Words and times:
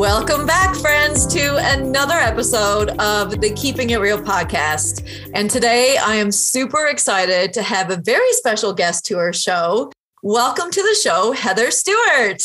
Welcome 0.00 0.46
back, 0.46 0.74
friends, 0.76 1.26
to 1.26 1.58
another 1.58 2.14
episode 2.14 2.88
of 2.98 3.38
the 3.38 3.52
Keeping 3.52 3.90
It 3.90 4.00
Real 4.00 4.18
podcast. 4.18 5.06
And 5.34 5.50
today 5.50 5.98
I 5.98 6.14
am 6.14 6.32
super 6.32 6.86
excited 6.86 7.52
to 7.52 7.62
have 7.62 7.90
a 7.90 7.96
very 7.96 8.32
special 8.32 8.72
guest 8.72 9.04
to 9.06 9.18
our 9.18 9.34
show. 9.34 9.92
Welcome 10.22 10.70
to 10.70 10.82
the 10.82 10.96
show, 11.02 11.32
Heather 11.32 11.70
Stewart. 11.70 12.42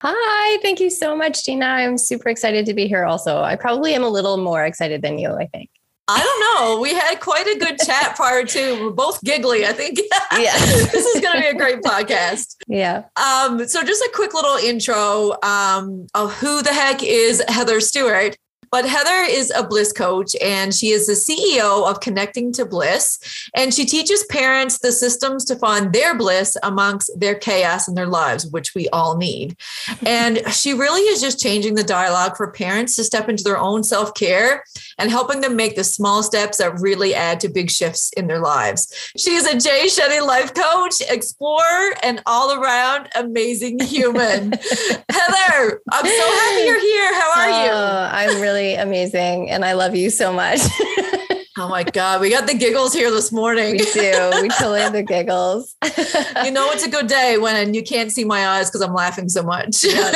Hi, 0.00 0.58
thank 0.62 0.80
you 0.80 0.88
so 0.88 1.14
much, 1.14 1.44
Gina. 1.44 1.66
I'm 1.66 1.98
super 1.98 2.30
excited 2.30 2.64
to 2.64 2.72
be 2.72 2.88
here 2.88 3.04
also. 3.04 3.42
I 3.42 3.56
probably 3.56 3.92
am 3.92 4.02
a 4.02 4.08
little 4.08 4.38
more 4.38 4.64
excited 4.64 5.02
than 5.02 5.18
you, 5.18 5.34
I 5.34 5.46
think. 5.48 5.68
I 6.06 6.22
don't 6.22 6.40
know. 6.76 6.80
We 6.80 6.92
had 6.92 7.18
quite 7.20 7.46
a 7.46 7.58
good 7.58 7.78
chat 7.78 8.14
prior 8.14 8.44
to. 8.44 8.84
We're 8.84 8.90
both 8.90 9.22
giggly. 9.24 9.66
I 9.66 9.72
think. 9.72 10.00
Yeah, 10.36 10.58
this 10.58 11.06
is 11.06 11.20
going 11.20 11.36
to 11.36 11.40
be 11.42 11.46
a 11.46 11.54
great 11.54 11.80
podcast. 11.82 12.56
Yeah. 12.66 13.04
Um. 13.16 13.66
So, 13.68 13.84
just 13.84 14.02
a 14.02 14.10
quick 14.14 14.34
little 14.34 14.56
intro. 14.56 15.34
Um. 15.42 16.06
Of 16.14 16.34
who 16.34 16.60
the 16.62 16.72
heck 16.72 17.02
is 17.02 17.42
Heather 17.48 17.80
Stewart? 17.80 18.36
But 18.74 18.86
Heather 18.86 19.22
is 19.30 19.52
a 19.54 19.62
bliss 19.62 19.92
coach 19.92 20.34
and 20.42 20.74
she 20.74 20.88
is 20.88 21.06
the 21.06 21.12
CEO 21.12 21.88
of 21.88 22.00
Connecting 22.00 22.50
to 22.54 22.64
Bliss. 22.64 23.20
And 23.54 23.72
she 23.72 23.84
teaches 23.84 24.24
parents 24.24 24.80
the 24.80 24.90
systems 24.90 25.44
to 25.44 25.54
find 25.54 25.92
their 25.92 26.18
bliss 26.18 26.56
amongst 26.60 27.12
their 27.16 27.36
chaos 27.36 27.86
in 27.86 27.94
their 27.94 28.08
lives, 28.08 28.48
which 28.48 28.74
we 28.74 28.88
all 28.88 29.16
need. 29.16 29.56
And 30.04 30.42
she 30.52 30.74
really 30.74 31.02
is 31.02 31.20
just 31.20 31.40
changing 31.40 31.76
the 31.76 31.84
dialogue 31.84 32.36
for 32.36 32.50
parents 32.50 32.96
to 32.96 33.04
step 33.04 33.28
into 33.28 33.44
their 33.44 33.58
own 33.58 33.84
self 33.84 34.12
care 34.14 34.64
and 34.98 35.10
helping 35.10 35.40
them 35.40 35.56
make 35.56 35.76
the 35.76 35.84
small 35.84 36.22
steps 36.22 36.58
that 36.58 36.80
really 36.80 37.14
add 37.14 37.40
to 37.40 37.48
big 37.48 37.70
shifts 37.70 38.10
in 38.16 38.26
their 38.26 38.40
lives. 38.40 38.92
She 39.16 39.34
is 39.34 39.46
a 39.46 39.58
Jay 39.58 39.86
Shetty 39.86 40.24
life 40.24 40.52
coach, 40.52 41.00
explorer, 41.08 41.94
and 42.02 42.22
all 42.26 42.60
around 42.60 43.08
amazing 43.14 43.80
human. 43.80 44.52
Heather, 45.10 45.80
I'm 45.90 46.06
so 46.06 46.26
happy 46.40 46.64
you're 46.64 46.80
here. 46.80 47.14
How 47.14 47.32
are 47.36 47.64
you? 47.64 47.72
Oh, 47.72 48.08
I'm 48.12 48.40
really 48.40 48.63
amazing. 48.72 49.50
And 49.50 49.64
I 49.64 49.74
love 49.74 49.94
you 49.94 50.10
so 50.10 50.32
much. 50.32 50.60
oh 51.58 51.68
my 51.68 51.84
God. 51.84 52.20
We 52.20 52.30
got 52.30 52.46
the 52.46 52.54
giggles 52.54 52.92
here 52.92 53.10
this 53.10 53.30
morning. 53.30 53.72
We 53.72 53.78
do. 53.78 54.30
We 54.42 54.48
totally 54.58 54.80
have 54.80 54.92
the 54.92 55.02
giggles. 55.02 55.74
you 55.84 56.50
know, 56.50 56.70
it's 56.70 56.86
a 56.86 56.90
good 56.90 57.06
day 57.06 57.38
when 57.38 57.74
you 57.74 57.82
can't 57.82 58.10
see 58.10 58.24
my 58.24 58.48
eyes 58.48 58.68
because 58.68 58.80
I'm 58.80 58.94
laughing 58.94 59.28
so 59.28 59.42
much. 59.42 59.84
yeah. 59.84 60.12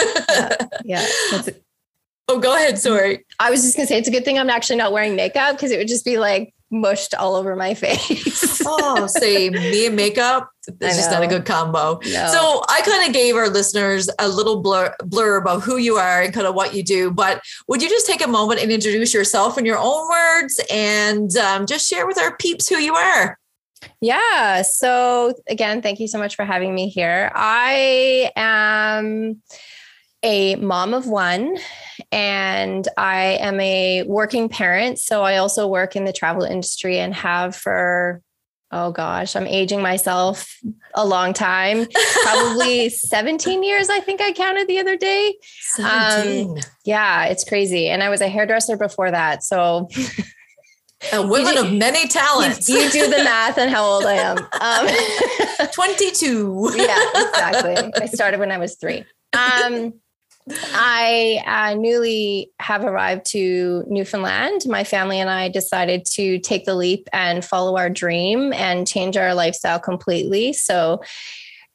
yeah. 0.84 1.06
yeah. 1.32 1.42
oh, 2.28 2.38
go 2.38 2.54
ahead. 2.54 2.78
Sorry. 2.78 3.24
I 3.38 3.50
was 3.50 3.62
just 3.62 3.76
going 3.76 3.86
to 3.86 3.92
say 3.92 3.98
it's 3.98 4.08
a 4.08 4.12
good 4.12 4.24
thing 4.24 4.38
I'm 4.38 4.50
actually 4.50 4.76
not 4.76 4.92
wearing 4.92 5.14
makeup 5.14 5.56
because 5.56 5.70
it 5.70 5.78
would 5.78 5.88
just 5.88 6.04
be 6.04 6.18
like 6.18 6.54
mushed 6.70 7.14
all 7.14 7.34
over 7.34 7.56
my 7.56 7.74
face. 7.74 8.62
oh, 8.66 9.06
see, 9.06 9.50
me 9.50 9.86
and 9.86 9.96
makeup, 9.96 10.50
it's 10.66 10.96
just 10.96 11.10
not 11.10 11.22
a 11.22 11.26
good 11.26 11.44
combo. 11.44 11.98
No. 12.04 12.28
So 12.28 12.62
I 12.68 12.82
kind 12.84 13.06
of 13.06 13.14
gave 13.14 13.36
our 13.36 13.48
listeners 13.48 14.08
a 14.18 14.28
little 14.28 14.60
blur, 14.60 14.94
blurb 15.02 15.46
of 15.46 15.62
who 15.62 15.76
you 15.76 15.96
are 15.96 16.22
and 16.22 16.32
kind 16.32 16.46
of 16.46 16.54
what 16.54 16.74
you 16.74 16.82
do. 16.82 17.10
But 17.10 17.42
would 17.68 17.82
you 17.82 17.88
just 17.88 18.06
take 18.06 18.24
a 18.24 18.28
moment 18.28 18.60
and 18.60 18.70
introduce 18.70 19.14
yourself 19.14 19.58
in 19.58 19.64
your 19.64 19.78
own 19.78 20.08
words 20.08 20.60
and 20.70 21.34
um, 21.36 21.66
just 21.66 21.88
share 21.88 22.06
with 22.06 22.18
our 22.18 22.36
peeps 22.36 22.68
who 22.68 22.76
you 22.76 22.94
are? 22.94 23.38
Yeah. 24.00 24.62
So 24.62 25.34
again, 25.48 25.82
thank 25.82 26.00
you 26.00 26.08
so 26.08 26.18
much 26.18 26.36
for 26.36 26.44
having 26.44 26.74
me 26.74 26.88
here. 26.88 27.30
I 27.34 28.30
am 28.36 29.40
a 30.22 30.56
mom 30.56 30.94
of 30.94 31.06
one 31.06 31.56
and 32.10 32.86
I 32.96 33.38
am 33.40 33.60
a 33.60 34.02
working 34.04 34.48
parent. 34.48 34.98
So 34.98 35.22
I 35.22 35.36
also 35.36 35.66
work 35.66 35.96
in 35.96 36.04
the 36.04 36.12
travel 36.12 36.42
industry 36.42 36.98
and 36.98 37.14
have 37.14 37.54
for, 37.54 38.20
oh 38.72 38.90
gosh, 38.90 39.36
I'm 39.36 39.46
aging 39.46 39.80
myself 39.80 40.58
a 40.94 41.06
long 41.06 41.32
time, 41.32 41.86
probably 42.22 42.88
17 42.90 43.62
years, 43.62 43.88
I 43.88 44.00
think 44.00 44.20
I 44.20 44.32
counted 44.32 44.66
the 44.66 44.80
other 44.80 44.96
day. 44.96 45.34
17. 45.74 46.50
Um, 46.50 46.56
yeah, 46.84 47.26
it's 47.26 47.44
crazy. 47.44 47.88
And 47.88 48.02
I 48.02 48.08
was 48.08 48.20
a 48.20 48.28
hairdresser 48.28 48.76
before 48.76 49.10
that. 49.10 49.44
So 49.44 49.88
a 51.12 51.26
woman 51.26 51.54
do, 51.54 51.60
of 51.60 51.72
many 51.72 52.08
talents. 52.08 52.68
You, 52.68 52.78
you, 52.78 52.90
do 52.90 53.04
the 53.04 53.22
math 53.22 53.58
on 53.58 53.68
how 53.68 53.84
old 53.84 54.04
I 54.04 54.14
am. 54.14 54.38
Um, 54.60 55.68
22. 55.72 56.72
yeah, 56.76 57.10
exactly. 57.14 57.92
I 58.00 58.06
started 58.06 58.40
when 58.40 58.50
I 58.50 58.58
was 58.58 58.76
three. 58.76 59.04
Um, 59.32 59.94
I 60.72 61.42
uh, 61.46 61.74
newly 61.74 62.50
have 62.60 62.84
arrived 62.84 63.26
to 63.32 63.84
Newfoundland. 63.86 64.62
My 64.66 64.84
family 64.84 65.20
and 65.20 65.30
I 65.30 65.48
decided 65.48 66.04
to 66.12 66.38
take 66.38 66.64
the 66.64 66.74
leap 66.74 67.08
and 67.12 67.44
follow 67.44 67.76
our 67.76 67.90
dream 67.90 68.52
and 68.52 68.86
change 68.86 69.16
our 69.16 69.34
lifestyle 69.34 69.78
completely. 69.78 70.52
So, 70.52 71.02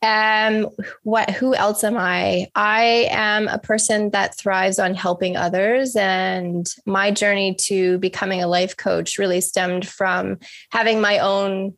um, 0.01 0.69
what? 1.03 1.29
Who 1.29 1.56
else 1.56 1.84
am 1.84 1.97
I? 1.97 2.47
I 2.56 3.07
am 3.09 3.47
a 3.47 3.57
person 3.57 4.09
that 4.09 4.38
thrives 4.38 4.78
on 4.78 4.95
helping 4.95 5.38
others, 5.38 5.95
and 5.95 6.67
my 6.85 7.09
journey 7.09 7.55
to 7.61 8.00
becoming 8.00 8.44
a 8.44 8.47
life 8.47 8.75
coach 8.75 9.17
really 9.17 9.40
stemmed 9.40 9.88
from 9.88 10.40
having 10.72 11.00
my 11.00 11.19
own 11.19 11.78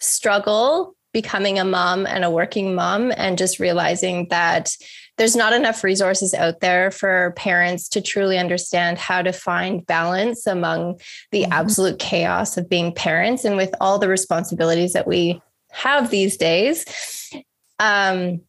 struggle 0.00 0.96
becoming 1.12 1.58
a 1.58 1.64
mom 1.64 2.04
and 2.04 2.24
a 2.24 2.30
working 2.30 2.74
mom, 2.74 3.12
and 3.16 3.38
just 3.38 3.60
realizing 3.60 4.28
that 4.28 4.76
there's 5.16 5.36
not 5.36 5.52
enough 5.52 5.82
resources 5.82 6.34
out 6.34 6.60
there 6.60 6.90
for 6.90 7.32
parents 7.36 7.88
to 7.90 8.00
truly 8.00 8.38
understand 8.38 8.98
how 8.98 9.22
to 9.22 9.32
find 9.32 9.86
balance 9.86 10.46
among 10.46 11.00
the 11.30 11.42
mm-hmm. 11.42 11.52
absolute 11.52 11.98
chaos 11.98 12.56
of 12.56 12.68
being 12.68 12.92
parents 12.92 13.44
and 13.44 13.56
with 13.56 13.74
all 13.80 13.98
the 13.98 14.08
responsibilities 14.08 14.92
that 14.92 15.06
we 15.06 15.40
have 15.70 16.10
these 16.10 16.36
days. 16.36 16.84
Um, 17.78 18.42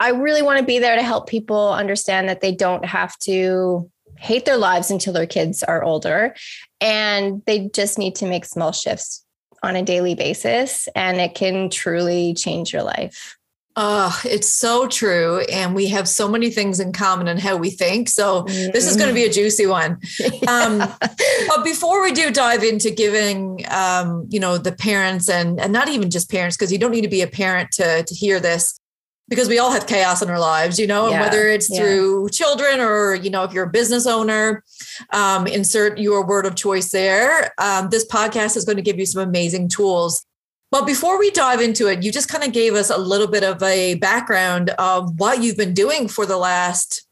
I 0.00 0.10
really 0.10 0.42
want 0.42 0.60
to 0.60 0.64
be 0.64 0.78
there 0.78 0.96
to 0.96 1.02
help 1.02 1.28
people 1.28 1.72
understand 1.72 2.28
that 2.28 2.40
they 2.40 2.54
don't 2.54 2.84
have 2.84 3.18
to 3.20 3.90
hate 4.16 4.44
their 4.44 4.56
lives 4.56 4.90
until 4.90 5.12
their 5.12 5.26
kids 5.26 5.62
are 5.62 5.82
older 5.82 6.34
and 6.80 7.42
they 7.46 7.68
just 7.68 7.98
need 7.98 8.16
to 8.16 8.26
make 8.26 8.44
small 8.44 8.72
shifts 8.72 9.24
on 9.62 9.76
a 9.76 9.82
daily 9.82 10.14
basis 10.14 10.88
and 10.94 11.18
it 11.18 11.34
can 11.34 11.70
truly 11.70 12.34
change 12.34 12.72
your 12.72 12.82
life. 12.82 13.37
Oh, 13.80 14.20
it's 14.24 14.52
so 14.52 14.88
true. 14.88 15.38
And 15.52 15.72
we 15.72 15.86
have 15.86 16.08
so 16.08 16.26
many 16.26 16.50
things 16.50 16.80
in 16.80 16.92
common 16.92 17.28
in 17.28 17.38
how 17.38 17.56
we 17.56 17.70
think. 17.70 18.08
So 18.08 18.42
this 18.42 18.88
is 18.88 18.96
going 18.96 19.06
to 19.06 19.14
be 19.14 19.22
a 19.22 19.30
juicy 19.30 19.66
one. 19.66 20.00
Um, 20.48 20.78
but 21.00 21.62
before 21.62 22.02
we 22.02 22.10
do 22.10 22.32
dive 22.32 22.64
into 22.64 22.90
giving, 22.90 23.64
um, 23.70 24.26
you 24.30 24.40
know, 24.40 24.58
the 24.58 24.72
parents 24.72 25.28
and, 25.28 25.60
and 25.60 25.72
not 25.72 25.88
even 25.88 26.10
just 26.10 26.28
parents, 26.28 26.56
because 26.56 26.72
you 26.72 26.78
don't 26.78 26.90
need 26.90 27.02
to 27.02 27.08
be 27.08 27.22
a 27.22 27.28
parent 27.28 27.70
to, 27.72 28.02
to 28.02 28.14
hear 28.16 28.40
this 28.40 28.80
because 29.28 29.46
we 29.46 29.60
all 29.60 29.70
have 29.70 29.86
chaos 29.86 30.22
in 30.22 30.28
our 30.28 30.40
lives, 30.40 30.80
you 30.80 30.86
know, 30.88 31.08
yeah. 31.10 31.20
whether 31.20 31.46
it's 31.46 31.70
yeah. 31.70 31.78
through 31.78 32.30
children 32.30 32.80
or, 32.80 33.14
you 33.14 33.30
know, 33.30 33.44
if 33.44 33.52
you're 33.52 33.66
a 33.66 33.70
business 33.70 34.08
owner, 34.08 34.64
um, 35.12 35.46
insert 35.46 35.98
your 35.98 36.26
word 36.26 36.46
of 36.46 36.56
choice 36.56 36.90
there. 36.90 37.52
Um, 37.58 37.90
this 37.90 38.04
podcast 38.08 38.56
is 38.56 38.64
going 38.64 38.76
to 38.76 38.82
give 38.82 38.98
you 38.98 39.06
some 39.06 39.22
amazing 39.22 39.68
tools 39.68 40.26
but 40.70 40.86
before 40.86 41.18
we 41.18 41.30
dive 41.30 41.60
into 41.60 41.88
it, 41.88 42.02
you 42.02 42.12
just 42.12 42.28
kind 42.28 42.44
of 42.44 42.52
gave 42.52 42.74
us 42.74 42.90
a 42.90 42.98
little 42.98 43.26
bit 43.26 43.42
of 43.42 43.62
a 43.62 43.94
background 43.94 44.70
of 44.78 45.18
what 45.18 45.42
you've 45.42 45.56
been 45.56 45.74
doing 45.74 46.08
for 46.08 46.26
the 46.26 46.36
last 46.36 47.06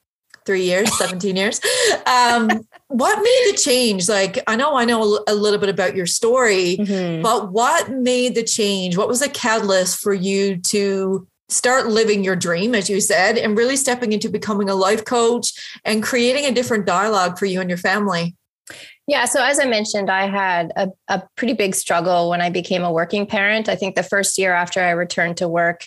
three 0.45 0.63
years, 0.63 0.97
17 0.99 1.37
years. 1.37 1.61
Um, 2.07 2.49
what 2.89 3.17
made 3.19 3.53
the 3.53 3.59
change? 3.59 4.09
Like, 4.09 4.39
I 4.47 4.57
know 4.57 4.77
I 4.77 4.85
know 4.85 5.21
a 5.27 5.35
little 5.35 5.59
bit 5.59 5.69
about 5.69 5.97
your 5.97 6.07
story, 6.07 6.77
mm-hmm. 6.79 7.23
but 7.23 7.53
what 7.53 7.91
made 7.91 8.35
the 8.35 8.45
change? 8.45 8.97
What 8.97 9.09
was 9.09 9.21
the 9.21 9.29
catalyst 9.29 9.99
for 9.99 10.15
you 10.15 10.59
to 10.59 11.27
start 11.49 11.87
living 11.89 12.25
your 12.25 12.37
dream, 12.37 12.75
as 12.75 12.91
you 12.91 13.01
said, 13.01 13.39
and 13.39 13.57
really 13.57 13.77
stepping 13.77 14.13
into 14.13 14.29
becoming 14.29 14.69
a 14.69 14.75
life 14.75 15.05
coach 15.05 15.53
and 15.85 16.03
creating 16.03 16.45
a 16.45 16.53
different 16.53 16.87
dialogue 16.87 17.39
for 17.39 17.47
you 17.47 17.61
and 17.61 17.71
your 17.71 17.79
family? 17.79 18.37
Yeah. 19.07 19.25
So, 19.27 19.43
as 19.43 19.61
I 19.61 19.67
mentioned, 19.67 20.11
I 20.11 20.27
had 20.27 20.73
a, 20.75 20.89
a 21.09 21.23
pretty 21.37 21.53
big 21.53 21.75
struggle 21.75 22.29
when 22.29 22.41
I 22.41 22.51
became 22.51 22.83
a 22.83 22.93
working 22.93 23.27
parent. 23.27 23.69
I 23.69 23.77
think 23.77 23.95
the 23.95 24.03
first 24.03 24.37
year 24.37 24.53
after 24.53 24.81
I 24.81 24.91
returned 24.91 25.37
to 25.37 25.49
work, 25.49 25.87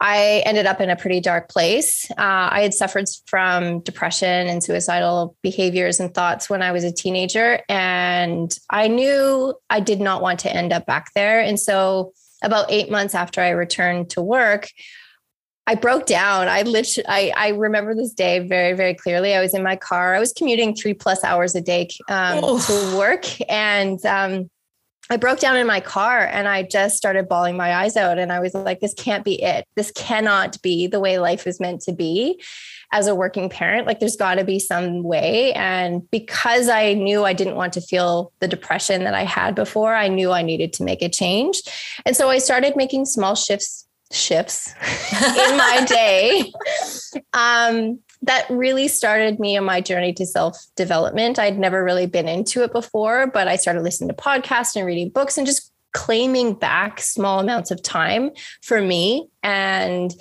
I 0.00 0.42
ended 0.44 0.66
up 0.66 0.80
in 0.80 0.90
a 0.90 0.96
pretty 0.96 1.20
dark 1.20 1.48
place. 1.48 2.10
Uh, 2.10 2.48
I 2.50 2.62
had 2.62 2.74
suffered 2.74 3.06
from 3.26 3.80
depression 3.80 4.46
and 4.46 4.62
suicidal 4.62 5.36
behaviors 5.42 6.00
and 6.00 6.12
thoughts 6.14 6.50
when 6.50 6.62
I 6.62 6.72
was 6.72 6.84
a 6.84 6.92
teenager. 6.92 7.60
And 7.68 8.56
I 8.70 8.88
knew 8.88 9.54
I 9.70 9.80
did 9.80 10.00
not 10.00 10.20
want 10.20 10.40
to 10.40 10.54
end 10.54 10.72
up 10.72 10.86
back 10.86 11.12
there. 11.14 11.40
And 11.40 11.60
so, 11.60 12.12
about 12.42 12.70
eight 12.70 12.90
months 12.90 13.14
after 13.14 13.40
I 13.40 13.50
returned 13.50 14.10
to 14.10 14.22
work, 14.22 14.68
I 15.66 15.74
broke 15.74 16.06
down. 16.06 16.48
I 16.48 16.62
literally, 16.62 17.06
I, 17.08 17.32
I 17.36 17.48
remember 17.48 17.94
this 17.94 18.12
day 18.12 18.38
very, 18.38 18.74
very 18.74 18.94
clearly. 18.94 19.34
I 19.34 19.40
was 19.40 19.52
in 19.52 19.62
my 19.62 19.76
car. 19.76 20.14
I 20.14 20.20
was 20.20 20.32
commuting 20.32 20.74
three 20.74 20.94
plus 20.94 21.24
hours 21.24 21.54
a 21.54 21.60
day 21.60 21.88
um, 22.08 22.40
oh. 22.42 22.60
to 22.60 22.96
work, 22.96 23.24
and 23.50 24.04
um, 24.06 24.48
I 25.08 25.16
broke 25.16 25.38
down 25.38 25.56
in 25.56 25.66
my 25.66 25.80
car 25.80 26.26
and 26.26 26.48
I 26.48 26.64
just 26.64 26.96
started 26.96 27.28
bawling 27.28 27.56
my 27.56 27.74
eyes 27.74 27.96
out. 27.96 28.18
And 28.18 28.32
I 28.32 28.40
was 28.40 28.54
like, 28.54 28.80
this 28.80 28.94
can't 28.94 29.24
be 29.24 29.40
it. 29.40 29.64
This 29.76 29.92
cannot 29.92 30.60
be 30.62 30.88
the 30.88 30.98
way 30.98 31.18
life 31.18 31.46
is 31.46 31.60
meant 31.60 31.82
to 31.82 31.92
be 31.92 32.42
as 32.92 33.06
a 33.06 33.14
working 33.14 33.48
parent. 33.48 33.86
Like, 33.86 34.00
there's 34.00 34.16
got 34.16 34.36
to 34.36 34.44
be 34.44 34.58
some 34.58 35.04
way. 35.04 35.52
And 35.52 36.08
because 36.10 36.68
I 36.68 36.94
knew 36.94 37.24
I 37.24 37.34
didn't 37.34 37.54
want 37.54 37.72
to 37.74 37.80
feel 37.80 38.32
the 38.40 38.48
depression 38.48 39.04
that 39.04 39.14
I 39.14 39.24
had 39.24 39.54
before, 39.54 39.94
I 39.94 40.08
knew 40.08 40.32
I 40.32 40.42
needed 40.42 40.72
to 40.74 40.84
make 40.84 41.02
a 41.02 41.08
change. 41.08 41.62
And 42.04 42.16
so 42.16 42.28
I 42.28 42.38
started 42.38 42.74
making 42.74 43.06
small 43.06 43.36
shifts 43.36 43.85
shifts 44.12 44.74
in 45.12 45.56
my 45.56 45.84
day 45.88 46.52
um, 47.32 47.98
that 48.22 48.46
really 48.50 48.88
started 48.88 49.38
me 49.40 49.56
on 49.56 49.64
my 49.64 49.80
journey 49.80 50.12
to 50.14 50.26
self 50.26 50.58
development. 50.76 51.38
I'd 51.38 51.58
never 51.58 51.82
really 51.82 52.06
been 52.06 52.28
into 52.28 52.62
it 52.62 52.72
before, 52.72 53.26
but 53.26 53.48
I 53.48 53.56
started 53.56 53.82
listening 53.82 54.08
to 54.08 54.14
podcasts 54.14 54.76
and 54.76 54.86
reading 54.86 55.10
books 55.10 55.38
and 55.38 55.46
just 55.46 55.72
claiming 55.92 56.54
back 56.54 57.00
small 57.00 57.40
amounts 57.40 57.70
of 57.70 57.82
time 57.82 58.30
for 58.62 58.80
me. 58.80 59.28
And 59.42 60.12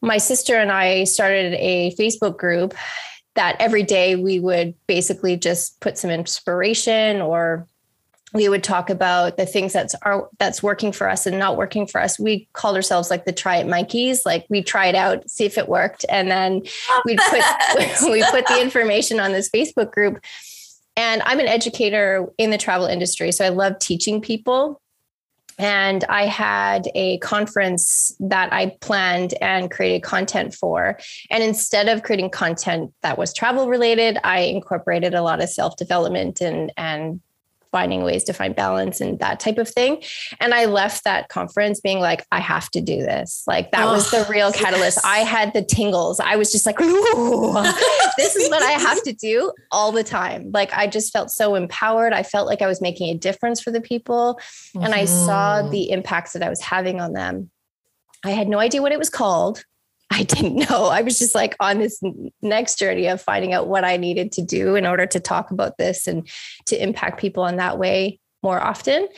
my 0.00 0.18
sister 0.18 0.56
and 0.56 0.72
I 0.72 1.04
started 1.04 1.54
a 1.54 1.94
Facebook 1.98 2.38
group 2.38 2.74
that 3.34 3.56
every 3.60 3.82
day 3.82 4.16
we 4.16 4.40
would 4.40 4.74
basically 4.86 5.36
just 5.36 5.80
put 5.80 5.96
some 5.96 6.10
inspiration 6.10 7.20
or 7.20 7.66
we 8.32 8.48
would 8.48 8.64
talk 8.64 8.88
about 8.88 9.36
the 9.36 9.46
things 9.46 9.72
that's 9.72 9.94
are 10.02 10.28
that's 10.38 10.62
working 10.62 10.92
for 10.92 11.08
us 11.08 11.26
and 11.26 11.38
not 11.38 11.56
working 11.56 11.86
for 11.86 12.00
us. 12.00 12.18
We 12.18 12.48
called 12.52 12.76
ourselves 12.76 13.10
like 13.10 13.24
the 13.24 13.32
try 13.32 13.56
it 13.56 13.66
monkeys. 13.66 14.24
Like 14.24 14.46
we 14.48 14.62
try 14.62 14.86
it 14.86 14.94
out, 14.94 15.28
see 15.30 15.44
if 15.44 15.58
it 15.58 15.68
worked, 15.68 16.04
and 16.08 16.30
then 16.30 16.62
we 17.04 17.16
put 17.16 17.42
we 18.10 18.24
put 18.30 18.46
the 18.46 18.60
information 18.60 19.20
on 19.20 19.32
this 19.32 19.50
Facebook 19.50 19.92
group. 19.92 20.22
And 20.96 21.22
I'm 21.24 21.40
an 21.40 21.48
educator 21.48 22.26
in 22.38 22.50
the 22.50 22.58
travel 22.58 22.86
industry, 22.86 23.32
so 23.32 23.44
I 23.44 23.50
love 23.50 23.78
teaching 23.78 24.20
people. 24.20 24.80
And 25.58 26.02
I 26.04 26.26
had 26.26 26.88
a 26.94 27.18
conference 27.18 28.16
that 28.20 28.52
I 28.52 28.76
planned 28.80 29.34
and 29.42 29.70
created 29.70 30.02
content 30.02 30.54
for. 30.54 30.98
And 31.30 31.42
instead 31.42 31.88
of 31.88 32.02
creating 32.02 32.30
content 32.30 32.92
that 33.02 33.18
was 33.18 33.34
travel 33.34 33.68
related, 33.68 34.18
I 34.24 34.40
incorporated 34.40 35.12
a 35.12 35.22
lot 35.22 35.42
of 35.42 35.50
self 35.50 35.76
development 35.76 36.40
and 36.40 36.72
and 36.78 37.20
finding 37.72 38.04
ways 38.04 38.22
to 38.24 38.32
find 38.32 38.54
balance 38.54 39.00
and 39.00 39.18
that 39.18 39.40
type 39.40 39.58
of 39.58 39.68
thing. 39.68 40.02
And 40.38 40.54
I 40.54 40.66
left 40.66 41.04
that 41.04 41.28
conference 41.28 41.80
being 41.80 41.98
like, 41.98 42.24
I 42.30 42.38
have 42.38 42.70
to 42.70 42.80
do 42.80 42.98
this. 42.98 43.42
Like 43.46 43.72
that 43.72 43.88
oh, 43.88 43.92
was 43.92 44.10
the 44.10 44.26
real 44.30 44.52
catalyst. 44.52 44.98
Yes. 44.98 45.04
I 45.04 45.18
had 45.18 45.52
the 45.54 45.62
tingles. 45.62 46.20
I 46.20 46.36
was 46.36 46.52
just 46.52 46.66
like, 46.66 46.76
this 46.78 48.36
is 48.36 48.50
what 48.50 48.62
I 48.62 48.72
have 48.72 49.02
to 49.04 49.12
do 49.12 49.52
all 49.72 49.90
the 49.90 50.04
time. 50.04 50.50
Like 50.52 50.72
I 50.72 50.86
just 50.86 51.12
felt 51.12 51.30
so 51.30 51.54
empowered. 51.54 52.12
I 52.12 52.22
felt 52.22 52.46
like 52.46 52.62
I 52.62 52.66
was 52.66 52.80
making 52.80 53.08
a 53.08 53.18
difference 53.18 53.60
for 53.60 53.70
the 53.70 53.80
people. 53.80 54.38
Mm-hmm. 54.76 54.84
And 54.84 54.94
I 54.94 55.06
saw 55.06 55.60
mm-hmm. 55.60 55.70
the 55.70 55.90
impacts 55.90 56.34
that 56.34 56.42
I 56.42 56.50
was 56.50 56.60
having 56.60 57.00
on 57.00 57.14
them. 57.14 57.50
I 58.24 58.30
had 58.30 58.48
no 58.48 58.58
idea 58.58 58.82
what 58.82 58.92
it 58.92 58.98
was 58.98 59.10
called. 59.10 59.64
I 60.12 60.24
didn't 60.24 60.56
know. 60.56 60.86
I 60.86 61.02
was 61.02 61.18
just 61.18 61.34
like 61.34 61.56
on 61.58 61.78
this 61.78 62.00
next 62.42 62.78
journey 62.78 63.06
of 63.06 63.20
finding 63.20 63.54
out 63.54 63.66
what 63.66 63.84
I 63.84 63.96
needed 63.96 64.32
to 64.32 64.42
do 64.42 64.74
in 64.74 64.86
order 64.86 65.06
to 65.06 65.20
talk 65.20 65.50
about 65.50 65.78
this 65.78 66.06
and 66.06 66.28
to 66.66 66.80
impact 66.80 67.18
people 67.18 67.46
in 67.46 67.56
that 67.56 67.78
way 67.78 68.20
more 68.42 68.60
often. 68.60 69.08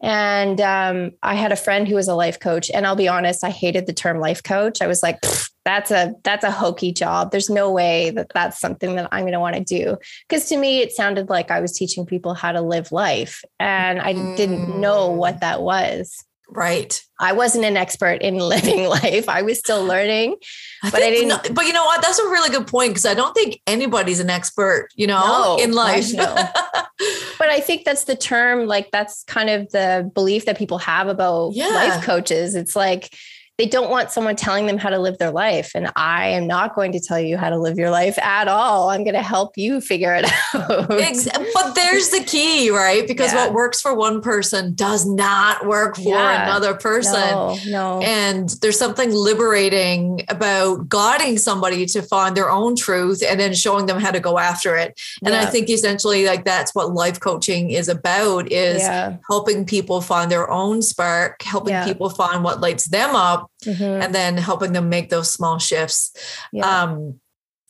And 0.00 0.60
um, 0.60 1.12
I 1.22 1.34
had 1.34 1.50
a 1.50 1.56
friend 1.56 1.88
who 1.88 1.94
was 1.94 2.08
a 2.08 2.14
life 2.14 2.38
coach, 2.38 2.70
and 2.72 2.86
I'll 2.86 2.94
be 2.94 3.08
honest, 3.08 3.42
I 3.42 3.50
hated 3.50 3.86
the 3.86 3.92
term 3.92 4.20
life 4.20 4.42
coach. 4.42 4.82
I 4.82 4.86
was 4.86 5.02
like, 5.02 5.18
that's 5.64 5.90
a 5.90 6.12
that's 6.22 6.44
a 6.44 6.50
hokey 6.50 6.92
job. 6.92 7.30
There's 7.30 7.48
no 7.48 7.72
way 7.72 8.10
that 8.10 8.30
that's 8.34 8.60
something 8.60 8.96
that 8.96 9.08
I'm 9.10 9.22
going 9.22 9.32
to 9.32 9.40
want 9.40 9.56
to 9.56 9.64
do 9.64 9.96
because 10.28 10.46
to 10.50 10.58
me 10.58 10.80
it 10.80 10.92
sounded 10.92 11.30
like 11.30 11.50
I 11.50 11.60
was 11.60 11.72
teaching 11.72 12.04
people 12.04 12.34
how 12.34 12.52
to 12.52 12.60
live 12.60 12.92
life, 12.92 13.42
and 13.58 14.00
I 14.00 14.12
mm. 14.12 14.36
didn't 14.36 14.78
know 14.78 15.10
what 15.10 15.40
that 15.40 15.62
was. 15.62 16.22
Right. 16.48 17.02
I 17.18 17.32
wasn't 17.32 17.64
an 17.64 17.76
expert 17.76 18.22
in 18.22 18.38
living 18.38 18.86
life. 18.86 19.28
I 19.28 19.42
was 19.42 19.58
still 19.58 19.84
learning, 19.84 20.36
I 20.82 20.90
but 20.90 21.02
I 21.02 21.10
didn't. 21.10 21.28
No, 21.28 21.40
but 21.52 21.66
you 21.66 21.72
know 21.72 21.84
what? 21.84 22.02
That's 22.02 22.18
a 22.18 22.24
really 22.24 22.50
good 22.50 22.66
point 22.66 22.90
because 22.90 23.06
I 23.06 23.14
don't 23.14 23.34
think 23.34 23.60
anybody's 23.66 24.20
an 24.20 24.30
expert, 24.30 24.88
you 24.94 25.06
know, 25.06 25.56
no, 25.56 25.62
in 25.62 25.72
life. 25.72 26.12
No. 26.12 26.34
but 27.38 27.48
I 27.48 27.60
think 27.60 27.84
that's 27.84 28.04
the 28.04 28.16
term, 28.16 28.66
like, 28.66 28.90
that's 28.90 29.24
kind 29.24 29.50
of 29.50 29.70
the 29.70 30.10
belief 30.14 30.44
that 30.46 30.58
people 30.58 30.78
have 30.78 31.08
about 31.08 31.54
yeah. 31.54 31.68
life 31.68 32.04
coaches. 32.04 32.54
It's 32.54 32.76
like, 32.76 33.14
they 33.56 33.66
don't 33.66 33.88
want 33.88 34.10
someone 34.10 34.34
telling 34.34 34.66
them 34.66 34.78
how 34.78 34.90
to 34.90 34.98
live 34.98 35.18
their 35.18 35.30
life. 35.30 35.72
And 35.76 35.92
I 35.94 36.26
am 36.28 36.48
not 36.48 36.74
going 36.74 36.90
to 36.90 36.98
tell 36.98 37.20
you 37.20 37.36
how 37.36 37.50
to 37.50 37.56
live 37.56 37.78
your 37.78 37.90
life 37.90 38.18
at 38.18 38.48
all. 38.48 38.90
I'm 38.90 39.04
going 39.04 39.14
to 39.14 39.22
help 39.22 39.56
you 39.56 39.80
figure 39.80 40.12
it 40.12 40.24
out. 40.54 40.88
but 40.88 41.74
there's 41.76 42.10
the 42.10 42.24
key, 42.26 42.70
right? 42.70 43.06
Because 43.06 43.32
yeah. 43.32 43.44
what 43.44 43.54
works 43.54 43.80
for 43.80 43.94
one 43.94 44.20
person 44.20 44.74
does 44.74 45.06
not 45.06 45.66
work 45.68 45.94
for 45.94 46.16
yeah. 46.16 46.42
another 46.42 46.74
person. 46.74 47.12
No, 47.12 47.56
no. 47.68 48.00
And 48.02 48.48
there's 48.60 48.78
something 48.78 49.12
liberating 49.12 50.22
about 50.28 50.88
guiding 50.88 51.38
somebody 51.38 51.86
to 51.86 52.02
find 52.02 52.36
their 52.36 52.50
own 52.50 52.74
truth 52.74 53.22
and 53.24 53.38
then 53.38 53.54
showing 53.54 53.86
them 53.86 54.00
how 54.00 54.10
to 54.10 54.20
go 54.20 54.36
after 54.36 54.76
it. 54.76 55.00
And 55.24 55.32
yeah. 55.32 55.42
I 55.42 55.46
think 55.46 55.70
essentially 55.70 56.26
like 56.26 56.44
that's 56.44 56.74
what 56.74 56.92
life 56.92 57.20
coaching 57.20 57.70
is 57.70 57.88
about 57.88 58.50
is 58.50 58.82
helping 59.28 59.64
people 59.64 60.00
find 60.00 60.28
their 60.28 60.50
own 60.50 60.82
spark, 60.82 61.40
helping 61.42 61.80
people 61.84 62.10
find 62.10 62.42
what 62.42 62.60
lights 62.60 62.88
them 62.88 63.14
up 63.14 63.43
mm-hmm. 63.64 64.02
and 64.02 64.14
then 64.14 64.36
helping 64.36 64.72
them 64.72 64.88
make 64.88 65.10
those 65.10 65.32
small 65.32 65.58
shifts. 65.58 66.12
Yeah. 66.52 66.82
Um, 66.82 67.20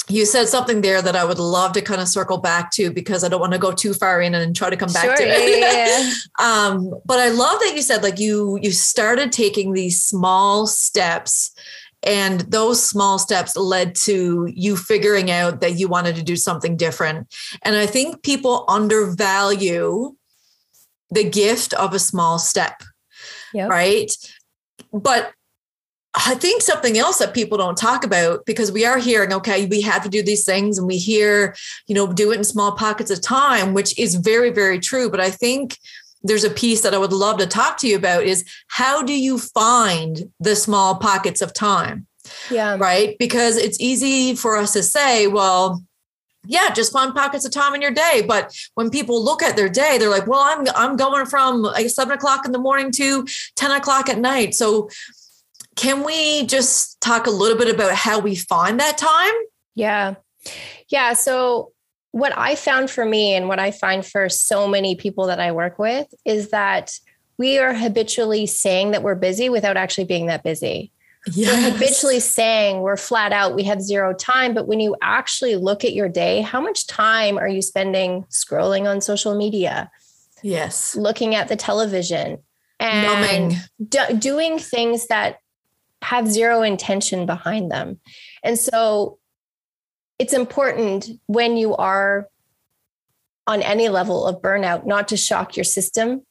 you 0.09 0.27
said 0.27 0.49
something 0.49 0.83
there 0.83 1.01
that 1.01 1.17
I 1.17 1.25
would 1.25 1.39
love 1.39 1.73
to 1.73 1.81
kind 1.81 2.01
of 2.01 2.09
circle 2.09 2.37
back 2.37 2.71
to 2.73 2.93
because 2.93 3.25
I 3.25 3.29
don't 3.29 3.41
want 3.41 3.55
to 3.55 3.59
go 3.59 3.73
too 3.73 3.95
far 3.95 4.21
in 4.21 4.35
and 4.35 4.55
try 4.55 4.69
to 4.69 4.77
come 4.77 4.93
back 4.93 5.05
sure, 5.05 5.17
to 5.17 5.23
it. 5.25 5.61
Yeah, 5.61 6.13
um, 6.47 6.95
but 7.07 7.21
I 7.21 7.31
love 7.31 7.59
that 7.61 7.73
you 7.75 7.81
said 7.81 8.03
like 8.03 8.19
you 8.19 8.59
you 8.61 8.71
started 8.71 9.33
taking 9.33 9.73
these 9.73 10.03
small 10.03 10.67
steps 10.67 11.55
and 12.03 12.41
those 12.41 12.87
small 12.87 13.19
steps 13.19 13.57
led 13.57 13.95
to 13.95 14.47
you 14.55 14.77
figuring 14.77 15.31
out 15.31 15.61
that 15.63 15.79
you 15.79 15.89
wanted 15.89 16.17
to 16.17 16.23
do 16.23 16.37
something 16.37 16.77
different. 16.77 17.35
And 17.63 17.75
I 17.77 17.87
think 17.87 18.23
people 18.23 18.67
undervalue 18.69 20.15
the 21.11 21.25
gift 21.25 21.73
of 21.75 21.95
a 21.95 21.99
small 21.99 22.39
step. 22.39 22.83
Yep. 23.55 23.71
Right. 23.71 24.13
But 24.93 25.33
I 26.15 26.37
think 26.37 26.63
something 26.63 26.97
else 26.97 27.19
that 27.19 27.35
people 27.35 27.59
don't 27.59 27.77
talk 27.77 28.05
about 28.05 28.47
because 28.47 28.71
we 28.71 28.87
are 28.87 28.99
hearing, 28.99 29.33
okay, 29.33 29.67
we 29.67 29.81
have 29.81 30.05
to 30.05 30.09
do 30.09 30.23
these 30.23 30.45
things 30.45 30.79
and 30.79 30.87
we 30.87 30.97
hear, 30.97 31.57
you 31.89 31.95
know, 31.95 32.13
do 32.13 32.31
it 32.31 32.39
in 32.39 32.45
small 32.45 32.73
pockets 32.73 33.11
of 33.11 33.21
time, 33.21 33.75
which 33.75 33.99
is 33.99 34.15
very, 34.15 34.51
very 34.51 34.79
true. 34.79 35.11
But 35.11 35.21
I 35.21 35.31
think 35.31 35.77
there's 36.23 36.45
a 36.45 36.51
piece 36.51 36.83
that 36.83 36.95
I 36.95 36.99
would 36.99 37.13
love 37.13 37.39
to 37.39 37.47
talk 37.47 37.79
to 37.79 37.89
you 37.89 37.97
about 37.97 38.25
is 38.25 38.45
how 38.69 39.03
do 39.03 39.13
you 39.13 39.39
find 39.39 40.31
the 40.39 40.55
small 40.55 40.97
pockets 40.97 41.43
of 41.43 41.53
time? 41.53 42.07
Yeah. 42.51 42.77
Right. 42.79 43.17
Because 43.19 43.57
it's 43.57 43.81
easy 43.81 44.35
for 44.35 44.57
us 44.57 44.73
to 44.73 44.83
say, 44.83 45.27
well, 45.27 45.83
yeah, 46.47 46.71
just 46.71 46.93
find 46.93 47.15
pockets 47.15 47.45
of 47.45 47.53
time 47.53 47.75
in 47.75 47.83
your 47.83 47.91
day. 47.91 48.23
But 48.27 48.55
when 48.75 48.91
people 48.91 49.23
look 49.23 49.43
at 49.43 49.57
their 49.57 49.69
day, 49.69 49.99
they're 49.99 50.11
like, 50.11 50.27
well, 50.27 50.41
I'm 50.41 50.67
I'm 50.75 50.97
going 50.97 51.27
from 51.27 51.63
like 51.63 51.89
seven 51.89 52.13
o'clock 52.13 52.45
in 52.45 52.53
the 52.53 52.59
morning 52.59 52.91
to 52.93 53.27
10 53.57 53.71
o'clock 53.73 54.09
at 54.09 54.19
night. 54.19 54.55
So 54.55 54.89
can 55.77 56.05
we 56.05 56.47
just 56.47 57.01
talk 57.01 57.27
a 57.27 57.31
little 57.31 57.59
bit 57.59 57.73
about 57.75 57.95
how 57.95 58.19
we 58.21 58.35
find 58.35 58.81
that 58.81 58.99
time? 58.99 59.35
Yeah. 59.75 60.15
Yeah. 60.89 61.15
So, 61.15 61.73
what 62.13 62.37
I 62.37 62.55
found 62.55 62.91
for 62.91 63.05
me 63.05 63.35
and 63.35 63.49
what 63.49 63.59
I 63.59 63.73
find 63.73 64.07
for 64.07 64.29
so 64.29 64.69
many 64.69 64.95
people 64.95 65.27
that 65.27 65.41
I 65.41 65.51
work 65.51 65.81
with 65.81 66.07
is 66.25 66.51
that 66.51 66.93
we 67.39 67.59
are 67.59 67.75
habitually 67.75 68.47
saying 68.47 68.93
that 68.93 69.03
we're 69.03 69.17
busy 69.17 69.49
without 69.49 69.77
actually 69.77 70.05
being 70.05 70.27
that 70.27 70.45
busy. 70.45 70.93
Yes. 71.33 71.53
We're 71.53 71.73
habitually 71.73 72.21
saying 72.21 72.81
we're 72.81 72.97
flat 72.97 73.33
out, 73.33 73.57
we 73.57 73.65
have 73.65 73.81
zero 73.81 74.15
time. 74.15 74.55
But 74.55 74.69
when 74.69 74.79
you 74.79 74.95
actually 75.03 75.57
look 75.57 75.85
at 75.85 75.95
your 75.95 76.09
day, 76.09 76.43
how 76.43 76.61
much 76.61 76.87
time 76.87 77.39
are 77.39 77.49
you 77.49 77.63
spending 77.63 78.25
scrolling 78.31 78.89
on 78.89 79.01
social 79.01 79.35
media? 79.35 79.91
Yes. 80.43 80.95
Looking 80.95 81.35
at 81.35 81.49
the 81.49 81.57
television 81.57 82.39
and 82.79 83.57
do- 83.89 84.17
doing 84.19 84.59
things 84.59 85.07
that 85.07 85.39
have 86.05 86.31
zero 86.31 86.63
intention 86.63 87.27
behind 87.27 87.71
them. 87.71 87.99
And 88.43 88.59
so 88.59 89.19
it's 90.19 90.35
important 90.35 91.09
when 91.27 91.57
you 91.57 91.75
are 91.75 92.29
on 93.47 93.63
any 93.63 93.89
level 93.89 94.27
of 94.27 94.43
burnout, 94.43 94.87
not 94.87 95.09
to 95.09 95.17
shock 95.17 95.57
your 95.57 95.65
system, 95.65 96.23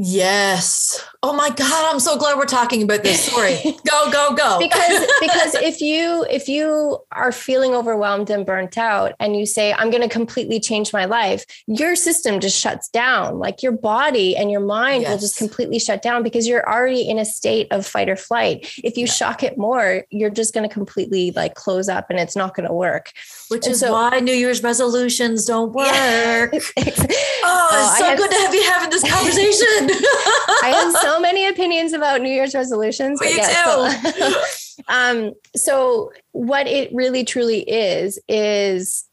Yes. 0.00 1.04
Oh 1.24 1.32
my 1.32 1.50
God, 1.50 1.92
I'm 1.92 1.98
so 1.98 2.16
glad 2.16 2.38
we're 2.38 2.44
talking 2.46 2.84
about 2.84 3.02
this. 3.02 3.24
Sorry. 3.24 3.58
go, 3.90 4.12
go, 4.12 4.32
go. 4.36 4.58
because 4.60 5.06
because 5.20 5.54
if 5.56 5.80
you 5.80 6.24
if 6.30 6.48
you 6.48 6.98
are 7.10 7.32
feeling 7.32 7.74
overwhelmed 7.74 8.30
and 8.30 8.46
burnt 8.46 8.78
out 8.78 9.14
and 9.18 9.36
you 9.36 9.44
say, 9.44 9.72
I'm 9.72 9.90
gonna 9.90 10.08
completely 10.08 10.60
change 10.60 10.92
my 10.92 11.04
life, 11.04 11.44
your 11.66 11.96
system 11.96 12.38
just 12.38 12.60
shuts 12.60 12.88
down. 12.88 13.40
Like 13.40 13.60
your 13.60 13.72
body 13.72 14.36
and 14.36 14.52
your 14.52 14.60
mind 14.60 15.02
yes. 15.02 15.10
will 15.10 15.18
just 15.18 15.36
completely 15.36 15.80
shut 15.80 16.00
down 16.00 16.22
because 16.22 16.46
you're 16.46 16.66
already 16.68 17.08
in 17.08 17.18
a 17.18 17.24
state 17.24 17.66
of 17.72 17.84
fight 17.84 18.08
or 18.08 18.14
flight. 18.14 18.72
If 18.84 18.96
you 18.96 19.06
yeah. 19.06 19.12
shock 19.12 19.42
it 19.42 19.58
more, 19.58 20.04
you're 20.10 20.30
just 20.30 20.54
gonna 20.54 20.68
completely 20.68 21.32
like 21.32 21.56
close 21.56 21.88
up 21.88 22.08
and 22.08 22.20
it's 22.20 22.36
not 22.36 22.54
gonna 22.54 22.72
work. 22.72 23.10
Which 23.48 23.64
and 23.66 23.72
is 23.72 23.80
so, 23.80 23.94
why 23.94 24.20
New 24.20 24.32
Year's 24.32 24.62
resolutions 24.62 25.44
don't 25.44 25.72
work. 25.74 25.88
Yeah. 25.90 26.48
Oh, 26.52 26.58
oh, 26.76 27.70
it's 27.72 28.00
oh, 28.00 28.10
so 28.10 28.16
good 28.16 28.30
to 28.30 28.36
have 28.36 28.54
you 28.54 28.62
having 28.62 28.90
this 28.90 29.02
conversation. 29.02 29.87
I 30.62 30.70
have 30.74 30.92
so 31.02 31.20
many 31.20 31.46
opinions 31.46 31.92
about 31.92 32.20
New 32.20 32.30
Year's 32.30 32.54
resolutions. 32.54 33.20
Me 33.20 33.34
too. 33.34 33.42
So, 33.42 34.42
um, 34.88 35.32
so 35.56 36.12
what 36.32 36.66
it 36.66 36.92
really 36.92 37.24
truly 37.24 37.60
is 37.60 38.18
is 38.28 39.04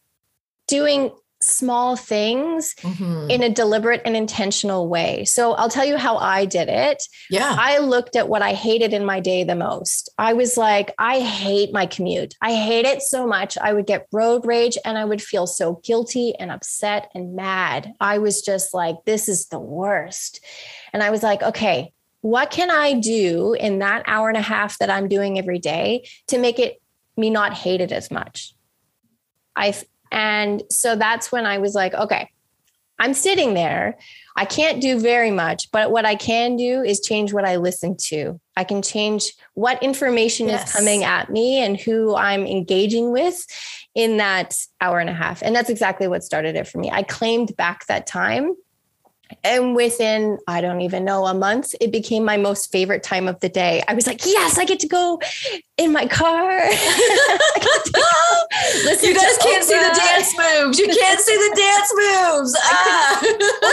doing 0.67 1.11
small 1.45 1.95
things 1.95 2.75
mm-hmm. 2.81 3.29
in 3.29 3.43
a 3.43 3.49
deliberate 3.49 4.01
and 4.05 4.15
intentional 4.15 4.87
way. 4.89 5.25
So 5.25 5.53
I'll 5.53 5.69
tell 5.69 5.85
you 5.85 5.97
how 5.97 6.17
I 6.17 6.45
did 6.45 6.69
it. 6.69 7.03
Yeah. 7.29 7.55
I 7.57 7.77
looked 7.79 8.15
at 8.15 8.27
what 8.29 8.41
I 8.41 8.53
hated 8.53 8.93
in 8.93 9.05
my 9.05 9.19
day 9.19 9.43
the 9.43 9.55
most. 9.55 10.09
I 10.17 10.33
was 10.33 10.57
like, 10.57 10.91
I 10.97 11.19
hate 11.19 11.73
my 11.73 11.85
commute. 11.85 12.35
I 12.41 12.55
hate 12.55 12.85
it 12.85 13.01
so 13.01 13.27
much. 13.27 13.57
I 13.57 13.73
would 13.73 13.85
get 13.85 14.07
road 14.11 14.45
rage 14.45 14.77
and 14.83 14.97
I 14.97 15.05
would 15.05 15.21
feel 15.21 15.47
so 15.47 15.81
guilty 15.83 16.35
and 16.35 16.51
upset 16.51 17.11
and 17.13 17.35
mad. 17.35 17.93
I 17.99 18.17
was 18.17 18.41
just 18.41 18.73
like, 18.73 18.95
this 19.05 19.29
is 19.29 19.47
the 19.47 19.59
worst. 19.59 20.43
And 20.93 21.03
I 21.03 21.09
was 21.09 21.23
like, 21.23 21.41
okay, 21.41 21.93
what 22.21 22.49
can 22.49 22.71
I 22.71 22.93
do 22.93 23.53
in 23.53 23.79
that 23.79 24.03
hour 24.07 24.29
and 24.29 24.37
a 24.37 24.41
half 24.41 24.79
that 24.79 24.89
I'm 24.89 25.07
doing 25.07 25.37
every 25.37 25.59
day 25.59 26.07
to 26.27 26.39
make 26.39 26.57
it 26.57 26.81
me 27.15 27.29
not 27.29 27.53
hate 27.53 27.81
it 27.81 27.91
as 27.91 28.09
much? 28.09 28.55
I 29.55 29.75
and 30.15 30.63
so 30.69 30.95
that's 30.95 31.29
when 31.29 31.45
I 31.45 31.57
was 31.57 31.75
like, 31.75 31.93
okay, 31.93 32.31
I'm 32.97 33.13
sitting 33.13 33.53
there. 33.53 33.97
I 34.37 34.45
can't 34.45 34.81
do 34.81 34.97
very 34.97 35.29
much, 35.29 35.69
but 35.71 35.91
what 35.91 36.05
I 36.05 36.15
can 36.15 36.55
do 36.55 36.81
is 36.81 37.01
change 37.01 37.33
what 37.33 37.43
I 37.45 37.57
listen 37.57 37.97
to. 38.07 38.39
I 38.55 38.63
can 38.63 38.81
change 38.81 39.33
what 39.53 39.83
information 39.83 40.47
yes. 40.47 40.69
is 40.69 40.73
coming 40.73 41.03
at 41.03 41.29
me 41.29 41.57
and 41.57 41.77
who 41.77 42.15
I'm 42.15 42.47
engaging 42.47 43.11
with 43.11 43.45
in 43.93 44.15
that 44.17 44.55
hour 44.79 44.99
and 44.99 45.09
a 45.09 45.13
half. 45.13 45.41
And 45.41 45.53
that's 45.53 45.69
exactly 45.69 46.07
what 46.07 46.23
started 46.23 46.55
it 46.55 46.67
for 46.67 46.77
me. 46.77 46.89
I 46.89 47.03
claimed 47.03 47.55
back 47.57 47.85
that 47.87 48.07
time 48.07 48.55
and 49.43 49.75
within, 49.75 50.39
I 50.47 50.61
don't 50.61 50.81
even 50.81 51.05
know, 51.05 51.25
a 51.25 51.33
month, 51.33 51.75
it 51.79 51.91
became 51.91 52.23
my 52.23 52.37
most 52.37 52.71
favorite 52.71 53.03
time 53.03 53.27
of 53.27 53.39
the 53.39 53.49
day. 53.49 53.83
I 53.87 53.93
was 53.93 54.07
like, 54.07 54.25
yes, 54.25 54.57
I 54.57 54.65
get 54.65 54.79
to 54.81 54.87
go 54.87 55.21
in 55.77 55.91
my 55.91 56.07
car. 56.07 56.51
you 56.51 56.69
guys 59.13 59.37
can't 59.37 59.63
see 59.63 59.75
the 59.75 59.93
dance 59.95 60.35
moves. 60.37 60.79
You 60.79 60.87
can't 60.87 61.19
see 61.19 61.35
the 61.35 61.55
dance 61.55 61.93
moves. 61.95 62.55
Ah. 62.63 63.21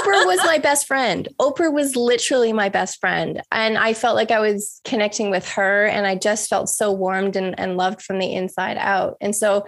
Oprah 0.02 0.26
was 0.26 0.38
my 0.44 0.59
best 0.59 0.87
friend. 0.87 1.28
Oprah 1.40 1.73
was 1.73 1.97
literally 1.97 2.52
my 2.52 2.68
best 2.68 3.00
friend. 3.00 3.40
And 3.50 3.78
I 3.78 3.94
felt 3.94 4.16
like 4.16 4.30
I 4.30 4.40
was 4.40 4.80
connecting 4.85 5.30
with 5.30 5.49
her 5.50 5.87
and 5.87 6.06
I 6.06 6.16
just 6.16 6.50
felt 6.50 6.68
so 6.68 6.92
warmed 6.92 7.37
and, 7.37 7.59
and 7.59 7.76
loved 7.76 8.02
from 8.02 8.18
the 8.18 8.35
inside 8.35 8.76
out. 8.78 9.16
And 9.21 9.35
so 9.35 9.66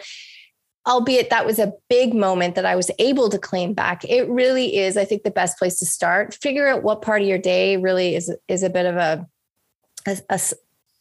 albeit 0.86 1.30
that 1.30 1.46
was 1.46 1.58
a 1.58 1.72
big 1.88 2.14
moment 2.14 2.54
that 2.54 2.66
I 2.66 2.76
was 2.76 2.90
able 2.98 3.28
to 3.30 3.38
claim 3.38 3.74
back. 3.74 4.04
It 4.04 4.28
really 4.28 4.76
is, 4.76 4.96
I 4.96 5.04
think, 5.04 5.22
the 5.22 5.30
best 5.30 5.58
place 5.58 5.78
to 5.78 5.86
start. 5.86 6.34
Figure 6.34 6.66
out 6.66 6.82
what 6.82 7.02
part 7.02 7.22
of 7.22 7.28
your 7.28 7.38
day 7.38 7.76
really 7.76 8.14
is 8.14 8.32
is 8.48 8.62
a 8.62 8.70
bit 8.70 8.86
of 8.86 8.96
a 8.96 9.26
a, 10.06 10.18
a, 10.28 10.40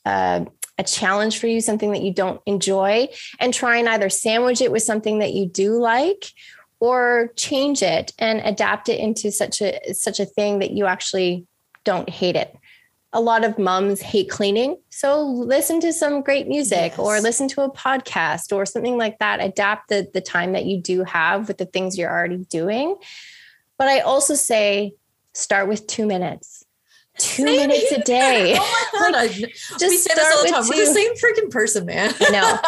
uh, 0.06 0.46
a 0.78 0.84
challenge 0.84 1.40
for 1.40 1.48
you, 1.48 1.62
something 1.62 1.92
that 1.92 2.02
you 2.02 2.14
don't 2.14 2.42
enjoy, 2.46 3.08
and 3.40 3.54
try 3.54 3.78
and 3.78 3.90
either 3.90 4.10
sandwich 4.10 4.62
it 4.62 4.72
with 4.72 4.84
something 4.84 5.20
that 5.20 5.34
you 5.34 5.48
do 5.48 5.80
like 5.80 6.32
or 6.80 7.32
change 7.36 7.82
it 7.82 8.12
and 8.20 8.42
adapt 8.42 8.90
it 8.90 9.00
into 9.00 9.32
such 9.32 9.62
a 9.62 9.94
such 9.94 10.20
a 10.20 10.26
thing 10.26 10.60
that 10.60 10.72
you 10.72 10.86
actually 10.86 11.46
don't 11.84 12.10
hate 12.10 12.36
it 12.36 12.56
a 13.14 13.22
lot 13.22 13.46
of 13.46 13.60
moms 13.60 14.02
hate 14.02 14.30
cleaning. 14.30 14.78
So 14.90 15.24
listen 15.24 15.80
to 15.82 15.94
some 15.94 16.22
great 16.22 16.48
music 16.48 16.94
yes. 16.94 17.00
or 17.00 17.22
listen 17.22 17.48
to 17.50 17.62
a 17.62 17.72
podcast 17.72 18.52
or 18.52 18.66
something 18.66 18.98
like 18.98 19.20
that. 19.20 19.42
Adapt 19.42 19.90
the, 19.90 20.10
the 20.14 20.22
time 20.22 20.54
that 20.54 20.66
you 20.66 20.82
do 20.82 21.04
have 21.04 21.48
with 21.48 21.60
the 21.60 21.66
things 21.66 21.98
you're 21.98 22.12
already 22.12 22.46
doing. 22.50 22.96
But 23.78 23.88
I 23.88 24.00
also 24.00 24.34
say 24.34 24.96
start 25.34 25.68
with 25.68 25.86
two 25.88 26.08
minutes. 26.08 26.66
Two 27.20 27.46
same 27.46 27.68
minutes 27.68 27.92
a 27.92 28.02
day. 28.02 28.58
Oh 28.60 28.90
my 28.94 29.12
God. 29.12 29.14
Like, 29.14 29.32
just 29.32 29.82
we 29.82 29.98
say 29.98 30.14
this 30.16 30.36
all 30.36 30.44
the 30.44 30.50
time. 30.50 30.64
We're 30.68 30.86
the 30.86 30.94
same 30.94 31.14
freaking 31.16 31.52
person, 31.52 31.86
man. 31.86 32.14
Know. 32.32 32.60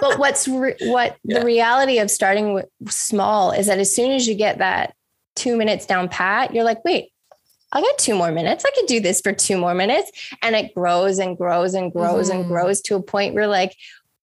But 0.00 0.18
what's 0.18 0.48
re- 0.48 0.74
what 0.80 1.16
yeah. 1.22 1.38
the 1.38 1.46
reality 1.46 2.00
of 2.00 2.10
starting 2.10 2.54
with 2.54 2.66
small 2.88 3.52
is 3.52 3.68
that 3.68 3.78
as 3.78 3.94
soon 3.94 4.10
as 4.10 4.26
you 4.26 4.34
get 4.34 4.58
that 4.58 4.96
two 5.36 5.56
minutes 5.56 5.86
down 5.86 6.08
pat, 6.08 6.52
you're 6.52 6.64
like, 6.64 6.84
wait, 6.84 7.11
I 7.72 7.80
got 7.80 7.98
two 7.98 8.14
more 8.14 8.30
minutes. 8.30 8.64
I 8.66 8.70
could 8.74 8.86
do 8.86 9.00
this 9.00 9.20
for 9.20 9.32
two 9.32 9.56
more 9.56 9.74
minutes. 9.74 10.10
And 10.42 10.54
it 10.54 10.74
grows 10.74 11.18
and 11.18 11.36
grows 11.36 11.74
and 11.74 11.92
grows 11.92 12.28
mm-hmm. 12.28 12.40
and 12.40 12.48
grows 12.48 12.80
to 12.82 12.96
a 12.96 13.02
point 13.02 13.34
where 13.34 13.46
like, 13.46 13.74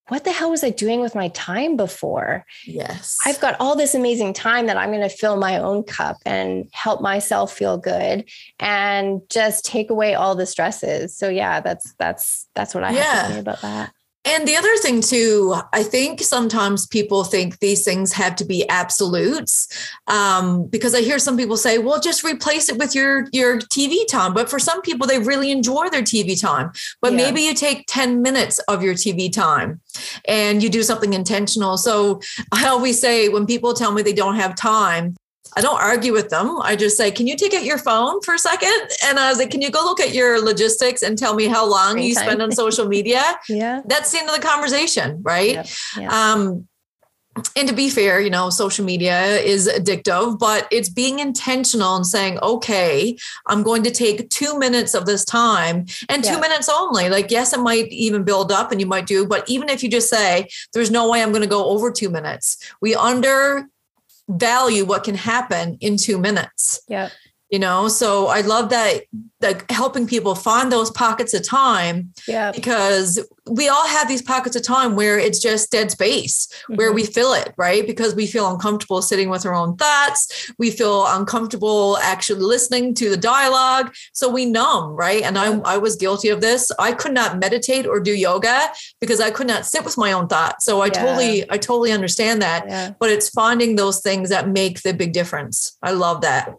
what 0.10 0.24
the 0.24 0.32
hell 0.32 0.50
was 0.50 0.64
I 0.64 0.72
doing 0.72 1.02
with 1.02 1.16
my 1.16 1.30
time 1.30 1.78
before? 1.78 2.46
Yes. 2.66 3.18
I've 3.26 3.40
got 3.40 3.56
all 3.60 3.76
this 3.76 3.94
amazing 3.94 4.34
time 4.34 4.66
that 4.66 4.78
I'm 4.78 4.90
going 4.90 5.08
to 5.08 5.10
fill 5.10 5.38
my 5.38 5.58
own 5.58 5.84
cup 5.84 6.18
and 6.26 6.68
help 6.74 7.02
myself 7.02 7.54
feel 7.54 7.78
good 7.78 8.28
and 8.60 9.22
just 9.30 9.66
take 9.66 9.92
away 9.92 10.16
all 10.16 10.36
the 10.36 10.48
stresses. 10.48 11.16
So 11.16 11.30
yeah, 11.30 11.60
that's 11.60 11.94
that's 12.00 12.48
that's 12.56 12.74
what 12.74 12.84
I 12.84 12.92
yeah. 12.92 13.04
have 13.04 13.28
to 13.28 13.34
say 13.34 13.40
about 13.40 13.62
that. 13.62 13.94
And 14.26 14.46
the 14.46 14.58
other 14.58 14.76
thing 14.78 15.02
too, 15.02 15.56
I 15.72 15.82
think 15.82 16.20
sometimes 16.20 16.86
people 16.86 17.24
think 17.24 17.60
these 17.60 17.86
things 17.86 18.12
have 18.14 18.36
to 18.38 18.46
be 18.46 18.68
absolutes, 18.68 19.68
um, 20.08 20.68
because 20.68 20.94
I 20.94 21.00
hear 21.02 21.20
some 21.20 21.38
people 21.38 21.56
say, 21.56 21.78
"Well, 21.78 22.02
just 22.02 22.24
replace 22.24 22.68
it 22.68 22.78
with 22.78 22.94
your 22.94 23.28
your 23.32 23.60
TV 23.60 24.06
time." 24.08 24.34
But 24.34 24.50
for 24.50 24.60
some 24.60 24.82
people, 24.82 25.08
they 25.08 25.20
really 25.20 25.52
enjoy 25.52 25.90
their 25.90 26.02
TV 26.02 26.40
time. 26.40 26.72
But 27.02 27.14
yeah. 27.14 27.18
maybe 27.18 27.42
you 27.42 27.54
take 27.54 27.86
ten 27.88 28.22
minutes 28.22 28.60
of 28.68 28.84
your 28.84 28.94
TV 28.94 29.32
time, 29.32 29.80
and 30.28 30.62
you 30.62 30.70
do 30.70 30.84
something 30.84 31.14
intentional. 31.14 31.78
So 31.78 32.20
I 32.52 32.68
always 32.68 33.00
say 33.00 33.30
when 33.30 33.46
people 33.46 33.74
tell 33.74 33.94
me 33.94 34.02
they 34.02 34.14
don't 34.14 34.36
have 34.36 34.54
time, 34.54 35.16
I 35.56 35.62
don't 35.62 35.80
argue 35.80 36.14
with 36.14 36.30
them. 36.30 36.60
I 36.62 36.76
just 36.76 36.98
say, 36.98 37.12
can 37.12 37.28
you 37.28 37.36
take 37.36 37.54
out 37.54 37.64
your 37.64 37.78
phone 37.78 38.22
for 38.22 38.34
a 38.34 38.40
second? 38.40 38.90
And 39.06 39.20
I 39.20 39.30
was 39.30 39.40
like, 39.40 39.52
can 39.52 39.62
you 39.62 39.72
go 39.72 39.82
look 39.84 40.00
at 40.00 40.14
your 40.14 40.44
logistics 40.44 41.02
and 41.02 41.18
tell 41.18 41.34
me 41.34 41.48
how 41.48 41.66
long 41.66 42.00
you 42.00 42.14
spend 42.14 42.42
on 42.42 42.52
social 42.52 42.88
media? 42.98 43.24
yeah. 43.48 43.82
That's 43.86 44.12
the 44.12 44.20
end 44.20 44.30
of 44.30 44.36
the 44.36 44.42
conversation, 44.42 45.22
right? 45.24 45.54
Yep. 45.54 45.68
Yep. 45.98 46.12
Um, 46.12 46.68
and 47.56 47.68
to 47.70 47.74
be 47.74 47.90
fair, 47.90 48.20
you 48.20 48.30
know, 48.30 48.50
social 48.50 48.84
media 48.84 49.38
is 49.38 49.68
addictive, 49.68 50.40
but 50.40 50.68
it's 50.72 50.90
being 50.90 51.20
intentional 51.20 51.96
and 51.96 52.06
saying, 52.06 52.40
okay, 52.40 53.18
I'm 53.48 53.64
going 53.64 53.84
to 53.84 53.92
take 53.92 54.30
two 54.30 54.58
minutes 54.58 54.94
of 54.94 55.06
this 55.06 55.24
time 55.24 55.86
and 56.10 56.24
two 56.24 56.34
yeah. 56.34 56.40
minutes 56.40 56.70
only. 56.70 57.10
Like, 57.10 57.32
yes, 57.32 57.54
it 57.54 57.60
might 57.60 57.88
even 57.90 58.24
build 58.24 58.52
up 58.52 58.72
and 58.72 58.82
you 58.82 58.88
might 58.88 59.06
do, 59.06 59.26
but 59.26 59.48
even 59.50 59.70
if 59.70 59.84
you 59.84 59.90
just 59.90 60.10
say, 60.10 60.50
there's 60.74 60.92
no 60.92 61.10
way 61.10 61.22
I'm 61.22 61.30
going 61.30 61.44
to 61.44 61.48
go 61.48 61.66
over 61.66 61.92
two 61.92 62.10
minutes, 62.10 62.58
we 62.82 62.96
under 62.96 63.68
value 64.30 64.86
what 64.86 65.04
can 65.04 65.16
happen 65.16 65.78
in 65.82 65.98
two 65.98 66.18
minutes. 66.18 66.82
Yeah. 66.88 67.10
You 67.50 67.60
know, 67.60 67.88
so 67.88 68.28
I 68.28 68.42
love 68.42 68.70
that 68.70 69.04
like 69.42 69.70
helping 69.72 70.06
people 70.06 70.36
find 70.36 70.72
those 70.72 70.92
pockets 70.92 71.34
of 71.34 71.48
time. 71.48 72.14
Yeah. 72.28 72.52
Because 72.52 73.26
we 73.50 73.68
all 73.70 73.88
have 73.88 74.08
these 74.08 74.22
pockets 74.22 74.56
of 74.56 74.64
time 74.64 74.96
where 74.96 75.18
it's 75.18 75.40
just 75.40 75.72
dead 75.72 75.90
space, 75.92 76.48
mm-hmm. 76.48 76.76
where 76.76 76.92
we 76.92 77.06
fill 77.06 77.34
it, 77.34 77.54
right? 77.58 77.88
Because 77.88 78.14
we 78.14 78.28
feel 78.28 78.52
uncomfortable 78.52 79.02
sitting 79.02 79.30
with 79.30 79.46
our 79.46 79.56
own 79.56 79.78
thoughts. 79.78 80.52
We 80.60 80.72
feel 80.72 81.06
uncomfortable 81.08 81.98
actually 82.02 82.42
listening 82.42 82.94
to 82.96 83.10
the 83.10 83.18
dialogue. 83.18 83.94
So 84.14 84.30
we 84.30 84.46
numb, 84.46 84.92
right? 84.92 85.24
And 85.24 85.38
I, 85.38 85.58
I 85.60 85.78
was 85.78 85.96
guilty 85.96 86.30
of 86.30 86.42
this. 86.42 86.70
I 86.78 86.92
could 86.92 87.14
not 87.14 87.40
meditate 87.40 87.88
or 87.88 88.00
do 88.00 88.14
yoga 88.14 88.70
because 89.00 89.22
I 89.22 89.32
could 89.32 89.48
not 89.48 89.66
sit 89.66 89.86
with 89.86 89.98
my 89.98 90.12
own 90.12 90.28
thoughts. 90.28 90.66
So 90.66 90.82
I 90.82 90.88
yeah. 90.88 90.92
totally, 90.92 91.52
I 91.52 91.58
totally 91.58 91.92
understand 91.92 92.42
that. 92.42 92.66
Yeah. 92.68 92.92
But 93.00 93.10
it's 93.10 93.30
finding 93.30 93.76
those 93.76 94.02
things 94.02 94.30
that 94.30 94.50
make 94.50 94.84
the 94.84 94.94
big 94.94 95.14
difference. 95.14 95.78
I 95.82 95.92
love 95.92 96.22
that. 96.22 96.54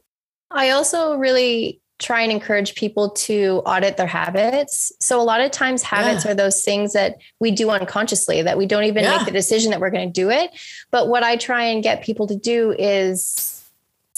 I 0.50 0.70
also 0.70 1.16
really 1.16 1.80
try 2.00 2.22
and 2.22 2.32
encourage 2.32 2.74
people 2.74 3.10
to 3.10 3.62
audit 3.66 3.96
their 3.96 4.06
habits. 4.06 4.90
So 5.00 5.20
a 5.20 5.22
lot 5.22 5.42
of 5.42 5.50
times 5.50 5.82
habits 5.82 6.24
yeah. 6.24 6.30
are 6.30 6.34
those 6.34 6.62
things 6.62 6.94
that 6.94 7.18
we 7.40 7.50
do 7.50 7.70
unconsciously 7.70 8.42
that 8.42 8.56
we 8.56 8.66
don't 8.66 8.84
even 8.84 9.04
yeah. 9.04 9.18
make 9.18 9.26
the 9.26 9.32
decision 9.32 9.70
that 9.70 9.80
we're 9.80 9.90
going 9.90 10.08
to 10.08 10.12
do 10.12 10.30
it. 10.30 10.50
But 10.90 11.08
what 11.08 11.22
I 11.22 11.36
try 11.36 11.64
and 11.64 11.82
get 11.82 12.02
people 12.02 12.26
to 12.26 12.36
do 12.36 12.74
is 12.78 13.62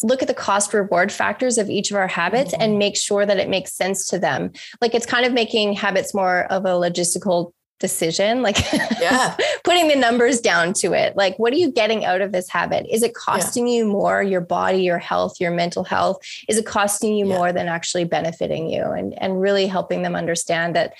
look 0.04 0.22
at 0.22 0.28
the 0.28 0.34
cost 0.34 0.72
reward 0.72 1.12
factors 1.12 1.58
of 1.58 1.68
each 1.68 1.90
of 1.90 1.96
our 1.96 2.06
habits 2.06 2.52
mm-hmm. 2.52 2.62
and 2.62 2.78
make 2.78 2.96
sure 2.96 3.26
that 3.26 3.38
it 3.38 3.48
makes 3.48 3.72
sense 3.72 4.06
to 4.08 4.18
them. 4.18 4.52
Like 4.80 4.94
it's 4.94 5.06
kind 5.06 5.26
of 5.26 5.32
making 5.32 5.74
habits 5.74 6.14
more 6.14 6.44
of 6.44 6.64
a 6.64 6.70
logistical 6.70 7.52
decision 7.82 8.42
like 8.42 8.56
yeah. 9.00 9.36
putting 9.64 9.88
the 9.88 9.96
numbers 9.96 10.40
down 10.40 10.72
to 10.72 10.94
it. 10.94 11.14
Like 11.16 11.36
what 11.38 11.52
are 11.52 11.56
you 11.56 11.70
getting 11.70 12.06
out 12.06 12.22
of 12.22 12.32
this 12.32 12.48
habit? 12.48 12.86
Is 12.88 13.02
it 13.02 13.14
costing 13.14 13.66
yeah. 13.66 13.78
you 13.78 13.86
more 13.86 14.22
your 14.22 14.40
body 14.40 14.84
your 14.84 14.98
health 14.98 15.40
your 15.40 15.50
mental 15.50 15.84
health? 15.84 16.18
Is 16.48 16.56
it 16.56 16.64
costing 16.64 17.14
you 17.14 17.26
yeah. 17.26 17.36
more 17.36 17.52
than 17.52 17.66
actually 17.68 18.04
benefiting 18.04 18.70
you? 18.70 18.84
And 18.84 19.12
and 19.20 19.40
really 19.40 19.66
helping 19.66 20.02
them 20.02 20.16
understand 20.16 20.74
that 20.76 20.94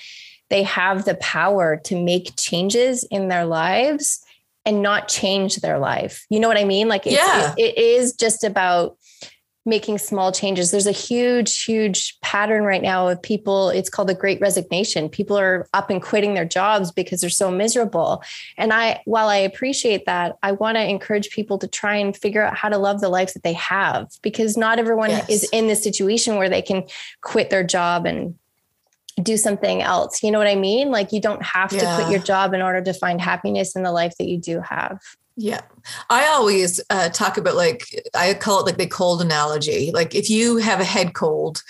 they 0.49 0.63
have 0.63 1.05
the 1.05 1.15
power 1.15 1.77
to 1.85 2.03
make 2.03 2.35
changes 2.35 3.03
in 3.09 3.29
their 3.29 3.45
lives 3.45 4.23
and 4.65 4.81
not 4.81 5.07
change 5.07 5.57
their 5.57 5.79
life. 5.79 6.25
You 6.29 6.39
know 6.39 6.47
what 6.47 6.57
i 6.57 6.65
mean? 6.65 6.87
Like 6.87 7.05
yeah. 7.05 7.55
it, 7.57 7.75
it 7.75 7.77
is 7.77 8.13
just 8.13 8.43
about 8.43 8.97
making 9.65 9.97
small 9.97 10.31
changes. 10.31 10.71
There's 10.71 10.87
a 10.87 10.91
huge, 10.91 11.63
huge 11.63 12.19
pattern 12.21 12.63
right 12.63 12.81
now 12.81 13.07
of 13.07 13.21
people. 13.21 13.69
It's 13.69 13.89
called 13.89 14.09
the 14.09 14.13
great 14.13 14.41
resignation. 14.41 15.07
People 15.07 15.37
are 15.37 15.67
up 15.73 15.89
and 15.89 16.01
quitting 16.01 16.33
their 16.33 16.45
jobs 16.45 16.91
because 16.91 17.21
they're 17.21 17.29
so 17.29 17.49
miserable. 17.49 18.23
And 18.57 18.73
I, 18.73 19.01
while 19.05 19.29
I 19.29 19.37
appreciate 19.37 20.05
that, 20.05 20.37
I 20.43 20.51
want 20.51 20.75
to 20.75 20.83
encourage 20.83 21.29
people 21.29 21.57
to 21.59 21.67
try 21.67 21.95
and 21.95 22.15
figure 22.15 22.43
out 22.43 22.57
how 22.57 22.69
to 22.69 22.77
love 22.77 22.99
the 22.99 23.09
life 23.09 23.33
that 23.33 23.43
they 23.43 23.53
have 23.53 24.09
because 24.21 24.57
not 24.57 24.79
everyone 24.79 25.11
yes. 25.11 25.29
is 25.29 25.49
in 25.53 25.67
the 25.67 25.75
situation 25.75 26.35
where 26.35 26.49
they 26.49 26.61
can 26.61 26.83
quit 27.21 27.49
their 27.49 27.63
job 27.63 28.05
and 28.05 28.35
do 29.21 29.37
something 29.37 29.81
else. 29.81 30.23
You 30.23 30.31
know 30.31 30.39
what 30.39 30.47
I 30.47 30.55
mean? 30.55 30.89
Like 30.89 31.11
you 31.11 31.21
don't 31.21 31.43
have 31.43 31.69
to 31.69 31.95
quit 31.95 32.09
your 32.09 32.19
job 32.19 32.53
in 32.53 32.61
order 32.61 32.81
to 32.81 32.93
find 32.93 33.21
happiness 33.21 33.75
in 33.75 33.83
the 33.83 33.91
life 33.91 34.17
that 34.17 34.27
you 34.27 34.39
do 34.39 34.59
have. 34.59 34.99
Yeah. 35.35 35.61
I 36.09 36.27
always 36.27 36.79
uh, 36.89 37.09
talk 37.09 37.37
about 37.37 37.55
like, 37.55 37.85
I 38.13 38.33
call 38.35 38.59
it 38.59 38.65
like 38.65 38.77
the 38.77 38.87
cold 38.87 39.21
analogy. 39.21 39.91
Like, 39.91 40.13
if 40.13 40.29
you 40.29 40.57
have 40.57 40.79
a 40.79 40.85
head 40.85 41.13
cold, 41.13 41.61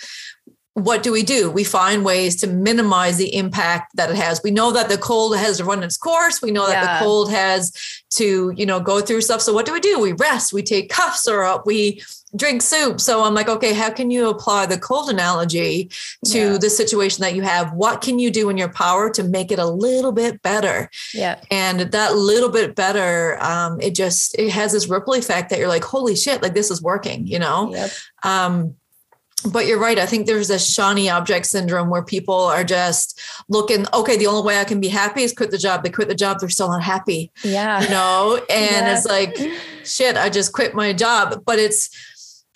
what 0.74 1.04
do 1.04 1.12
we 1.12 1.22
do? 1.22 1.50
We 1.50 1.62
find 1.62 2.04
ways 2.04 2.34
to 2.40 2.48
minimize 2.48 3.16
the 3.16 3.34
impact 3.34 3.94
that 3.96 4.10
it 4.10 4.16
has. 4.16 4.42
We 4.42 4.50
know 4.50 4.72
that 4.72 4.88
the 4.88 4.98
cold 4.98 5.36
has 5.36 5.58
to 5.58 5.64
run 5.64 5.84
its 5.84 5.96
course. 5.96 6.42
We 6.42 6.50
know 6.50 6.66
that 6.66 6.82
yeah. 6.82 6.98
the 6.98 7.04
cold 7.04 7.30
has 7.30 7.72
to, 8.14 8.52
you 8.56 8.66
know, 8.66 8.80
go 8.80 9.00
through 9.00 9.20
stuff. 9.20 9.40
So 9.40 9.52
what 9.52 9.66
do 9.66 9.72
we 9.72 9.78
do? 9.78 10.00
We 10.00 10.12
rest, 10.12 10.52
we 10.52 10.64
take 10.64 10.90
cough 10.90 11.14
syrup, 11.14 11.62
we 11.64 12.02
drink 12.34 12.60
soup. 12.60 13.00
So 13.00 13.22
I'm 13.22 13.34
like, 13.34 13.48
okay, 13.48 13.72
how 13.72 13.90
can 13.90 14.10
you 14.10 14.28
apply 14.28 14.66
the 14.66 14.76
cold 14.76 15.08
analogy 15.08 15.90
to 16.26 16.38
yeah. 16.52 16.58
the 16.58 16.70
situation 16.70 17.22
that 17.22 17.36
you 17.36 17.42
have? 17.42 17.72
What 17.72 18.00
can 18.00 18.18
you 18.18 18.32
do 18.32 18.48
in 18.50 18.58
your 18.58 18.68
power 18.68 19.10
to 19.10 19.22
make 19.22 19.52
it 19.52 19.60
a 19.60 19.66
little 19.66 20.10
bit 20.10 20.42
better? 20.42 20.90
Yeah. 21.12 21.40
And 21.52 21.80
that 21.80 22.16
little 22.16 22.50
bit 22.50 22.74
better, 22.74 23.40
um, 23.40 23.80
it 23.80 23.94
just 23.94 24.36
it 24.36 24.50
has 24.50 24.72
this 24.72 24.88
ripple 24.88 25.14
effect 25.14 25.50
that 25.50 25.60
you're 25.60 25.68
like, 25.68 25.84
holy 25.84 26.16
shit, 26.16 26.42
like 26.42 26.54
this 26.54 26.72
is 26.72 26.82
working, 26.82 27.28
you 27.28 27.38
know? 27.38 27.72
Yep. 27.72 27.90
Um, 28.24 28.74
but 29.52 29.66
you're 29.66 29.78
right. 29.78 29.98
I 29.98 30.06
think 30.06 30.26
there's 30.26 30.50
a 30.50 30.58
shiny 30.58 31.10
object 31.10 31.46
syndrome 31.46 31.90
where 31.90 32.02
people 32.02 32.34
are 32.34 32.64
just 32.64 33.20
looking, 33.48 33.86
okay, 33.92 34.16
the 34.16 34.26
only 34.26 34.42
way 34.42 34.58
I 34.58 34.64
can 34.64 34.80
be 34.80 34.88
happy 34.88 35.22
is 35.22 35.32
quit 35.32 35.50
the 35.50 35.58
job. 35.58 35.82
They 35.82 35.90
quit 35.90 36.08
the 36.08 36.14
job, 36.14 36.40
they're 36.40 36.48
still 36.48 36.68
not 36.68 36.82
happy. 36.82 37.30
Yeah. 37.42 37.82
You 37.82 37.88
know, 37.90 38.40
and 38.50 38.86
yeah. 38.86 38.96
it's 38.96 39.06
like, 39.06 39.36
shit, 39.84 40.16
I 40.16 40.30
just 40.30 40.52
quit 40.52 40.74
my 40.74 40.92
job. 40.92 41.42
But 41.44 41.58
it's 41.58 41.90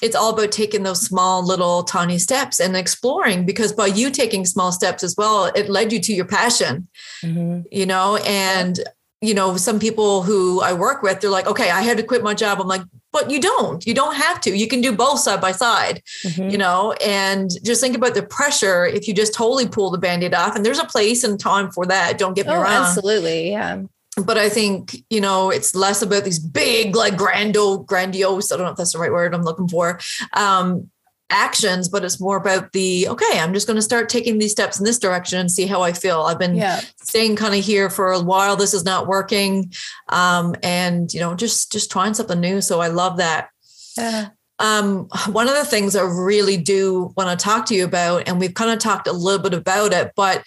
it's 0.01 0.15
all 0.15 0.33
about 0.33 0.53
taking 0.53 0.85
those 0.85 1.01
small 1.01 1.45
little 1.45 1.83
tiny 1.83 2.19
steps 2.19 2.61
and 2.61 2.77
exploring 2.77 3.45
because 3.45 3.73
by 3.73 3.87
you 3.87 4.11
taking 4.11 4.47
small 4.47 4.71
steps 4.71 5.03
as 5.03 5.17
well, 5.17 5.47
it 5.57 5.69
led 5.69 5.93
you 5.93 5.99
to 5.99 6.15
your 6.15 6.25
passion. 6.25 6.87
Mm-hmm. 7.23 7.63
You 7.73 7.87
know, 7.87 8.17
and 8.19 8.79
you 9.21 9.35
know, 9.35 9.57
some 9.57 9.79
people 9.79 10.23
who 10.23 10.61
I 10.61 10.73
work 10.73 11.03
with, 11.03 11.21
they're 11.21 11.31
like, 11.31 11.47
okay, 11.47 11.71
I 11.71 11.83
had 11.83 11.97
to 11.97 12.03
quit 12.03 12.23
my 12.23 12.35
job. 12.35 12.61
I'm 12.61 12.69
like, 12.69 12.83
but 13.13 13.31
you 13.31 13.41
don't. 13.41 13.85
You 13.87 13.95
don't 13.95 14.15
have 14.15 14.41
to. 14.43 14.57
You 14.57 14.69
can 14.69 14.81
do 14.81 14.95
both 14.95 15.19
side 15.19 15.41
by 15.41 15.53
side 15.53 16.03
mm-hmm. 16.25 16.51
you 16.51 16.59
know? 16.59 16.93
And 17.05 17.51
just 17.65 17.81
think 17.81 17.97
about 17.97 18.15
the 18.15 18.23
pressure 18.23 18.85
if 18.87 19.09
you 19.09 19.15
just 19.15 19.35
totally 19.35 19.69
pull 19.69 19.91
the 19.91 19.99
band-aid 19.99 20.35
off 20.35 20.57
and 20.57 20.65
there's 20.65 20.79
a 20.79 20.85
place 20.85 21.25
and 21.25 21.39
time 21.39 21.71
for 21.71 21.87
that 21.87 22.19
don't 22.19 22.35
get 22.35 22.47
me 22.47 22.53
oh, 22.53 22.57
wrong. 22.57 22.67
absolutely 22.67 23.51
yeah. 23.51 23.83
But 24.25 24.37
I 24.37 24.49
think, 24.49 25.05
you 25.11 25.21
know, 25.21 25.51
it's 25.51 25.77
less 25.77 26.03
about 26.03 26.25
these 26.25 26.41
big, 26.41 26.97
like 26.97 27.15
grando, 27.15 27.87
grandiose, 27.87 28.51
I 28.51 28.57
don't 28.57 28.67
know 28.67 28.73
if 28.73 28.77
that's 28.77 28.93
the 28.93 28.99
right 28.99 29.13
word 29.13 29.33
I'm 29.33 29.43
looking 29.43 29.69
for, 29.69 30.01
um, 30.33 30.91
actions, 31.31 31.89
but 31.89 32.05
it's 32.05 32.21
more 32.21 32.37
about 32.37 32.73
the 32.73 33.09
okay, 33.09 33.39
I'm 33.39 33.53
just 33.53 33.67
going 33.67 33.77
to 33.77 33.83
start 33.83 34.09
taking 34.09 34.39
these 34.39 34.53
steps 34.53 34.79
in 34.79 34.85
this 34.85 34.99
direction 34.99 35.39
and 35.39 35.51
see 35.51 35.67
how 35.67 35.83
I 35.83 35.93
feel. 35.93 36.23
I've 36.23 36.39
been 36.39 36.57
yeah. 36.57 36.81
staying 37.03 37.37
kind 37.37 37.55
of 37.55 37.65
here 37.65 37.91
for 37.91 38.13
a 38.13 38.21
while. 38.21 38.57
This 38.57 38.75
is 38.75 38.85
not 38.85 39.07
working. 39.07 39.73
Um, 40.09 40.55
and 40.63 41.13
you 41.13 41.21
know, 41.21 41.35
just 41.35 41.73
just 41.73 41.91
trying 41.91 42.15
something 42.15 42.41
new. 42.41 42.61
So 42.61 42.81
I 42.81 42.89
love 42.89 43.19
that. 43.19 43.51
Yeah. 43.97 44.29
Um, 44.61 45.09
one 45.29 45.49
of 45.49 45.55
the 45.55 45.65
things 45.65 45.95
I 45.95 46.03
really 46.03 46.57
do 46.57 47.13
want 47.17 47.39
to 47.39 47.43
talk 47.43 47.67
to 47.67 47.75
you 47.75 47.85
about, 47.85 48.27
and 48.27 48.41
we've 48.41 48.55
kind 48.55 48.73
of 48.73 48.81
talked 48.81 49.07
a 49.07 49.13
little 49.13 49.43
bit 49.43 49.55
about 49.55 49.93
it, 49.93 50.13
but 50.17 50.45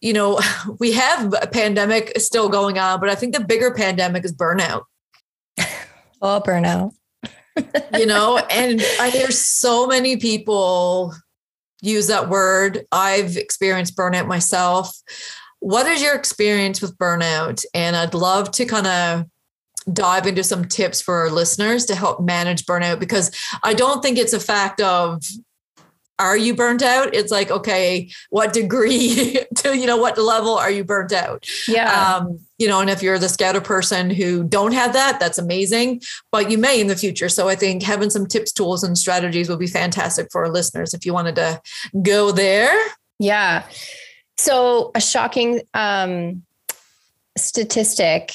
you 0.00 0.12
know, 0.12 0.40
we 0.80 0.92
have 0.92 1.34
a 1.40 1.46
pandemic 1.46 2.12
still 2.18 2.48
going 2.48 2.78
on, 2.78 3.00
but 3.00 3.08
I 3.08 3.14
think 3.14 3.34
the 3.34 3.44
bigger 3.44 3.72
pandemic 3.72 4.24
is 4.24 4.32
burnout. 4.32 4.84
Oh, 6.24 6.40
burnout 6.40 6.92
you 7.98 8.06
know, 8.06 8.38
and 8.50 8.82
I 9.00 9.10
hear 9.10 9.30
so 9.30 9.86
many 9.86 10.16
people 10.16 11.14
use 11.80 12.06
that 12.06 12.28
word. 12.28 12.86
I've 12.92 13.36
experienced 13.36 13.96
burnout 13.96 14.26
myself. 14.26 14.96
What 15.60 15.86
is 15.86 16.02
your 16.02 16.14
experience 16.14 16.80
with 16.80 16.96
burnout? 16.98 17.64
And 17.74 17.96
I'd 17.96 18.14
love 18.14 18.50
to 18.52 18.64
kind 18.64 18.86
of 18.86 19.26
dive 19.92 20.26
into 20.26 20.44
some 20.44 20.66
tips 20.66 21.00
for 21.00 21.16
our 21.16 21.30
listeners 21.30 21.84
to 21.86 21.94
help 21.94 22.20
manage 22.20 22.64
burnout 22.66 23.00
because 23.00 23.30
I 23.62 23.74
don't 23.74 24.02
think 24.02 24.18
it's 24.18 24.32
a 24.32 24.40
fact 24.40 24.80
of 24.80 25.22
are 26.22 26.36
you 26.36 26.54
burnt 26.54 26.82
out? 26.82 27.14
It's 27.14 27.30
like, 27.30 27.50
okay, 27.50 28.10
what 28.30 28.52
degree 28.52 29.38
to, 29.56 29.76
you 29.76 29.86
know, 29.86 29.96
what 29.96 30.18
level 30.18 30.56
are 30.56 30.70
you 30.70 30.84
burnt 30.84 31.12
out? 31.12 31.46
Yeah. 31.68 32.16
Um, 32.16 32.40
you 32.58 32.68
know, 32.68 32.80
and 32.80 32.88
if 32.88 33.02
you're 33.02 33.18
the 33.18 33.28
scouter 33.28 33.60
person 33.60 34.10
who 34.10 34.44
don't 34.44 34.72
have 34.72 34.92
that, 34.92 35.18
that's 35.18 35.38
amazing, 35.38 36.00
but 36.30 36.50
you 36.50 36.58
may 36.58 36.80
in 36.80 36.86
the 36.86 36.96
future. 36.96 37.28
So 37.28 37.48
I 37.48 37.56
think 37.56 37.82
having 37.82 38.10
some 38.10 38.26
tips, 38.26 38.52
tools, 38.52 38.84
and 38.84 38.96
strategies 38.96 39.48
will 39.48 39.56
be 39.56 39.66
fantastic 39.66 40.28
for 40.30 40.44
our 40.44 40.50
listeners 40.50 40.94
if 40.94 41.04
you 41.04 41.12
wanted 41.12 41.36
to 41.36 41.60
go 42.02 42.30
there. 42.30 42.78
Yeah. 43.18 43.66
So 44.36 44.90
a 44.94 45.00
shocking 45.00 45.62
um, 45.74 46.42
statistic 47.36 48.32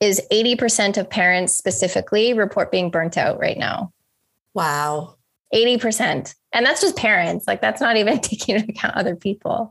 is 0.00 0.20
80% 0.32 0.98
of 0.98 1.08
parents 1.08 1.54
specifically 1.54 2.32
report 2.32 2.72
being 2.72 2.90
burnt 2.90 3.16
out 3.16 3.38
right 3.38 3.56
now. 3.56 3.92
Wow. 4.54 5.16
80%. 5.54 6.34
And 6.52 6.66
that's 6.66 6.80
just 6.80 6.96
parents. 6.96 7.46
Like 7.46 7.60
that's 7.60 7.80
not 7.80 7.96
even 7.96 8.18
taking 8.20 8.56
into 8.56 8.70
account 8.70 8.96
other 8.96 9.16
people. 9.16 9.70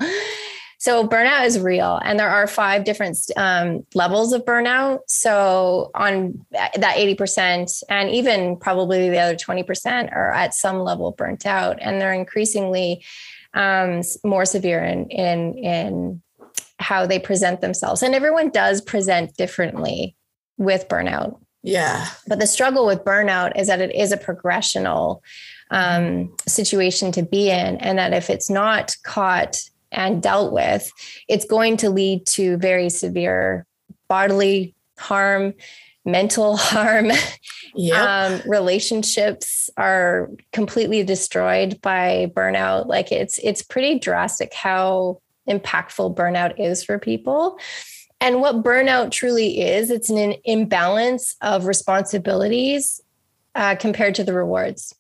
So 0.81 1.07
burnout 1.07 1.45
is 1.45 1.59
real, 1.59 1.99
and 2.03 2.19
there 2.19 2.27
are 2.27 2.47
five 2.47 2.85
different 2.85 3.15
um, 3.37 3.85
levels 3.93 4.33
of 4.33 4.45
burnout. 4.45 5.01
So 5.05 5.91
on 5.93 6.43
that 6.51 6.93
eighty 6.95 7.13
percent, 7.13 7.71
and 7.87 8.09
even 8.09 8.57
probably 8.57 9.11
the 9.11 9.19
other 9.19 9.35
twenty 9.35 9.61
percent, 9.61 10.09
are 10.11 10.33
at 10.33 10.55
some 10.55 10.79
level 10.79 11.11
burnt 11.11 11.45
out, 11.45 11.77
and 11.79 12.01
they're 12.01 12.13
increasingly 12.13 13.05
um, 13.53 14.01
more 14.23 14.43
severe 14.43 14.83
in 14.83 15.07
in 15.11 15.53
in 15.59 16.21
how 16.79 17.05
they 17.05 17.19
present 17.19 17.61
themselves. 17.61 18.01
And 18.01 18.15
everyone 18.15 18.49
does 18.49 18.81
present 18.81 19.35
differently 19.37 20.15
with 20.57 20.87
burnout. 20.87 21.39
Yeah. 21.63 22.07
But 22.27 22.39
the 22.39 22.47
struggle 22.47 22.87
with 22.87 23.03
burnout 23.03 23.59
is 23.59 23.67
that 23.67 23.81
it 23.81 23.93
is 23.93 24.11
a 24.11 24.17
progressional 24.17 25.21
um, 25.71 26.33
situation 26.47 27.11
to 27.13 27.23
be 27.23 27.49
in, 27.49 27.77
and 27.77 27.97
that 27.97 28.13
if 28.13 28.29
it's 28.29 28.49
not 28.49 28.95
caught 29.03 29.57
and 29.91 30.21
dealt 30.21 30.53
with, 30.53 30.91
it's 31.27 31.45
going 31.45 31.77
to 31.77 31.89
lead 31.89 32.25
to 32.25 32.57
very 32.57 32.89
severe 32.89 33.65
bodily 34.07 34.75
harm, 34.97 35.53
mental 36.05 36.57
harm. 36.57 37.11
Yep. 37.73 37.97
Um, 37.97 38.41
relationships 38.45 39.69
are 39.77 40.29
completely 40.51 41.03
destroyed 41.03 41.81
by 41.81 42.31
burnout. 42.35 42.87
Like 42.87 43.11
it's 43.11 43.39
it's 43.39 43.63
pretty 43.63 43.97
drastic 43.97 44.53
how 44.53 45.21
impactful 45.49 46.15
burnout 46.15 46.59
is 46.59 46.83
for 46.83 46.99
people. 46.99 47.57
And 48.19 48.39
what 48.39 48.63
burnout 48.63 49.09
truly 49.09 49.61
is, 49.61 49.89
it's 49.89 50.11
an 50.11 50.35
imbalance 50.43 51.35
of 51.41 51.65
responsibilities 51.65 53.01
uh, 53.55 53.75
compared 53.75 54.15
to 54.15 54.23
the 54.23 54.33
rewards. 54.33 54.93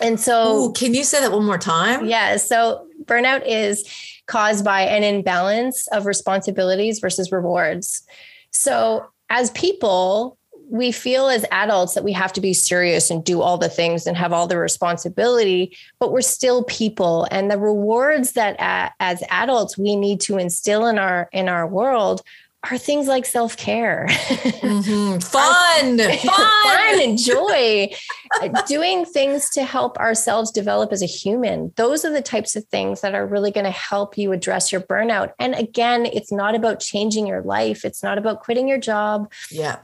And 0.00 0.18
so, 0.18 0.56
Ooh, 0.56 0.72
can 0.72 0.94
you 0.94 1.04
say 1.04 1.20
that 1.20 1.32
one 1.32 1.44
more 1.44 1.58
time? 1.58 2.06
Yeah. 2.06 2.36
So, 2.36 2.86
burnout 3.04 3.42
is 3.46 3.84
caused 4.26 4.64
by 4.64 4.82
an 4.82 5.02
imbalance 5.02 5.86
of 5.88 6.06
responsibilities 6.06 6.98
versus 6.98 7.30
rewards. 7.30 8.02
So, 8.50 9.06
as 9.28 9.50
people, 9.50 10.38
we 10.72 10.90
feel 10.90 11.28
as 11.28 11.44
adults 11.50 11.92
that 11.92 12.04
we 12.04 12.12
have 12.12 12.32
to 12.32 12.40
be 12.40 12.54
serious 12.54 13.10
and 13.10 13.22
do 13.22 13.42
all 13.42 13.58
the 13.58 13.68
things 13.68 14.06
and 14.06 14.16
have 14.16 14.32
all 14.32 14.46
the 14.46 14.56
responsibility, 14.56 15.76
but 15.98 16.12
we're 16.12 16.22
still 16.22 16.64
people. 16.64 17.28
And 17.30 17.50
the 17.50 17.58
rewards 17.58 18.32
that 18.32 18.58
uh, 18.58 18.88
as 18.98 19.22
adults 19.28 19.76
we 19.76 19.96
need 19.96 20.20
to 20.22 20.38
instill 20.38 20.86
in 20.86 20.98
our 20.98 21.28
in 21.32 21.48
our 21.48 21.66
world 21.66 22.22
are 22.70 22.78
things 22.78 23.08
like 23.08 23.26
self 23.26 23.56
care, 23.56 24.06
mm-hmm. 24.08 25.18
fun, 25.18 25.98
fun, 25.98 26.18
fun, 26.18 27.02
and 27.02 27.18
joy, 27.18 27.90
doing 28.66 29.04
things 29.04 29.50
to 29.50 29.64
help 29.64 29.98
ourselves 29.98 30.50
develop 30.50 30.92
as 30.92 31.02
a 31.02 31.06
human. 31.06 31.72
Those 31.76 32.04
are 32.04 32.12
the 32.12 32.22
types 32.22 32.54
of 32.54 32.64
things 32.66 33.00
that 33.00 33.14
are 33.14 33.26
really 33.26 33.50
going 33.50 33.64
to 33.64 33.70
help 33.70 34.16
you 34.16 34.32
address 34.32 34.70
your 34.70 34.80
burnout. 34.80 35.32
And 35.38 35.54
again, 35.54 36.06
it's 36.06 36.30
not 36.30 36.54
about 36.54 36.80
changing 36.80 37.26
your 37.26 37.42
life, 37.42 37.84
it's 37.84 38.02
not 38.02 38.18
about 38.18 38.40
quitting 38.40 38.68
your 38.68 38.78
job. 38.78 39.32
Yeah 39.50 39.78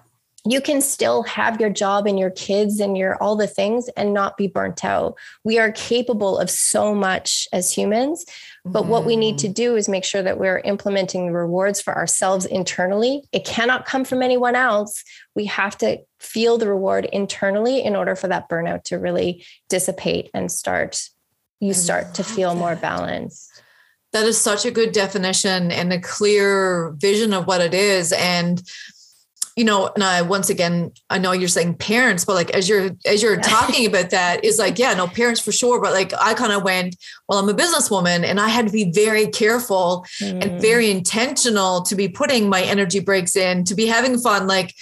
you 0.46 0.60
can 0.60 0.80
still 0.80 1.22
have 1.24 1.60
your 1.60 1.70
job 1.70 2.06
and 2.06 2.18
your 2.18 2.30
kids 2.30 2.80
and 2.80 2.96
your 2.96 3.16
all 3.22 3.36
the 3.36 3.46
things 3.46 3.88
and 3.96 4.14
not 4.14 4.36
be 4.36 4.46
burnt 4.46 4.84
out. 4.84 5.16
We 5.44 5.58
are 5.58 5.72
capable 5.72 6.38
of 6.38 6.48
so 6.48 6.94
much 6.94 7.48
as 7.52 7.72
humans, 7.72 8.24
but 8.72 8.84
mm 8.84 8.88
what 8.88 9.04
we 9.04 9.16
need 9.16 9.36
to 9.38 9.48
mm-hmm. 9.48 9.52
do 9.52 9.76
is 9.76 9.88
make 9.88 10.04
sure 10.04 10.22
that 10.22 10.38
we're 10.38 10.60
implementing 10.60 11.26
the 11.26 11.32
rewards 11.32 11.78
for 11.78 11.94
ourselves 11.94 12.46
internally. 12.46 13.22
It 13.32 13.44
cannot 13.44 13.84
come 13.84 14.04
from 14.04 14.22
anyone 14.22 14.56
else. 14.56 15.04
We 15.34 15.44
have 15.44 15.76
to 15.78 15.98
feel 16.20 16.56
the 16.56 16.68
reward 16.68 17.04
internally 17.04 17.82
in 17.82 17.94
order 17.94 18.16
for 18.16 18.28
that 18.28 18.48
burnout 18.48 18.84
to 18.84 18.96
really 18.96 19.44
dissipate 19.68 20.30
and 20.32 20.50
start 20.50 21.10
you 21.60 21.74
start 21.74 22.14
to 22.14 22.24
feel 22.24 22.54
that. 22.54 22.60
more 22.60 22.76
balanced. 22.76 23.62
That 24.12 24.26
is 24.26 24.40
such 24.40 24.64
a 24.64 24.70
good 24.70 24.92
definition 24.92 25.70
and 25.70 25.92
a 25.92 26.00
clear 26.00 26.94
vision 26.98 27.34
of 27.34 27.46
what 27.46 27.60
it 27.60 27.74
is 27.74 28.12
and 28.12 28.62
you 29.58 29.64
know, 29.64 29.90
and 29.92 30.04
I 30.04 30.22
once 30.22 30.50
again, 30.50 30.92
I 31.10 31.18
know 31.18 31.32
you're 31.32 31.48
saying 31.48 31.78
parents, 31.78 32.24
but 32.24 32.34
like 32.34 32.50
as 32.50 32.68
you're 32.68 32.90
as 33.04 33.24
you're 33.24 33.40
talking 33.40 33.86
about 33.86 34.10
that, 34.10 34.44
is 34.44 34.56
like, 34.56 34.78
yeah, 34.78 34.94
no, 34.94 35.08
parents 35.08 35.40
for 35.40 35.50
sure. 35.50 35.80
But 35.82 35.92
like 35.92 36.12
I 36.14 36.34
kind 36.34 36.52
of 36.52 36.62
went, 36.62 36.94
well, 37.28 37.40
I'm 37.40 37.48
a 37.48 37.54
businesswoman 37.54 38.22
and 38.22 38.38
I 38.38 38.48
had 38.50 38.66
to 38.66 38.72
be 38.72 38.92
very 38.92 39.26
careful 39.26 40.06
mm. 40.20 40.40
and 40.40 40.62
very 40.62 40.92
intentional 40.92 41.82
to 41.82 41.96
be 41.96 42.08
putting 42.08 42.48
my 42.48 42.62
energy 42.62 43.00
breaks 43.00 43.34
in, 43.34 43.64
to 43.64 43.74
be 43.74 43.86
having 43.86 44.16
fun. 44.18 44.46
Like 44.46 44.74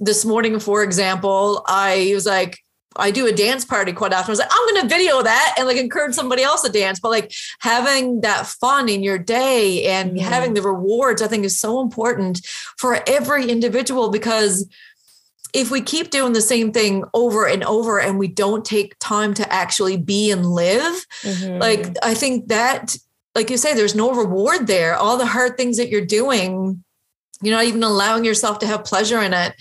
this 0.00 0.24
morning, 0.24 0.58
for 0.58 0.82
example, 0.82 1.62
I 1.66 2.12
was 2.14 2.24
like, 2.24 2.58
I 2.96 3.10
do 3.10 3.26
a 3.26 3.32
dance 3.32 3.64
party 3.64 3.92
quite 3.92 4.12
often. 4.12 4.30
I 4.30 4.32
was 4.32 4.38
like, 4.38 4.50
I'm 4.50 4.68
going 4.68 4.82
to 4.82 4.94
video 4.94 5.22
that 5.22 5.54
and 5.58 5.66
like 5.66 5.76
encourage 5.76 6.14
somebody 6.14 6.42
else 6.42 6.62
to 6.62 6.72
dance. 6.72 7.00
But 7.00 7.10
like 7.10 7.32
having 7.60 8.20
that 8.22 8.46
fun 8.46 8.88
in 8.88 9.02
your 9.02 9.18
day 9.18 9.84
and 9.86 10.16
yeah. 10.16 10.28
having 10.28 10.54
the 10.54 10.62
rewards, 10.62 11.22
I 11.22 11.28
think 11.28 11.44
is 11.44 11.58
so 11.58 11.80
important 11.80 12.46
for 12.78 13.02
every 13.06 13.48
individual 13.48 14.10
because 14.10 14.68
if 15.52 15.70
we 15.70 15.80
keep 15.82 16.10
doing 16.10 16.32
the 16.32 16.40
same 16.40 16.72
thing 16.72 17.04
over 17.12 17.46
and 17.46 17.62
over 17.64 18.00
and 18.00 18.18
we 18.18 18.28
don't 18.28 18.64
take 18.64 18.98
time 18.98 19.34
to 19.34 19.52
actually 19.52 19.96
be 19.96 20.30
and 20.30 20.46
live, 20.46 21.06
mm-hmm. 21.22 21.58
like 21.58 21.94
I 22.02 22.14
think 22.14 22.48
that, 22.48 22.96
like 23.34 23.50
you 23.50 23.56
say, 23.56 23.74
there's 23.74 23.94
no 23.94 24.14
reward 24.14 24.66
there. 24.66 24.94
All 24.94 25.18
the 25.18 25.26
hard 25.26 25.56
things 25.56 25.76
that 25.76 25.90
you're 25.90 26.04
doing 26.04 26.82
you're 27.42 27.56
not 27.56 27.64
even 27.64 27.82
allowing 27.82 28.24
yourself 28.24 28.58
to 28.60 28.66
have 28.66 28.84
pleasure 28.84 29.20
in 29.20 29.34
it. 29.34 29.54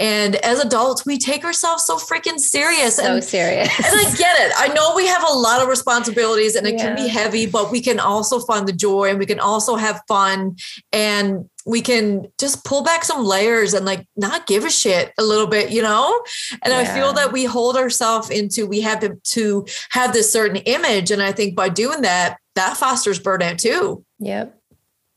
And 0.00 0.36
as 0.36 0.58
adults, 0.58 1.04
we 1.04 1.18
take 1.18 1.44
ourselves 1.44 1.84
so 1.84 1.98
freaking 1.98 2.38
serious. 2.38 2.96
So 2.96 3.14
and, 3.14 3.24
serious. 3.24 3.68
And 3.78 3.86
I 3.86 4.14
get 4.16 4.36
it. 4.40 4.52
I 4.56 4.68
know 4.68 4.94
we 4.96 5.06
have 5.06 5.22
a 5.28 5.32
lot 5.32 5.62
of 5.62 5.68
responsibilities 5.68 6.56
and 6.56 6.66
it 6.66 6.74
yeah. 6.74 6.82
can 6.82 6.96
be 6.96 7.08
heavy, 7.08 7.46
but 7.46 7.70
we 7.70 7.80
can 7.80 8.00
also 8.00 8.40
find 8.40 8.66
the 8.66 8.72
joy 8.72 9.10
and 9.10 9.18
we 9.18 9.26
can 9.26 9.38
also 9.38 9.76
have 9.76 10.00
fun 10.08 10.56
and 10.92 11.48
we 11.66 11.82
can 11.82 12.28
just 12.38 12.64
pull 12.64 12.82
back 12.82 13.04
some 13.04 13.24
layers 13.24 13.74
and 13.74 13.84
like 13.84 14.06
not 14.16 14.46
give 14.46 14.64
a 14.64 14.70
shit 14.70 15.12
a 15.18 15.22
little 15.22 15.48
bit, 15.48 15.70
you 15.70 15.82
know? 15.82 16.24
And 16.62 16.72
yeah. 16.72 16.78
I 16.78 16.84
feel 16.84 17.12
that 17.14 17.32
we 17.32 17.44
hold 17.44 17.76
ourselves 17.76 18.30
into 18.30 18.66
we 18.66 18.80
have 18.82 19.00
to, 19.00 19.16
to 19.22 19.66
have 19.90 20.12
this 20.12 20.32
certain 20.32 20.58
image. 20.58 21.10
And 21.10 21.20
I 21.20 21.32
think 21.32 21.54
by 21.54 21.68
doing 21.68 22.02
that, 22.02 22.38
that 22.54 22.76
fosters 22.76 23.20
burnout 23.20 23.58
too. 23.58 24.04
Yep. 24.20 24.58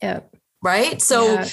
Yep. 0.02 0.36
Right. 0.62 1.02
So 1.02 1.34
yeah 1.34 1.48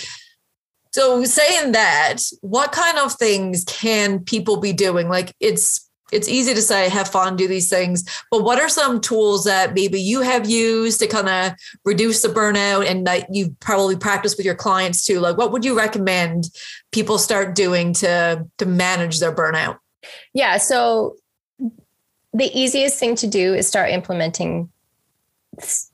so 0.96 1.22
saying 1.24 1.72
that, 1.72 2.22
what 2.40 2.72
kind 2.72 2.96
of 2.96 3.12
things 3.12 3.64
can 3.66 4.18
people 4.18 4.56
be 4.56 4.72
doing? 4.72 5.10
Like 5.10 5.34
it's 5.40 5.86
it's 6.10 6.26
easy 6.26 6.54
to 6.54 6.62
say 6.62 6.88
have 6.88 7.06
fun, 7.06 7.36
do 7.36 7.46
these 7.46 7.68
things, 7.68 8.02
but 8.30 8.42
what 8.42 8.58
are 8.58 8.70
some 8.70 9.02
tools 9.02 9.44
that 9.44 9.74
maybe 9.74 10.00
you 10.00 10.22
have 10.22 10.48
used 10.48 10.98
to 11.00 11.06
kind 11.06 11.28
of 11.28 11.52
reduce 11.84 12.22
the 12.22 12.28
burnout 12.28 12.88
and 12.88 13.06
that 13.06 13.26
you 13.30 13.54
probably 13.60 13.96
practice 13.96 14.38
with 14.38 14.46
your 14.46 14.54
clients 14.54 15.04
too? 15.04 15.20
Like 15.20 15.36
what 15.36 15.52
would 15.52 15.66
you 15.66 15.76
recommend 15.76 16.48
people 16.92 17.18
start 17.18 17.54
doing 17.54 17.92
to 17.94 18.46
to 18.56 18.64
manage 18.64 19.20
their 19.20 19.34
burnout? 19.34 19.76
Yeah, 20.32 20.56
so 20.56 21.16
the 22.32 22.50
easiest 22.58 22.98
thing 22.98 23.16
to 23.16 23.26
do 23.26 23.52
is 23.52 23.68
start 23.68 23.90
implementing 23.90 24.70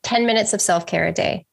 10 0.04 0.26
minutes 0.26 0.52
of 0.52 0.60
self-care 0.60 1.08
a 1.08 1.12
day. 1.12 1.44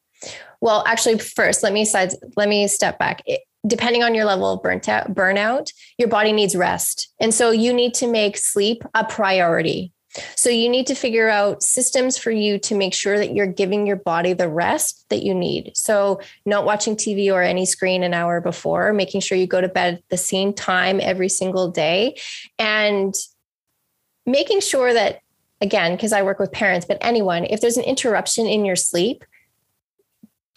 Well, 0.62 0.84
actually, 0.86 1.20
first, 1.20 1.64
let 1.64 1.74
me 1.74 1.86
side, 1.86 2.12
let 2.36 2.50
me 2.50 2.68
step 2.68 3.00
back. 3.00 3.22
It, 3.26 3.42
depending 3.68 4.04
on 4.04 4.16
your 4.16 4.26
level 4.26 4.54
of 4.54 4.62
burnt 4.62 4.88
out, 4.88 5.14
burnout, 5.14 5.72
your 5.98 6.08
body 6.08 6.32
needs 6.32 6.56
rest. 6.56 7.14
And 7.20 7.34
so 7.34 7.52
you 7.52 7.74
need 7.74 7.94
to 7.96 8.08
make 8.08 8.38
sleep 8.38 8.84
a 8.94 9.04
priority. 9.04 9.92
So 10.36 10.50
you 10.50 10.70
need 10.70 10.88
to 10.88 10.96
figure 10.96 11.30
out 11.30 11.62
systems 11.62 12.18
for 12.18 12.32
you 12.32 12.58
to 12.60 12.76
make 12.76 12.94
sure 12.94 13.18
that 13.18 13.36
you're 13.36 13.48
giving 13.48 13.86
your 13.86 13.96
body 13.96 14.34
the 14.34 14.50
rest 14.50 15.06
that 15.10 15.24
you 15.24 15.36
need. 15.36 15.72
So 15.76 16.20
not 16.46 16.66
watching 16.66 16.96
TV 16.96 17.32
or 17.32 17.44
any 17.44 17.66
screen 17.66 18.02
an 18.02 18.14
hour 18.14 18.42
before, 18.42 18.92
making 18.92 19.22
sure 19.22 19.38
you 19.38 19.46
go 19.46 19.62
to 19.62 19.68
bed 19.68 19.96
at 19.96 20.10
the 20.10 20.18
same 20.18 20.52
time 20.52 21.00
every 21.00 21.30
single 21.30 21.70
day 21.70 22.18
and 22.58 23.14
making 24.26 24.62
sure 24.62 24.94
that 24.94 25.22
again 25.62 25.96
because 25.96 26.14
I 26.14 26.22
work 26.22 26.40
with 26.40 26.52
parents 26.52 26.86
but 26.86 26.98
anyone 27.02 27.44
if 27.44 27.60
there's 27.60 27.78
an 27.78 27.84
interruption 27.84 28.48
in 28.48 28.66
your 28.66 28.76
sleep, 28.76 29.24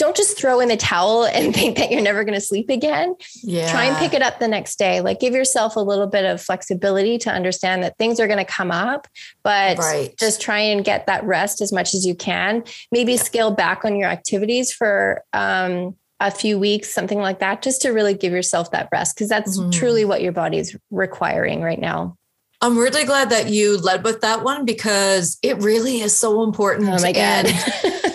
don't 0.02 0.16
just 0.16 0.36
throw 0.36 0.58
in 0.58 0.68
the 0.68 0.76
towel 0.76 1.24
and 1.32 1.54
think 1.54 1.76
that 1.78 1.90
you're 1.90 2.02
never 2.02 2.24
going 2.24 2.34
to 2.34 2.40
sleep 2.40 2.68
again. 2.68 3.14
Yeah. 3.42 3.70
Try 3.70 3.84
and 3.84 3.96
pick 3.96 4.12
it 4.12 4.22
up 4.22 4.40
the 4.40 4.48
next 4.48 4.76
day. 4.76 5.00
Like 5.00 5.20
give 5.20 5.32
yourself 5.32 5.76
a 5.76 5.80
little 5.80 6.08
bit 6.08 6.24
of 6.24 6.42
flexibility 6.42 7.18
to 7.18 7.30
understand 7.30 7.84
that 7.84 7.96
things 7.98 8.18
are 8.18 8.26
going 8.26 8.44
to 8.44 8.44
come 8.44 8.72
up, 8.72 9.06
but 9.42 9.78
right. 9.78 10.14
just 10.18 10.40
try 10.40 10.58
and 10.58 10.84
get 10.84 11.06
that 11.06 11.22
rest 11.24 11.60
as 11.60 11.72
much 11.72 11.94
as 11.94 12.04
you 12.04 12.14
can. 12.14 12.64
Maybe 12.90 13.16
scale 13.16 13.52
back 13.52 13.84
on 13.84 13.96
your 13.96 14.08
activities 14.08 14.72
for 14.72 15.22
um, 15.32 15.96
a 16.18 16.30
few 16.30 16.58
weeks, 16.58 16.90
something 16.90 17.18
like 17.18 17.38
that, 17.38 17.62
just 17.62 17.82
to 17.82 17.90
really 17.90 18.14
give 18.14 18.32
yourself 18.32 18.72
that 18.72 18.88
rest 18.92 19.14
because 19.14 19.28
that's 19.28 19.58
mm-hmm. 19.58 19.70
truly 19.70 20.04
what 20.04 20.20
your 20.20 20.32
body 20.32 20.58
is 20.58 20.76
requiring 20.90 21.62
right 21.62 21.80
now. 21.80 22.16
I'm 22.60 22.78
really 22.78 23.04
glad 23.04 23.30
that 23.30 23.50
you 23.50 23.76
led 23.78 24.04
with 24.04 24.20
that 24.20 24.44
one 24.44 24.64
because 24.64 25.38
it 25.42 25.58
really 25.58 26.00
is 26.00 26.16
so 26.16 26.44
important. 26.44 26.88
Oh 26.88 27.02
my 27.02 27.12
God. 27.12 27.46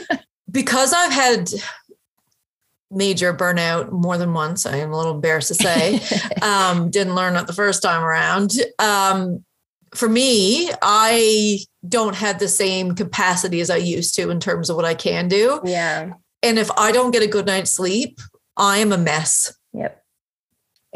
because 0.57 0.91
I've 0.91 1.11
had 1.11 1.51
major 2.89 3.31
burnout 3.31 3.91
more 3.91 4.17
than 4.17 4.33
once, 4.33 4.65
I 4.65 4.77
am 4.77 4.91
a 4.91 4.97
little 4.97 5.13
embarrassed 5.13 5.49
to 5.49 5.53
say, 5.53 6.01
um, 6.41 6.89
didn't 6.89 7.13
learn 7.13 7.35
it 7.35 7.45
the 7.45 7.53
first 7.53 7.83
time 7.83 8.03
around. 8.03 8.53
Um, 8.79 9.45
for 9.93 10.09
me, 10.09 10.71
I 10.81 11.59
don't 11.87 12.15
have 12.15 12.39
the 12.39 12.47
same 12.47 12.95
capacity 12.95 13.61
as 13.61 13.69
I 13.69 13.75
used 13.75 14.15
to 14.15 14.31
in 14.31 14.39
terms 14.39 14.71
of 14.71 14.75
what 14.75 14.83
I 14.83 14.95
can 14.95 15.27
do. 15.27 15.61
Yeah. 15.63 16.13
And 16.41 16.57
if 16.57 16.71
I 16.71 16.91
don't 16.91 17.11
get 17.11 17.21
a 17.21 17.27
good 17.27 17.45
night's 17.45 17.71
sleep, 17.71 18.19
I 18.57 18.79
am 18.79 18.91
a 18.91 18.97
mess. 18.97 19.55
Yep. 19.73 20.03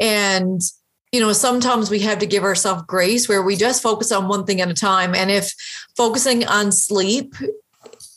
And 0.00 0.60
you 1.12 1.20
know, 1.20 1.32
sometimes 1.34 1.90
we 1.90 2.00
have 2.00 2.18
to 2.18 2.26
give 2.26 2.42
ourselves 2.42 2.82
grace 2.88 3.28
where 3.28 3.42
we 3.42 3.54
just 3.54 3.82
focus 3.82 4.10
on 4.10 4.28
one 4.28 4.46
thing 4.46 4.62
at 4.62 4.70
a 4.70 4.74
time. 4.74 5.14
And 5.14 5.30
if 5.30 5.52
focusing 5.94 6.46
on 6.46 6.72
sleep 6.72 7.34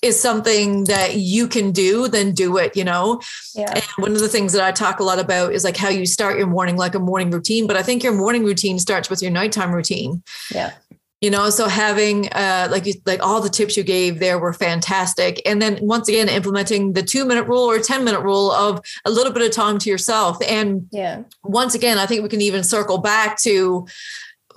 is 0.05 0.19
something 0.19 0.85
that 0.85 1.15
you 1.15 1.47
can 1.47 1.71
do, 1.71 2.07
then 2.07 2.31
do 2.31 2.57
it, 2.57 2.77
you 2.77 2.83
know? 2.83 3.21
Yeah. 3.55 3.71
And 3.73 3.83
one 3.97 4.11
of 4.11 4.19
the 4.19 4.29
things 4.29 4.53
that 4.53 4.63
I 4.63 4.71
talk 4.71 4.99
a 4.99 5.03
lot 5.03 5.19
about 5.19 5.53
is 5.53 5.63
like 5.63 5.75
how 5.75 5.89
you 5.89 6.05
start 6.05 6.37
your 6.37 6.47
morning, 6.47 6.77
like 6.77 6.95
a 6.95 6.99
morning 6.99 7.31
routine. 7.31 7.65
But 7.67 7.75
I 7.75 7.83
think 7.83 8.03
your 8.03 8.13
morning 8.13 8.45
routine 8.45 8.77
starts 8.79 9.09
with 9.09 9.21
your 9.21 9.31
nighttime 9.31 9.73
routine. 9.73 10.23
Yeah. 10.53 10.73
You 11.21 11.31
know, 11.31 11.49
so 11.49 11.67
having 11.67 12.27
uh 12.33 12.67
like 12.69 12.85
you 12.85 12.93
like 13.05 13.25
all 13.25 13.41
the 13.41 13.49
tips 13.49 13.75
you 13.75 13.83
gave 13.83 14.19
there 14.19 14.37
were 14.37 14.53
fantastic. 14.53 15.41
And 15.43 15.59
then 15.59 15.79
once 15.81 16.07
again, 16.07 16.29
implementing 16.29 16.93
the 16.93 17.01
two 17.01 17.25
minute 17.25 17.47
rule 17.47 17.63
or 17.63 17.79
10 17.79 18.03
minute 18.03 18.19
rule 18.19 18.51
of 18.51 18.81
a 19.05 19.09
little 19.09 19.33
bit 19.33 19.41
of 19.41 19.51
time 19.51 19.79
to 19.79 19.89
yourself. 19.89 20.37
And 20.47 20.87
yeah, 20.91 21.23
once 21.43 21.73
again, 21.73 21.97
I 21.97 22.05
think 22.05 22.21
we 22.21 22.29
can 22.29 22.41
even 22.41 22.63
circle 22.63 22.99
back 22.99 23.39
to 23.41 23.87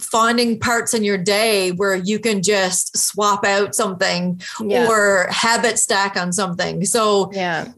finding 0.01 0.59
parts 0.59 0.95
in 0.95 1.05
your 1.05 1.19
day 1.19 1.73
where 1.73 1.97
you 1.97 2.19
can 2.19 2.43
just 2.43 2.97
swap 2.97 3.45
out 3.45 3.75
something 3.75 4.41
yeah. 4.61 4.87
or 4.89 5.27
habit 5.31 5.79
stack 5.79 6.17
on 6.17 6.33
something. 6.33 6.85
So 6.85 7.31
yeah 7.33 7.73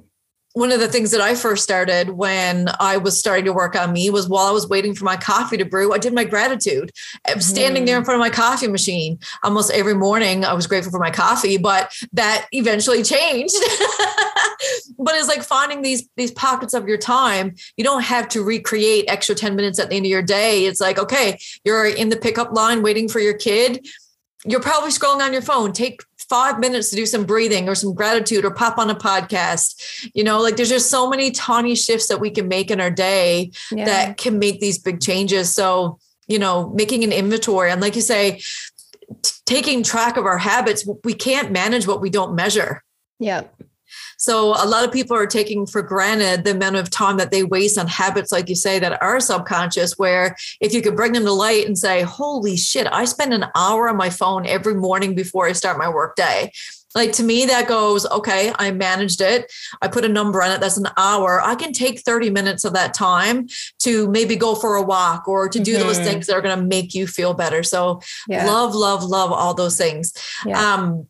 one 0.52 0.72
of 0.72 0.80
the 0.80 0.88
things 0.88 1.12
that 1.12 1.20
I 1.20 1.36
first 1.36 1.62
started 1.62 2.10
when 2.10 2.68
I 2.80 2.96
was 2.96 3.18
starting 3.18 3.44
to 3.44 3.52
work 3.52 3.76
on 3.76 3.92
me 3.92 4.10
was 4.10 4.28
while 4.28 4.46
I 4.46 4.50
was 4.50 4.68
waiting 4.68 4.94
for 4.94 5.04
my 5.04 5.16
coffee 5.16 5.56
to 5.56 5.64
brew, 5.64 5.92
I 5.92 5.98
did 5.98 6.12
my 6.12 6.24
gratitude. 6.24 6.90
I 7.26 7.34
was 7.34 7.46
standing 7.46 7.84
mm. 7.84 7.86
there 7.86 7.98
in 7.98 8.04
front 8.04 8.20
of 8.20 8.20
my 8.20 8.30
coffee 8.30 8.66
machine 8.66 9.20
almost 9.44 9.70
every 9.70 9.94
morning. 9.94 10.44
I 10.44 10.54
was 10.54 10.66
grateful 10.66 10.90
for 10.90 10.98
my 10.98 11.12
coffee, 11.12 11.56
but 11.56 11.92
that 12.12 12.48
eventually 12.50 13.04
changed. 13.04 13.54
but 14.98 15.14
it's 15.14 15.28
like 15.28 15.42
finding 15.42 15.82
these 15.82 16.08
these 16.16 16.32
pockets 16.32 16.74
of 16.74 16.88
your 16.88 16.98
time. 16.98 17.54
You 17.76 17.84
don't 17.84 18.02
have 18.02 18.28
to 18.30 18.42
recreate 18.42 19.04
extra 19.06 19.36
10 19.36 19.54
minutes 19.54 19.78
at 19.78 19.90
the 19.90 19.96
end 19.96 20.06
of 20.06 20.10
your 20.10 20.22
day. 20.22 20.66
It's 20.66 20.80
like, 20.80 20.98
okay, 20.98 21.38
you're 21.64 21.86
in 21.86 22.08
the 22.08 22.16
pickup 22.16 22.52
line 22.52 22.82
waiting 22.82 23.08
for 23.08 23.20
your 23.20 23.34
kid. 23.34 23.86
You're 24.44 24.60
probably 24.60 24.90
scrolling 24.90 25.20
on 25.20 25.32
your 25.32 25.42
phone. 25.42 25.72
Take 25.72 26.00
five 26.30 26.60
minutes 26.60 26.88
to 26.90 26.96
do 26.96 27.04
some 27.04 27.24
breathing 27.24 27.68
or 27.68 27.74
some 27.74 27.92
gratitude 27.92 28.44
or 28.44 28.52
pop 28.52 28.78
on 28.78 28.88
a 28.88 28.94
podcast. 28.94 30.10
You 30.14 30.24
know, 30.24 30.40
like 30.40 30.56
there's 30.56 30.68
just 30.68 30.88
so 30.88 31.10
many 31.10 31.32
tiny 31.32 31.74
shifts 31.74 32.06
that 32.06 32.20
we 32.20 32.30
can 32.30 32.46
make 32.46 32.70
in 32.70 32.80
our 32.80 32.90
day 32.90 33.50
yeah. 33.72 33.84
that 33.84 34.16
can 34.16 34.38
make 34.38 34.60
these 34.60 34.78
big 34.78 35.00
changes. 35.00 35.52
So, 35.52 35.98
you 36.28 36.38
know, 36.38 36.70
making 36.70 37.02
an 37.02 37.12
inventory 37.12 37.72
and 37.72 37.80
like 37.80 37.96
you 37.96 38.02
say, 38.02 38.40
t- 39.22 39.32
taking 39.44 39.82
track 39.82 40.16
of 40.16 40.24
our 40.24 40.38
habits, 40.38 40.88
we 41.02 41.14
can't 41.14 41.50
manage 41.50 41.86
what 41.86 42.00
we 42.00 42.08
don't 42.08 42.36
measure. 42.36 42.84
Yeah. 43.18 43.42
So 44.20 44.50
a 44.50 44.68
lot 44.68 44.84
of 44.84 44.92
people 44.92 45.16
are 45.16 45.26
taking 45.26 45.64
for 45.64 45.80
granted 45.80 46.44
the 46.44 46.50
amount 46.50 46.76
of 46.76 46.90
time 46.90 47.16
that 47.16 47.30
they 47.30 47.42
waste 47.42 47.78
on 47.78 47.86
habits, 47.86 48.30
like 48.30 48.50
you 48.50 48.54
say, 48.54 48.78
that 48.78 49.02
are 49.02 49.18
subconscious. 49.18 49.98
Where 49.98 50.36
if 50.60 50.74
you 50.74 50.82
could 50.82 50.94
bring 50.94 51.12
them 51.12 51.24
to 51.24 51.32
light 51.32 51.66
and 51.66 51.76
say, 51.76 52.02
"Holy 52.02 52.56
shit, 52.56 52.86
I 52.92 53.06
spend 53.06 53.32
an 53.32 53.46
hour 53.56 53.88
on 53.88 53.96
my 53.96 54.10
phone 54.10 54.46
every 54.46 54.74
morning 54.74 55.14
before 55.14 55.46
I 55.46 55.52
start 55.52 55.78
my 55.78 55.88
work 55.88 56.16
day." 56.16 56.52
Like 56.94 57.12
to 57.12 57.22
me, 57.22 57.46
that 57.46 57.68
goes, 57.68 58.04
okay, 58.06 58.52
I 58.58 58.72
managed 58.72 59.20
it. 59.20 59.50
I 59.80 59.86
put 59.86 60.04
a 60.04 60.08
number 60.08 60.42
on 60.42 60.50
it. 60.50 60.60
That's 60.60 60.76
an 60.76 60.88
hour. 60.96 61.40
I 61.40 61.54
can 61.54 61.72
take 61.72 62.00
30 62.00 62.30
minutes 62.30 62.64
of 62.64 62.72
that 62.72 62.94
time 62.94 63.46
to 63.80 64.08
maybe 64.08 64.34
go 64.34 64.56
for 64.56 64.74
a 64.74 64.82
walk 64.82 65.28
or 65.28 65.48
to 65.48 65.60
do 65.60 65.76
mm-hmm. 65.76 65.86
those 65.86 65.98
things 65.98 66.26
that 66.26 66.34
are 66.34 66.40
going 66.40 66.58
to 66.58 66.64
make 66.64 66.92
you 66.92 67.06
feel 67.06 67.32
better. 67.32 67.62
So 67.62 68.00
yeah. 68.28 68.44
love, 68.44 68.74
love, 68.74 69.04
love 69.04 69.30
all 69.30 69.54
those 69.54 69.78
things. 69.78 70.12
Yeah. 70.44 70.60
Um, 70.60 71.06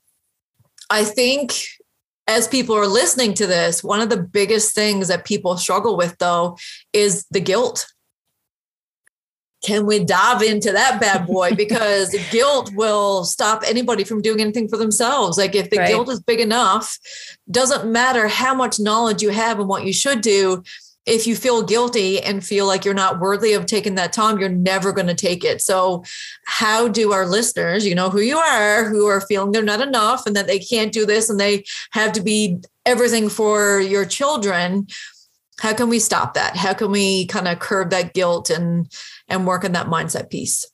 I 0.91 1.03
think 1.03 1.55
as 2.31 2.47
people 2.47 2.77
are 2.77 2.87
listening 2.87 3.35
to 3.35 3.47
this, 3.47 3.83
one 3.83 4.01
of 4.01 4.09
the 4.09 4.17
biggest 4.17 4.75
things 4.75 5.09
that 5.09 5.25
people 5.25 5.57
struggle 5.57 5.97
with, 5.97 6.17
though, 6.19 6.57
is 6.93 7.27
the 7.31 7.41
guilt. 7.41 7.93
Can 9.65 9.85
we 9.85 10.05
dive 10.05 10.41
into 10.41 10.73
that 10.73 11.01
bad 11.01 11.27
boy? 11.27 11.51
Because 11.57 12.15
guilt 12.31 12.71
will 12.75 13.25
stop 13.25 13.63
anybody 13.67 14.05
from 14.05 14.23
doing 14.23 14.41
anything 14.41 14.69
for 14.69 14.77
themselves. 14.77 15.37
Like 15.37 15.55
if 15.55 15.69
the 15.71 15.79
right. 15.79 15.89
guilt 15.89 16.09
is 16.09 16.23
big 16.23 16.41
enough, 16.41 16.99
doesn't 17.51 17.91
matter 17.91 18.29
how 18.29 18.55
much 18.55 18.79
knowledge 18.79 19.23
you 19.23 19.31
have 19.31 19.59
and 19.59 19.69
what 19.69 19.85
you 19.85 19.93
should 19.93 20.21
do, 20.21 20.63
if 21.07 21.27
you 21.27 21.35
feel 21.35 21.63
guilty 21.63 22.21
and 22.21 22.45
feel 22.45 22.67
like 22.67 22.85
you're 22.85 22.95
not 22.95 23.21
worthy 23.21 23.55
of 23.55 23.67
taking 23.67 23.95
that 23.95 24.13
time, 24.13 24.39
you're 24.39 24.49
never 24.49 24.93
going 24.93 25.07
to 25.07 25.15
take 25.15 25.45
it. 25.45 25.61
So, 25.63 26.05
how 26.47 26.89
do 26.89 27.13
our 27.13 27.27
listeners, 27.27 27.87
you 27.87 27.95
know 27.95 28.11
who 28.11 28.21
you 28.21 28.37
are, 28.37 28.85
who 28.85 29.07
are 29.07 29.21
feeling 29.21 29.53
they're 29.53 29.63
not 29.63 29.81
enough 29.81 30.27
and 30.27 30.37
that 30.37 30.47
they 30.47 30.59
can't 30.59 30.93
do 30.93 31.07
this 31.07 31.31
and 31.31 31.41
they 31.41 31.65
have 31.93 32.13
to 32.13 32.23
be 32.23 32.59
everything 32.85 33.29
for 33.29 33.81
your 33.81 34.05
children? 34.05 34.87
How 35.61 35.75
can 35.75 35.89
we 35.89 35.99
stop 35.99 36.35
that? 36.35 36.57
How 36.57 36.75
can 36.75 36.91
we 36.91 37.27
kind 37.27 37.49
of 37.49 37.59
curb 37.59 37.91
that 37.91 38.15
guilt 38.15 38.51
and 38.51 38.91
and 39.29 39.47
work 39.47 39.65
on 39.65 39.73
that 39.73 39.87
mindset 39.87 40.31
piece? 40.31 40.67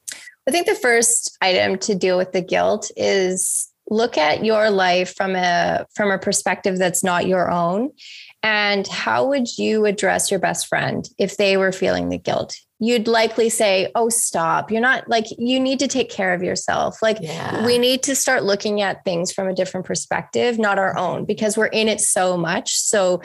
I 0.48 0.52
think 0.52 0.66
the 0.66 0.74
first 0.74 1.36
item 1.40 1.78
to 1.80 1.94
deal 1.94 2.16
with 2.16 2.32
the 2.32 2.40
guilt 2.40 2.90
is 2.96 3.72
look 3.90 4.18
at 4.18 4.44
your 4.44 4.70
life 4.70 5.14
from 5.14 5.36
a 5.36 5.86
from 5.94 6.10
a 6.10 6.18
perspective 6.18 6.78
that's 6.78 7.04
not 7.04 7.26
your 7.26 7.50
own 7.50 7.90
and 8.46 8.86
how 8.86 9.26
would 9.26 9.58
you 9.58 9.86
address 9.86 10.30
your 10.30 10.38
best 10.38 10.68
friend 10.68 11.10
if 11.18 11.36
they 11.36 11.56
were 11.56 11.72
feeling 11.72 12.10
the 12.10 12.16
guilt? 12.16 12.56
You'd 12.78 13.08
likely 13.08 13.48
say, 13.48 13.90
Oh, 13.96 14.08
stop. 14.08 14.70
You're 14.70 14.80
not 14.80 15.08
like, 15.08 15.24
you 15.36 15.58
need 15.58 15.80
to 15.80 15.88
take 15.88 16.10
care 16.10 16.32
of 16.32 16.44
yourself. 16.44 17.02
Like, 17.02 17.18
yeah. 17.20 17.66
we 17.66 17.76
need 17.76 18.04
to 18.04 18.14
start 18.14 18.44
looking 18.44 18.82
at 18.82 19.02
things 19.04 19.32
from 19.32 19.48
a 19.48 19.54
different 19.54 19.84
perspective, 19.84 20.60
not 20.60 20.78
our 20.78 20.96
own, 20.96 21.24
because 21.24 21.56
we're 21.56 21.66
in 21.66 21.88
it 21.88 22.00
so 22.00 22.36
much. 22.36 22.76
So 22.76 23.20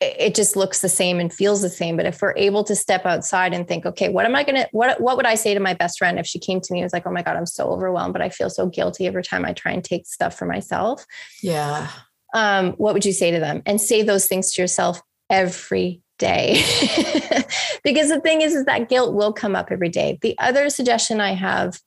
it 0.00 0.34
just 0.34 0.56
looks 0.56 0.80
the 0.80 0.88
same 0.88 1.20
and 1.20 1.32
feels 1.32 1.62
the 1.62 1.68
same. 1.68 1.96
But 1.96 2.06
if 2.06 2.20
we're 2.20 2.34
able 2.36 2.64
to 2.64 2.74
step 2.74 3.06
outside 3.06 3.54
and 3.54 3.68
think, 3.68 3.86
okay, 3.86 4.08
what 4.08 4.26
am 4.26 4.34
I 4.34 4.42
gonna 4.42 4.66
what 4.72 5.00
what 5.00 5.16
would 5.16 5.26
I 5.26 5.36
say 5.36 5.54
to 5.54 5.60
my 5.60 5.74
best 5.74 5.98
friend 5.98 6.18
if 6.18 6.26
she 6.26 6.40
came 6.40 6.60
to 6.60 6.72
me 6.72 6.80
and 6.80 6.84
was 6.84 6.92
like, 6.92 7.06
oh 7.06 7.12
my 7.12 7.22
God, 7.22 7.36
I'm 7.36 7.46
so 7.46 7.68
overwhelmed, 7.68 8.12
but 8.12 8.22
I 8.22 8.28
feel 8.28 8.50
so 8.50 8.66
guilty 8.66 9.06
every 9.06 9.22
time 9.22 9.44
I 9.44 9.52
try 9.52 9.70
and 9.70 9.84
take 9.84 10.06
stuff 10.06 10.36
for 10.36 10.46
myself. 10.46 11.04
Yeah 11.42 11.90
um, 12.34 12.72
what 12.72 12.94
would 12.94 13.04
you 13.04 13.12
say 13.12 13.30
to 13.30 13.40
them? 13.40 13.62
And 13.66 13.80
say 13.80 14.02
those 14.02 14.26
things 14.26 14.52
to 14.52 14.62
yourself 14.62 15.00
every 15.30 16.02
day. 16.18 16.54
because 17.84 18.08
the 18.08 18.20
thing 18.22 18.42
is, 18.42 18.54
is 18.54 18.64
that 18.66 18.88
guilt 18.88 19.14
will 19.14 19.32
come 19.32 19.56
up 19.56 19.68
every 19.70 19.88
day. 19.88 20.18
The 20.20 20.36
other 20.38 20.68
suggestion 20.68 21.20
I 21.20 21.32
have 21.32 21.80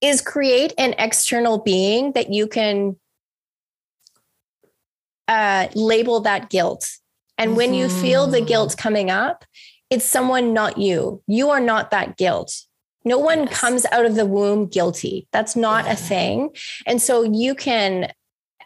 is 0.00 0.20
create 0.20 0.74
an 0.76 0.94
external 0.98 1.58
being 1.58 2.12
that 2.12 2.32
you 2.32 2.46
can 2.46 2.96
uh, 5.28 5.68
label 5.74 6.20
that 6.20 6.50
guilt. 6.50 6.88
And 7.38 7.50
mm-hmm. 7.50 7.56
when 7.56 7.74
you 7.74 7.88
feel 7.88 8.26
the 8.26 8.40
guilt 8.40 8.70
mm-hmm. 8.70 8.80
coming 8.80 9.10
up, 9.10 9.44
it's 9.90 10.04
someone 10.04 10.52
not 10.52 10.78
you. 10.78 11.22
You 11.26 11.50
are 11.50 11.60
not 11.60 11.90
that 11.90 12.16
guilt. 12.16 12.52
No 13.04 13.18
one 13.18 13.44
yes. 13.44 13.60
comes 13.60 13.86
out 13.92 14.06
of 14.06 14.14
the 14.14 14.26
womb 14.26 14.66
guilty. 14.66 15.28
That's 15.30 15.56
not 15.56 15.84
yeah. 15.84 15.92
a 15.92 15.96
thing. 15.96 16.50
And 16.86 17.00
so 17.00 17.22
you 17.22 17.54
can 17.54 18.12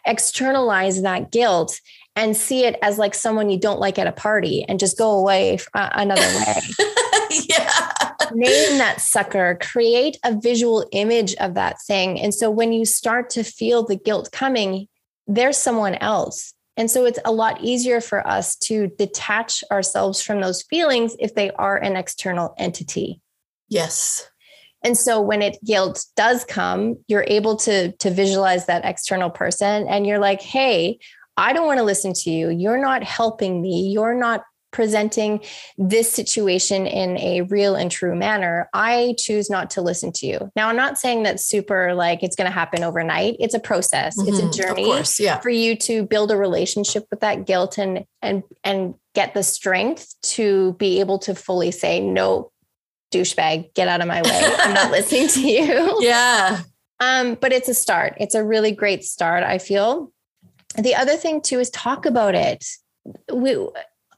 externalize 0.09 1.03
that 1.03 1.31
guilt 1.31 1.79
and 2.15 2.35
see 2.35 2.65
it 2.65 2.77
as 2.81 2.97
like 2.97 3.13
someone 3.15 3.49
you 3.49 3.57
don't 3.57 3.79
like 3.79 3.97
at 3.97 4.07
a 4.07 4.11
party 4.11 4.65
and 4.67 4.79
just 4.79 4.97
go 4.97 5.11
away 5.11 5.57
uh, 5.73 5.89
another 5.93 6.21
way. 6.21 6.61
yeah. 7.47 7.91
Name 8.33 8.77
that 8.77 8.97
sucker, 8.99 9.57
create 9.61 10.17
a 10.25 10.37
visual 10.37 10.85
image 10.91 11.35
of 11.35 11.53
that 11.53 11.77
thing. 11.87 12.19
And 12.19 12.33
so 12.33 12.49
when 12.49 12.73
you 12.73 12.85
start 12.85 13.29
to 13.31 13.43
feel 13.43 13.83
the 13.85 13.95
guilt 13.95 14.31
coming, 14.31 14.87
there's 15.27 15.57
someone 15.57 15.95
else. 15.95 16.53
And 16.75 16.89
so 16.89 17.05
it's 17.05 17.19
a 17.25 17.31
lot 17.31 17.61
easier 17.61 18.01
for 18.01 18.25
us 18.27 18.55
to 18.57 18.87
detach 18.97 19.63
ourselves 19.71 20.21
from 20.21 20.41
those 20.41 20.63
feelings 20.63 21.15
if 21.19 21.35
they 21.35 21.51
are 21.51 21.77
an 21.77 21.95
external 21.95 22.53
entity. 22.57 23.21
Yes. 23.67 24.29
And 24.83 24.97
so 24.97 25.19
when 25.21 25.41
it 25.41 25.57
guilt 25.63 26.05
does 26.15 26.45
come, 26.45 26.97
you're 27.07 27.25
able 27.27 27.55
to 27.57 27.91
to 27.93 28.09
visualize 28.09 28.65
that 28.67 28.85
external 28.85 29.29
person 29.29 29.87
and 29.87 30.05
you're 30.05 30.19
like, 30.19 30.41
"Hey, 30.41 30.99
I 31.37 31.53
don't 31.53 31.65
want 31.65 31.79
to 31.79 31.85
listen 31.85 32.13
to 32.13 32.29
you. 32.29 32.49
You're 32.49 32.81
not 32.81 33.03
helping 33.03 33.61
me. 33.61 33.89
You're 33.93 34.13
not 34.13 34.43
presenting 34.71 35.41
this 35.77 36.11
situation 36.11 36.85
in 36.85 37.17
a 37.17 37.41
real 37.43 37.75
and 37.75 37.89
true 37.89 38.15
manner. 38.15 38.69
I 38.73 39.15
choose 39.17 39.49
not 39.49 39.71
to 39.71 39.81
listen 39.81 40.11
to 40.13 40.27
you. 40.27 40.51
Now, 40.55 40.69
I'm 40.69 40.75
not 40.75 40.97
saying 40.97 41.23
that 41.23 41.39
super 41.39 41.95
like 41.95 42.23
it's 42.23 42.35
going 42.35 42.45
to 42.45 42.51
happen 42.51 42.83
overnight. 42.83 43.37
It's 43.39 43.53
a 43.53 43.59
process. 43.59 44.17
Mm-hmm, 44.17 44.29
it's 44.29 44.39
a 44.39 44.41
mm-hmm. 44.43 44.51
journey 44.51 44.85
course, 44.85 45.19
yeah. 45.19 45.39
for 45.39 45.49
you 45.49 45.75
to 45.77 46.05
build 46.05 46.31
a 46.31 46.37
relationship 46.37 47.05
with 47.09 47.21
that 47.21 47.45
guilt 47.45 47.77
and 47.77 48.05
and 48.21 48.43
and 48.63 48.95
get 49.15 49.33
the 49.33 49.43
strength 49.43 50.13
to 50.21 50.73
be 50.73 50.99
able 50.99 51.19
to 51.19 51.33
fully 51.33 51.71
say 51.71 51.99
no 51.99 52.51
douchebag, 53.11 53.73
get 53.73 53.87
out 53.87 54.01
of 54.01 54.07
my 54.07 54.21
way. 54.21 54.53
I'm 54.59 54.73
not 54.73 54.91
listening 54.91 55.27
to 55.29 55.41
you. 55.41 55.97
Yeah. 56.01 56.61
Um, 57.01 57.35
but 57.35 57.53
it's 57.53 57.69
a 57.69 57.73
start. 57.73 58.15
It's 58.19 58.35
a 58.35 58.43
really 58.43 58.71
great 58.71 59.03
start, 59.05 59.43
I 59.43 59.57
feel. 59.57 60.11
The 60.77 60.95
other 60.95 61.15
thing 61.15 61.41
too 61.41 61.59
is 61.59 61.69
talk 61.69 62.05
about 62.05 62.35
it. 62.35 62.65
We 63.33 63.55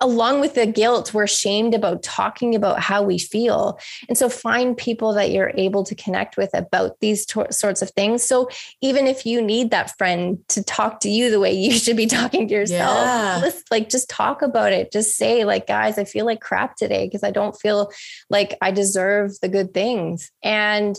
along 0.01 0.41
with 0.41 0.55
the 0.55 0.65
guilt, 0.65 1.13
we're 1.13 1.27
shamed 1.27 1.75
about 1.75 2.01
talking 2.01 2.55
about 2.55 2.79
how 2.79 3.03
we 3.03 3.19
feel. 3.19 3.79
And 4.09 4.17
so 4.17 4.29
find 4.29 4.75
people 4.75 5.13
that 5.13 5.29
you're 5.29 5.51
able 5.55 5.83
to 5.83 5.93
connect 5.93 6.37
with 6.37 6.49
about 6.53 6.99
these 6.99 7.23
to- 7.27 7.51
sorts 7.51 7.83
of 7.83 7.91
things. 7.91 8.23
So 8.23 8.49
even 8.81 9.05
if 9.05 9.27
you 9.27 9.41
need 9.41 9.69
that 9.69 9.95
friend 9.97 10.39
to 10.49 10.63
talk 10.63 11.01
to 11.01 11.09
you 11.09 11.29
the 11.29 11.39
way 11.39 11.53
you 11.53 11.71
should 11.77 11.95
be 11.95 12.07
talking 12.07 12.47
to 12.47 12.53
yourself, 12.53 12.97
yeah. 12.97 13.51
like 13.69 13.89
just 13.89 14.09
talk 14.09 14.41
about 14.41 14.73
it. 14.73 14.91
Just 14.91 15.15
say, 15.15 15.45
like, 15.45 15.67
guys, 15.67 15.99
I 15.99 16.03
feel 16.03 16.25
like 16.25 16.41
crap 16.41 16.75
today 16.75 17.05
because 17.05 17.23
I 17.23 17.31
don't 17.31 17.55
feel 17.55 17.91
like 18.29 18.57
I 18.59 18.71
deserve 18.71 19.39
the 19.41 19.49
good 19.49 19.73
things. 19.73 20.31
And 20.43 20.97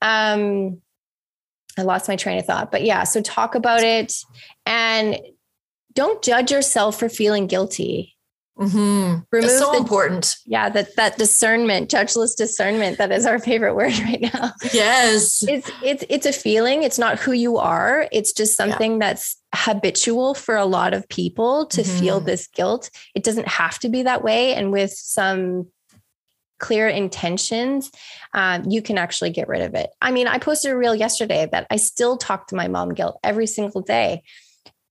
um 0.00 0.80
I 1.76 1.82
lost 1.82 2.08
my 2.08 2.16
train 2.16 2.38
of 2.38 2.46
thought, 2.46 2.72
but 2.72 2.82
yeah, 2.82 3.04
so 3.04 3.22
talk 3.22 3.54
about 3.54 3.84
it 3.84 4.12
and 4.66 5.20
don't 5.92 6.22
judge 6.22 6.50
yourself 6.50 6.98
for 6.98 7.08
feeling 7.08 7.46
guilty 7.46 8.17
Mm-hmm. 8.58 9.20
Remove 9.30 9.50
so 9.50 9.70
the, 9.70 9.78
important. 9.78 10.36
Yeah, 10.44 10.68
that 10.68 10.96
that 10.96 11.16
discernment, 11.16 11.88
judgeless 11.88 12.34
discernment, 12.34 12.98
that 12.98 13.12
is 13.12 13.24
our 13.24 13.38
favorite 13.48 13.74
word 13.74 13.96
right 14.00 14.20
now. 14.20 14.52
Yes, 14.72 15.44
it's 15.46 15.70
it's 15.82 16.04
it's 16.08 16.26
a 16.26 16.32
feeling. 16.32 16.82
It's 16.82 16.98
not 16.98 17.20
who 17.20 17.32
you 17.32 17.58
are. 17.58 18.08
It's 18.10 18.32
just 18.32 18.56
something 18.56 18.92
yeah. 18.92 18.98
that's 18.98 19.40
habitual 19.54 20.34
for 20.34 20.56
a 20.56 20.64
lot 20.64 20.92
of 20.92 21.08
people 21.08 21.66
to 21.66 21.82
mm-hmm. 21.82 22.00
feel 22.00 22.20
this 22.20 22.48
guilt. 22.48 22.90
It 23.14 23.22
doesn't 23.22 23.48
have 23.48 23.78
to 23.80 23.88
be 23.88 24.02
that 24.02 24.24
way, 24.24 24.54
and 24.54 24.72
with 24.72 24.92
some 24.92 25.68
clear 26.58 26.88
intentions, 26.88 27.92
um, 28.34 28.64
you 28.68 28.82
can 28.82 28.98
actually 28.98 29.30
get 29.30 29.46
rid 29.46 29.62
of 29.62 29.76
it. 29.76 29.90
I 30.02 30.10
mean, 30.10 30.26
I 30.26 30.38
posted 30.38 30.72
a 30.72 30.76
reel 30.76 30.96
yesterday 30.96 31.48
that 31.52 31.68
I 31.70 31.76
still 31.76 32.16
talk 32.16 32.48
to 32.48 32.56
my 32.56 32.66
mom 32.66 32.94
guilt 32.94 33.20
every 33.22 33.46
single 33.46 33.82
day. 33.82 34.24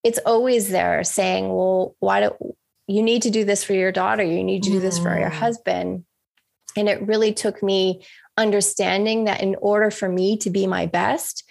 It's 0.06 0.20
always 0.26 0.70
there 0.70 1.04
saying, 1.04 1.50
"Well, 1.50 1.96
why 2.00 2.22
do 2.22 2.56
you 2.88 3.04
need 3.04 3.22
to 3.22 3.30
do 3.30 3.44
this 3.46 3.64
for 3.64 3.74
your 3.74 3.92
daughter 3.92 4.24
you 4.24 4.44
need 4.44 4.64
to 4.64 4.72
do 4.72 4.80
this 4.80 4.98
for 4.98 5.18
your 5.18 5.30
mm. 5.30 5.34
husband 5.34 6.06
and 6.76 6.88
it 6.88 7.02
really 7.08 7.34
took 7.34 7.64
me 7.64 8.04
understanding 8.38 9.26
that 9.26 9.42
in 9.42 9.56
order 9.56 9.90
for 9.90 10.08
me 10.08 10.38
to 10.38 10.50
be 10.50 10.68
my 10.68 10.86
best 10.86 11.44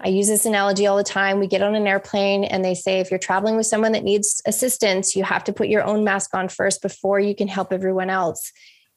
I 0.00 0.08
use 0.08 0.26
this 0.26 0.44
analogy 0.44 0.86
all 0.86 0.96
the 0.96 1.04
time. 1.04 1.38
We 1.38 1.46
get 1.46 1.62
on 1.62 1.74
an 1.74 1.86
airplane 1.86 2.44
and 2.44 2.64
they 2.64 2.74
say 2.74 3.00
if 3.00 3.10
you're 3.10 3.18
traveling 3.18 3.56
with 3.56 3.66
someone 3.66 3.92
that 3.92 4.02
needs 4.02 4.42
assistance, 4.44 5.14
you 5.14 5.22
have 5.22 5.44
to 5.44 5.52
put 5.52 5.68
your 5.68 5.84
own 5.84 6.02
mask 6.02 6.34
on 6.34 6.48
first 6.48 6.82
before 6.82 7.20
you 7.20 7.34
can 7.34 7.48
help 7.48 7.72
everyone 7.72 8.10
else. 8.10 8.52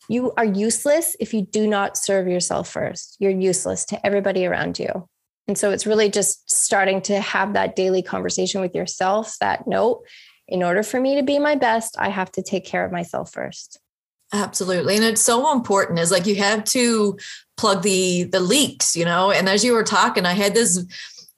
You 0.10 0.34
are 0.38 0.46
useless 0.46 1.16
if 1.20 1.34
you 1.34 1.44
do 1.44 1.68
not 1.68 1.98
serve 1.98 2.28
yourself 2.28 2.70
first. 2.70 3.16
You're 3.20 3.32
useless 3.32 3.86
to 3.86 4.06
everybody 4.06 4.46
around 4.46 4.80
you. 4.80 5.08
And 5.48 5.58
so 5.58 5.72
it's 5.72 5.86
really 5.86 6.10
just 6.10 6.50
starting 6.50 7.02
to 7.04 7.22
have 7.22 7.54
that 7.54 7.76
daily 7.76 8.02
conversation 8.02 8.60
with 8.60 8.76
yourself 8.76 9.36
that 9.40 9.68
no, 9.68 10.04
in 10.48 10.64
order 10.64 10.84
for 10.84 11.00
me 11.00 11.16
to 11.16 11.24
be 11.24 11.40
my 11.40 11.56
best, 11.56 11.96
I 12.00 12.10
have 12.10 12.32
to 12.34 12.42
take 12.42 12.66
care 12.66 12.86
of 12.86 12.92
myself 12.92 13.32
first. 13.32 13.80
Absolutely. 14.34 14.96
And 14.96 15.06
it's 15.06 15.22
so 15.22 15.54
important 15.54 16.00
is 16.00 16.12
like 16.12 16.26
you 16.26 16.36
have 16.36 16.64
to 16.66 17.18
plug 17.56 17.82
the 17.82 18.24
the 18.24 18.42
leaks, 18.42 18.96
you 18.96 19.06
know. 19.06 19.32
And 19.32 19.48
as 19.48 19.64
you 19.64 19.74
were 19.74 19.84
talking, 19.84 20.26
I 20.26 20.34
had 20.34 20.54
this 20.54 20.84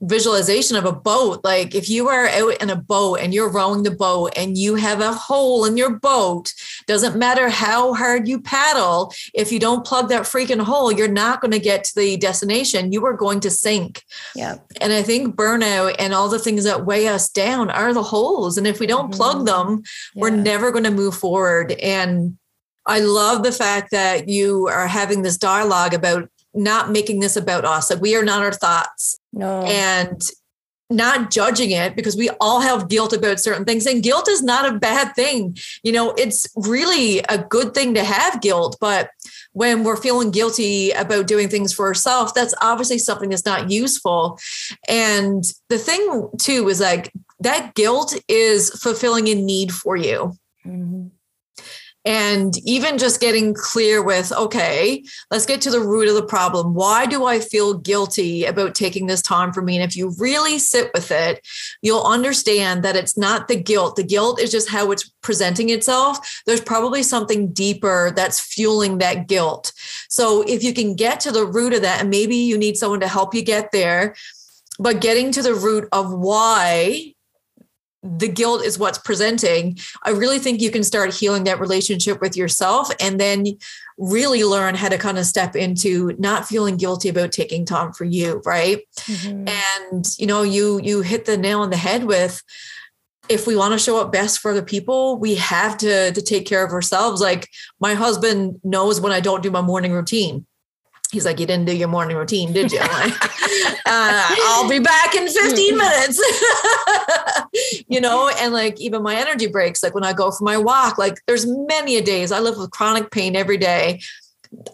visualization 0.01 0.77
of 0.77 0.85
a 0.85 0.93
boat. 0.93 1.41
Like 1.43 1.75
if 1.75 1.89
you 1.89 2.07
are 2.07 2.27
out 2.27 2.62
in 2.62 2.69
a 2.69 2.75
boat 2.75 3.19
and 3.19 3.33
you're 3.33 3.51
rowing 3.51 3.83
the 3.83 3.91
boat 3.91 4.33
and 4.38 4.57
you 4.57 4.75
have 4.75 5.01
a 5.01 5.13
hole 5.13 5.65
in 5.65 5.77
your 5.77 5.91
boat, 5.99 6.53
doesn't 6.88 7.17
matter 7.17 7.49
how 7.49 7.93
hard 7.93 8.27
you 8.27 8.39
paddle, 8.39 9.13
if 9.33 9.51
you 9.51 9.59
don't 9.59 9.85
plug 9.85 10.09
that 10.09 10.23
freaking 10.23 10.62
hole, 10.62 10.91
you're 10.91 11.07
not 11.07 11.41
going 11.41 11.51
to 11.51 11.59
get 11.59 11.83
to 11.85 11.95
the 11.95 12.17
destination. 12.17 12.93
You 12.93 13.05
are 13.05 13.13
going 13.13 13.41
to 13.41 13.49
sink. 13.49 14.03
Yeah. 14.35 14.57
And 14.79 14.93
I 14.93 15.03
think 15.03 15.35
burnout 15.35 15.95
and 15.99 16.13
all 16.13 16.29
the 16.29 16.39
things 16.39 16.63
that 16.63 16.85
weigh 16.85 17.07
us 17.07 17.29
down 17.29 17.69
are 17.69 17.93
the 17.93 18.03
holes. 18.03 18.57
And 18.57 18.67
if 18.67 18.79
we 18.79 18.88
don't 18.88 19.12
mm-hmm. 19.12 19.17
plug 19.17 19.45
them, 19.45 19.83
yeah. 20.13 20.21
we're 20.21 20.29
never 20.29 20.71
going 20.71 20.85
to 20.85 20.91
move 20.91 21.15
forward. 21.15 21.73
And 21.73 22.38
I 22.85 23.01
love 23.01 23.43
the 23.43 23.51
fact 23.51 23.91
that 23.91 24.29
you 24.29 24.67
are 24.67 24.88
having 24.88 25.21
this 25.21 25.38
dialogue 25.38 25.93
about 25.93 26.29
not 26.53 26.91
making 26.91 27.19
this 27.19 27.35
about 27.35 27.65
us. 27.65 27.89
Like 27.89 28.01
we 28.01 28.15
are 28.15 28.23
not 28.23 28.41
our 28.41 28.51
thoughts. 28.51 29.19
No. 29.33 29.63
And 29.63 30.21
not 30.89 31.29
judging 31.29 31.71
it 31.71 31.95
because 31.95 32.15
we 32.15 32.29
all 32.41 32.62
have 32.62 32.89
guilt 32.89 33.13
about 33.13 33.39
certain 33.39 33.63
things 33.63 33.85
and 33.85 34.01
guilt 34.01 34.27
is 34.27 34.41
not 34.41 34.67
a 34.67 34.79
bad 34.79 35.13
thing 35.15 35.55
you 35.83 35.91
know 35.91 36.12
it's 36.17 36.47
really 36.55 37.19
a 37.29 37.38
good 37.38 37.73
thing 37.75 37.93
to 37.93 38.03
have 38.03 38.41
guilt 38.41 38.75
but 38.81 39.12
when 39.53 39.83
we're 39.83 39.95
feeling 39.95 40.31
guilty 40.31 40.89
about 40.91 41.27
doing 41.27 41.47
things 41.47 41.71
for 41.71 41.85
ourselves 41.85 42.33
that's 42.33 42.55
obviously 42.62 42.97
something 42.97 43.29
that's 43.29 43.45
not 43.45 43.69
useful 43.69 44.39
and 44.88 45.53
the 45.69 45.77
thing 45.77 46.27
too 46.39 46.67
is 46.69 46.79
like 46.79 47.12
that 47.39 47.75
guilt 47.75 48.15
is 48.27 48.71
fulfilling 48.71 49.27
a 49.27 49.35
need 49.35 49.71
for 49.71 49.95
you 49.95 50.33
mm-hmm. 50.65 51.07
And 52.05 52.57
even 52.65 52.97
just 52.97 53.19
getting 53.19 53.53
clear 53.53 54.01
with, 54.01 54.31
okay, 54.31 55.03
let's 55.31 55.45
get 55.45 55.59
to 55.62 55.69
the 55.69 55.81
root 55.81 56.07
of 56.07 56.15
the 56.15 56.23
problem. 56.23 56.73
Why 56.73 57.05
do 57.05 57.25
I 57.25 57.39
feel 57.39 57.73
guilty 57.73 58.45
about 58.45 58.73
taking 58.73 59.07
this 59.07 59.21
time 59.21 59.51
for 59.51 59.62
me? 59.62 59.75
And 59.75 59.83
if 59.83 59.97
you 59.97 60.15
really 60.17 60.59
sit 60.59 60.91
with 60.93 61.12
it, 61.12 61.45
you'll 61.81 62.03
understand 62.03 62.83
that 62.83 62.95
it's 62.95 63.17
not 63.17 63.49
the 63.49 63.62
guilt. 63.62 63.97
The 63.97 64.03
guilt 64.03 64.39
is 64.39 64.49
just 64.49 64.69
how 64.69 64.91
it's 64.91 65.09
presenting 65.21 65.69
itself. 65.69 66.41
There's 66.45 66.62
probably 66.62 67.03
something 67.03 67.51
deeper 67.51 68.12
that's 68.15 68.39
fueling 68.39 68.99
that 68.99 69.27
guilt. 69.27 69.73
So 70.07 70.41
if 70.43 70.63
you 70.63 70.73
can 70.73 70.95
get 70.95 71.19
to 71.21 71.31
the 71.31 71.45
root 71.45 71.73
of 71.73 71.81
that, 71.81 72.01
and 72.01 72.09
maybe 72.09 72.38
you 72.38 72.57
need 72.57 72.77
someone 72.77 73.01
to 73.01 73.07
help 73.07 73.35
you 73.35 73.41
get 73.41 73.73
there, 73.73 74.15
but 74.79 75.01
getting 75.01 75.33
to 75.33 75.41
the 75.41 75.53
root 75.53 75.89
of 75.91 76.13
why 76.13 77.13
the 78.01 78.27
guilt 78.27 78.63
is 78.63 78.79
what's 78.79 78.97
presenting, 78.97 79.77
I 80.03 80.12
really 80.12 80.39
think 80.39 80.62
you 80.62 80.71
can 80.71 80.83
start 80.83 81.13
healing 81.13 81.43
that 81.43 81.59
relationship 81.59 82.21
with 82.21 82.38
yourself 82.38 82.89
and 82.99 83.19
then 83.19 83.45
really 83.97 84.43
learn 84.43 84.75
how 84.75 84.89
to 84.89 84.97
kind 84.97 85.17
of 85.17 85.25
step 85.25 85.55
into 85.55 86.15
not 86.17 86.47
feeling 86.47 86.77
guilty 86.77 87.09
about 87.09 87.31
taking 87.31 87.65
time 87.65 87.91
for 87.91 88.05
you, 88.05 88.41
right? 88.45 88.79
Mm-hmm. 89.01 89.47
And 89.47 90.05
you 90.17 90.27
know, 90.27 90.43
you 90.43 90.79
you 90.81 91.01
hit 91.01 91.25
the 91.25 91.38
nail 91.38 91.62
on 91.62 91.71
the 91.71 91.77
head 91.77 92.05
with 92.05 92.41
if 93.27 93.45
we 93.45 93.55
want 93.55 93.73
to 93.73 93.79
show 93.79 93.99
up 93.99 94.12
best 94.12 94.39
for 94.39 94.53
the 94.53 94.63
people, 94.63 95.17
we 95.19 95.35
have 95.35 95.77
to 95.79 96.12
to 96.13 96.21
take 96.21 96.45
care 96.45 96.65
of 96.65 96.71
ourselves. 96.71 97.21
Like 97.21 97.49
my 97.79 97.95
husband 97.95 98.59
knows 98.63 99.01
when 99.01 99.12
I 99.12 99.19
don't 99.19 99.43
do 99.43 99.51
my 99.51 99.62
morning 99.62 99.91
routine 99.91 100.45
he's 101.11 101.25
like, 101.25 101.39
you 101.39 101.45
didn't 101.45 101.65
do 101.65 101.75
your 101.75 101.87
morning 101.87 102.17
routine, 102.17 102.53
did 102.53 102.71
you? 102.71 102.79
like, 102.79 103.23
uh, 103.85 104.35
I'll 104.45 104.69
be 104.69 104.79
back 104.79 105.15
in 105.15 105.27
15 105.27 105.77
minutes. 105.77 106.21
you 107.87 107.99
know, 107.99 108.29
and 108.39 108.53
like 108.53 108.79
even 108.79 109.01
my 109.01 109.15
energy 109.15 109.47
breaks, 109.47 109.81
like 109.81 109.95
when 109.95 110.03
I 110.03 110.13
go 110.13 110.31
for 110.31 110.43
my 110.43 110.57
walk, 110.57 110.97
like 110.97 111.19
there's 111.27 111.45
many 111.47 111.97
a 111.97 112.01
days 112.01 112.31
I 112.31 112.39
live 112.39 112.57
with 112.57 112.71
chronic 112.71 113.11
pain 113.11 113.35
every 113.35 113.57
day. 113.57 113.99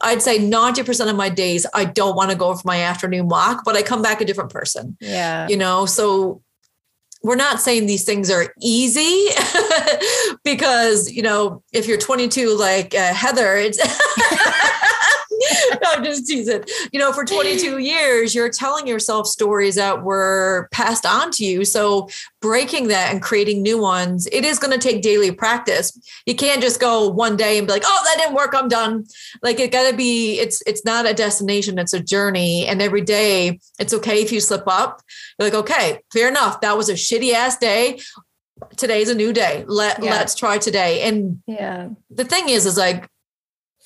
I'd 0.02 0.22
say 0.22 0.40
90% 0.40 1.10
of 1.10 1.16
my 1.16 1.30
days 1.30 1.66
I 1.74 1.86
don't 1.86 2.16
want 2.16 2.32
to 2.32 2.38
go 2.38 2.54
for 2.56 2.62
my 2.66 2.82
afternoon 2.82 3.28
walk, 3.28 3.64
but 3.66 3.76
I 3.76 3.82
come 3.82 4.02
back 4.02 4.22
a 4.22 4.26
different 4.26 4.52
person. 4.52 4.98
Yeah. 5.02 5.48
You 5.48 5.58
know, 5.58 5.86
so 5.86 6.42
we're 7.24 7.36
not 7.36 7.60
saying 7.60 7.88
these 7.88 8.06
things 8.06 8.30
are 8.30 8.54
easy 8.62 9.30
because, 10.44 11.12
you 11.12 11.24
know, 11.24 11.64
if 11.74 11.88
you're 11.88 11.98
22 11.98 12.56
like 12.56 12.94
uh, 12.94 13.14
Heather, 13.14 13.56
it's 13.56 13.80
no, 15.72 15.90
I'm 15.92 16.04
just 16.04 16.28
teasing. 16.28 16.64
You 16.92 17.00
know, 17.00 17.12
for 17.12 17.26
22 17.26 17.80
years, 17.80 18.34
you're 18.34 18.50
telling 18.50 18.88
yourself 18.88 19.28
stories 19.28 19.76
that 19.76 20.04
were 20.04 20.68
passed 20.72 21.06
on 21.06 21.32
to 21.32 21.46
you. 21.46 21.66
So 21.66 22.10
breaking 22.42 22.88
that 22.90 23.12
and 23.12 23.22
creating 23.22 23.62
new 23.62 23.80
ones, 23.80 24.28
it 24.32 24.46
is 24.46 24.60
going 24.60 24.78
to 24.78 24.80
take 24.80 25.02
daily 25.02 25.32
practice. 25.32 25.98
You 26.26 26.36
can't 26.36 26.62
just 26.62 26.80
go 26.80 27.10
one 27.10 27.36
day 27.36 27.58
and 27.58 27.68
be 27.68 27.74
like, 27.74 27.84
oh, 27.86 28.02
that 28.06 28.22
didn't 28.22 28.36
work. 28.36 28.54
I'm 28.56 28.68
done. 28.68 29.06
Like 29.42 29.60
it 29.60 29.72
gotta 29.72 29.96
be, 29.96 30.40
it's 30.40 30.62
it's 30.68 30.86
not 30.86 31.06
a 31.06 31.14
destination, 31.14 31.80
it's 31.80 31.94
a 31.94 32.00
journey. 32.00 32.66
And 32.66 32.82
every 32.82 33.02
day 33.02 33.60
it's 33.80 33.94
okay 33.94 34.22
if 34.22 34.32
you 34.32 34.40
slip 34.40 34.64
up. 34.68 35.02
You're 35.40 35.50
like, 35.50 35.58
okay, 35.60 36.00
fair 36.14 36.28
enough. 36.28 36.62
That 36.62 36.78
was 36.78 36.90
a 36.90 36.94
shitty 36.94 37.34
ass 37.34 37.58
day 37.58 38.00
today's 38.78 39.10
a 39.10 39.16
new 39.16 39.34
day. 39.34 39.66
Let 39.68 40.04
yeah. 40.04 40.12
let's 40.12 40.36
try 40.36 40.58
today. 40.58 41.04
And 41.04 41.42
yeah, 41.48 41.90
the 42.10 42.24
thing 42.24 42.50
is, 42.50 42.66
is 42.66 42.78
like 42.78 43.10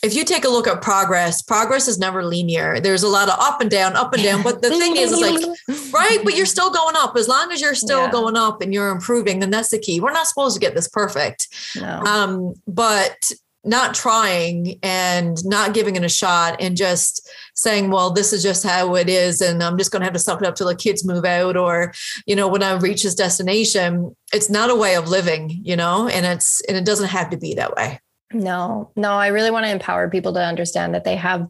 if 0.01 0.15
you 0.15 0.23
take 0.23 0.45
a 0.45 0.49
look 0.49 0.67
at 0.67 0.81
progress, 0.81 1.41
progress 1.41 1.87
is 1.87 1.99
never 1.99 2.23
linear. 2.23 2.79
There's 2.79 3.03
a 3.03 3.07
lot 3.07 3.27
of 3.27 3.35
up 3.39 3.59
and 3.59 3.69
down, 3.69 3.95
up 3.95 4.13
and 4.13 4.23
down. 4.23 4.43
But 4.43 4.61
the 4.61 4.69
thing 4.69 4.95
is, 4.95 5.11
is 5.11 5.19
like, 5.19 5.93
right, 5.93 6.19
but 6.23 6.37
you're 6.37 6.45
still 6.45 6.71
going 6.71 6.95
up. 6.97 7.17
As 7.17 7.27
long 7.27 7.51
as 7.51 7.59
you're 7.59 7.75
still 7.75 8.03
yeah. 8.03 8.11
going 8.11 8.37
up 8.37 8.61
and 8.61 8.73
you're 8.73 8.89
improving, 8.89 9.39
then 9.39 9.49
that's 9.49 9.71
the 9.71 9.79
key. 9.79 9.99
We're 9.99 10.13
not 10.13 10.27
supposed 10.27 10.55
to 10.55 10.61
get 10.61 10.73
this 10.73 10.87
perfect. 10.87 11.49
No. 11.75 12.01
Um, 12.03 12.53
but 12.65 13.31
not 13.65 13.93
trying 13.93 14.79
and 14.83 15.37
not 15.45 15.73
giving 15.73 15.97
it 15.97 16.03
a 16.03 16.09
shot 16.09 16.55
and 16.61 16.77
just 16.77 17.29
saying, 17.55 17.91
well, 17.91 18.09
this 18.09 18.31
is 18.31 18.41
just 18.41 18.63
how 18.63 18.95
it 18.95 19.09
is. 19.09 19.41
And 19.41 19.61
I'm 19.61 19.77
just 19.77 19.91
going 19.91 19.99
to 19.99 20.05
have 20.05 20.13
to 20.13 20.19
suck 20.19 20.41
it 20.41 20.47
up 20.47 20.55
till 20.55 20.67
the 20.67 20.75
kids 20.75 21.05
move 21.05 21.25
out. 21.25 21.57
Or, 21.57 21.93
you 22.25 22.37
know, 22.37 22.47
when 22.47 22.63
I 22.63 22.73
reach 22.75 23.03
this 23.03 23.15
destination, 23.15 24.15
it's 24.33 24.49
not 24.49 24.69
a 24.69 24.75
way 24.75 24.95
of 24.95 25.09
living, 25.09 25.59
you 25.61 25.75
know, 25.75 26.07
and 26.07 26.25
it's, 26.25 26.61
and 26.69 26.77
it 26.77 26.85
doesn't 26.85 27.09
have 27.09 27.29
to 27.31 27.37
be 27.37 27.55
that 27.55 27.75
way. 27.75 27.99
No, 28.31 28.91
no, 28.95 29.13
I 29.13 29.27
really 29.27 29.49
want 29.49 29.65
to 29.65 29.71
empower 29.71 30.07
people 30.07 30.33
to 30.33 30.39
understand 30.39 30.93
that 30.93 31.03
they 31.03 31.15
have 31.15 31.47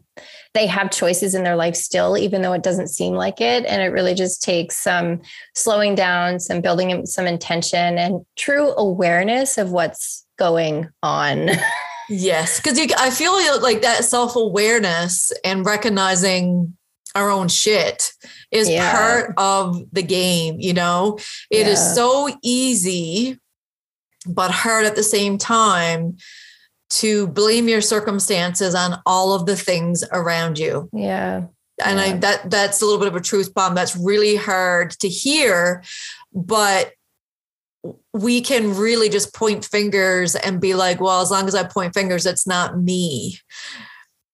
they 0.54 0.66
have 0.66 0.90
choices 0.90 1.34
in 1.34 1.44
their 1.44 1.56
life 1.56 1.76
still, 1.76 2.16
even 2.16 2.40
though 2.40 2.54
it 2.54 2.62
doesn't 2.62 2.88
seem 2.88 3.14
like 3.14 3.40
it. 3.40 3.66
And 3.66 3.82
it 3.82 3.88
really 3.88 4.14
just 4.14 4.42
takes 4.42 4.78
some 4.78 5.20
slowing 5.54 5.94
down, 5.94 6.40
some 6.40 6.62
building 6.62 7.04
some 7.04 7.26
intention 7.26 7.98
and 7.98 8.24
true 8.36 8.72
awareness 8.76 9.58
of 9.58 9.70
what's 9.70 10.26
going 10.38 10.88
on. 11.02 11.50
yes. 12.08 12.60
Cause 12.60 12.78
you 12.78 12.86
I 12.96 13.10
feel 13.10 13.60
like 13.60 13.82
that 13.82 14.04
self-awareness 14.04 15.32
and 15.44 15.66
recognizing 15.66 16.76
our 17.14 17.28
own 17.28 17.48
shit 17.48 18.12
is 18.50 18.70
yeah. 18.70 18.92
part 18.92 19.34
of 19.36 19.82
the 19.92 20.02
game, 20.02 20.56
you 20.60 20.72
know? 20.72 21.18
It 21.50 21.66
yeah. 21.66 21.72
is 21.72 21.94
so 21.94 22.30
easy, 22.42 23.38
but 24.26 24.50
hard 24.50 24.86
at 24.86 24.96
the 24.96 25.02
same 25.02 25.36
time 25.36 26.16
to 26.90 27.28
blame 27.28 27.68
your 27.68 27.80
circumstances 27.80 28.74
on 28.74 29.00
all 29.06 29.32
of 29.32 29.46
the 29.46 29.56
things 29.56 30.04
around 30.12 30.58
you. 30.58 30.88
Yeah. 30.92 31.46
And 31.84 31.98
yeah. 31.98 32.04
I 32.04 32.12
that 32.18 32.50
that's 32.50 32.82
a 32.82 32.84
little 32.84 32.98
bit 32.98 33.08
of 33.08 33.16
a 33.16 33.20
truth 33.20 33.54
bomb. 33.54 33.74
That's 33.74 33.96
really 33.96 34.36
hard 34.36 34.90
to 35.00 35.08
hear, 35.08 35.82
but 36.32 36.92
we 38.12 38.42
can 38.42 38.76
really 38.76 39.08
just 39.08 39.34
point 39.34 39.64
fingers 39.64 40.34
and 40.34 40.60
be 40.60 40.74
like, 40.74 41.00
well, 41.00 41.22
as 41.22 41.30
long 41.30 41.46
as 41.48 41.54
I 41.54 41.64
point 41.64 41.94
fingers, 41.94 42.26
it's 42.26 42.46
not 42.46 42.78
me. 42.78 43.38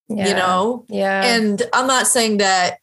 Yeah. 0.09 0.29
You 0.29 0.35
know? 0.35 0.85
Yeah. 0.89 1.25
And 1.25 1.63
I'm 1.73 1.87
not 1.87 2.07
saying 2.07 2.39
that 2.39 2.79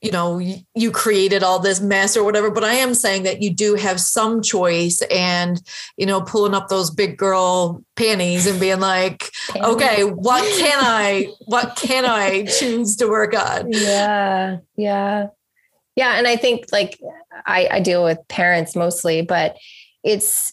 you 0.00 0.10
know 0.10 0.38
you 0.38 0.90
created 0.90 1.42
all 1.42 1.58
this 1.58 1.80
mess 1.80 2.16
or 2.16 2.24
whatever 2.24 2.50
but 2.50 2.64
i 2.64 2.72
am 2.72 2.94
saying 2.94 3.22
that 3.22 3.42
you 3.42 3.52
do 3.52 3.74
have 3.74 4.00
some 4.00 4.42
choice 4.42 5.02
and 5.10 5.62
you 5.96 6.06
know 6.06 6.20
pulling 6.20 6.54
up 6.54 6.68
those 6.68 6.90
big 6.90 7.16
girl 7.16 7.82
panties 7.96 8.46
and 8.46 8.58
being 8.58 8.80
like 8.80 9.30
panties. 9.48 9.68
okay 9.68 10.04
what 10.04 10.42
can 10.58 10.78
i 10.80 11.28
what 11.46 11.76
can 11.76 12.04
i 12.04 12.44
choose 12.44 12.96
to 12.96 13.06
work 13.06 13.34
on 13.34 13.70
yeah 13.70 14.58
yeah 14.76 15.26
yeah 15.96 16.16
and 16.16 16.26
i 16.26 16.36
think 16.36 16.64
like 16.72 16.98
i 17.46 17.68
i 17.70 17.80
deal 17.80 18.02
with 18.02 18.18
parents 18.28 18.74
mostly 18.74 19.22
but 19.22 19.56
it's 20.02 20.52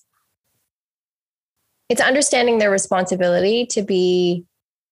it's 1.89 2.01
understanding 2.01 2.57
their 2.57 2.71
responsibility 2.71 3.65
to 3.65 3.81
be 3.81 4.45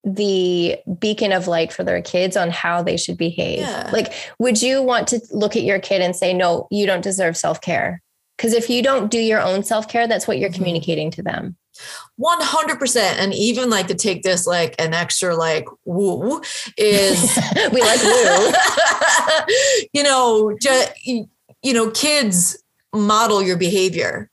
the 0.05 0.77
beacon 0.99 1.31
of 1.31 1.47
light 1.47 1.73
for 1.73 1.83
their 1.83 2.01
kids 2.01 2.37
on 2.37 2.51
how 2.51 2.83
they 2.83 2.95
should 2.95 3.17
behave. 3.17 3.59
Yeah. 3.59 3.89
Like, 3.91 4.13
would 4.37 4.61
you 4.61 4.83
want 4.83 5.07
to 5.09 5.19
look 5.31 5.55
at 5.55 5.63
your 5.63 5.79
kid 5.79 6.01
and 6.01 6.15
say, 6.15 6.31
no, 6.31 6.67
you 6.69 6.85
don't 6.85 7.01
deserve 7.01 7.35
self 7.35 7.59
care? 7.59 8.01
Because 8.37 8.53
if 8.53 8.69
you 8.69 8.83
don't 8.83 9.09
do 9.09 9.19
your 9.19 9.41
own 9.41 9.63
self 9.63 9.87
care, 9.87 10.07
that's 10.07 10.27
what 10.27 10.37
you're 10.37 10.49
mm-hmm. 10.49 10.57
communicating 10.57 11.11
to 11.11 11.23
them. 11.23 11.57
100% 12.21 12.95
and 12.97 13.33
even 13.33 13.69
like 13.69 13.87
to 13.87 13.95
take 13.95 14.23
this 14.23 14.47
like 14.47 14.75
an 14.79 14.93
extra 14.93 15.35
like 15.35 15.65
woo 15.83 16.41
is 16.77 17.37
we 17.73 17.81
like 17.81 18.01
woo 18.01 18.53
you 19.93 20.01
know 20.01 20.55
just 20.61 20.93
you 21.05 21.27
know 21.73 21.91
kids 21.91 22.63
model 22.93 23.43
your 23.43 23.57
behavior 23.57 24.29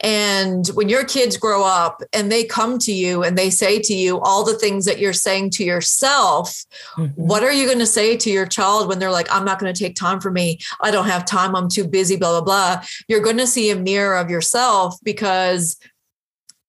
and 0.00 0.66
when 0.68 0.88
your 0.88 1.04
kids 1.04 1.36
grow 1.36 1.64
up 1.64 2.02
and 2.12 2.30
they 2.30 2.44
come 2.44 2.78
to 2.80 2.92
you 2.92 3.24
and 3.24 3.36
they 3.36 3.50
say 3.50 3.80
to 3.80 3.94
you 3.94 4.20
all 4.20 4.44
the 4.44 4.58
things 4.58 4.84
that 4.84 4.98
you're 4.98 5.12
saying 5.12 5.50
to 5.50 5.64
yourself, 5.64 6.64
mm-hmm. 6.96 7.06
what 7.14 7.42
are 7.42 7.52
you 7.52 7.66
going 7.66 7.80
to 7.80 7.86
say 7.86 8.16
to 8.16 8.30
your 8.30 8.46
child 8.46 8.88
when 8.88 8.98
they're 8.98 9.10
like, 9.10 9.28
I'm 9.30 9.44
not 9.44 9.58
going 9.58 9.72
to 9.72 9.78
take 9.78 9.96
time 9.96 10.20
for 10.20 10.30
me. 10.30 10.60
I 10.80 10.90
don't 10.90 11.08
have 11.08 11.24
time. 11.24 11.56
I'm 11.56 11.68
too 11.68 11.86
busy, 11.86 12.16
blah, 12.16 12.40
blah, 12.40 12.76
blah. 12.76 12.84
You're 13.08 13.22
going 13.22 13.38
to 13.38 13.46
see 13.46 13.70
a 13.70 13.76
mirror 13.76 14.16
of 14.16 14.30
yourself 14.30 14.96
because 15.02 15.76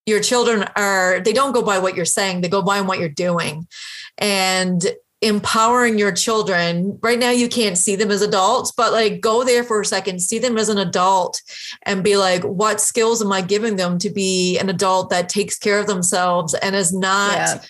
your 0.06 0.20
children 0.20 0.64
are, 0.74 1.20
they 1.20 1.32
don't 1.32 1.52
go 1.52 1.62
by 1.62 1.78
what 1.78 1.94
you're 1.94 2.04
saying, 2.04 2.40
they 2.40 2.48
go 2.48 2.62
by 2.62 2.80
what 2.80 2.98
you're 2.98 3.08
doing. 3.08 3.68
And 4.18 4.84
empowering 5.22 5.98
your 5.98 6.12
children 6.12 6.98
right 7.02 7.18
now 7.18 7.30
you 7.30 7.46
can't 7.46 7.76
see 7.76 7.94
them 7.94 8.10
as 8.10 8.22
adults 8.22 8.72
but 8.72 8.90
like 8.90 9.20
go 9.20 9.44
there 9.44 9.62
for 9.62 9.82
a 9.82 9.84
second 9.84 10.18
see 10.20 10.38
them 10.38 10.56
as 10.56 10.70
an 10.70 10.78
adult 10.78 11.42
and 11.82 12.02
be 12.02 12.16
like 12.16 12.42
what 12.42 12.80
skills 12.80 13.20
am 13.20 13.30
i 13.30 13.42
giving 13.42 13.76
them 13.76 13.98
to 13.98 14.08
be 14.08 14.58
an 14.58 14.70
adult 14.70 15.10
that 15.10 15.28
takes 15.28 15.58
care 15.58 15.78
of 15.78 15.86
themselves 15.86 16.54
and 16.54 16.74
is 16.74 16.94
not 16.94 17.34
yeah. 17.34 17.60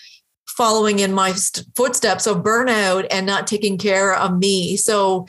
following 0.47 0.99
in 0.99 1.11
my 1.11 1.33
footsteps 1.75 2.25
of 2.25 2.37
burnout 2.37 3.05
and 3.11 3.25
not 3.25 3.47
taking 3.47 3.77
care 3.77 4.15
of 4.15 4.37
me 4.37 4.77
so 4.77 5.27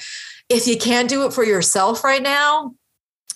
if 0.49 0.69
you 0.69 0.79
can't 0.79 1.09
do 1.09 1.27
it 1.27 1.33
for 1.33 1.43
yourself 1.43 2.05
right 2.05 2.23
now 2.23 2.73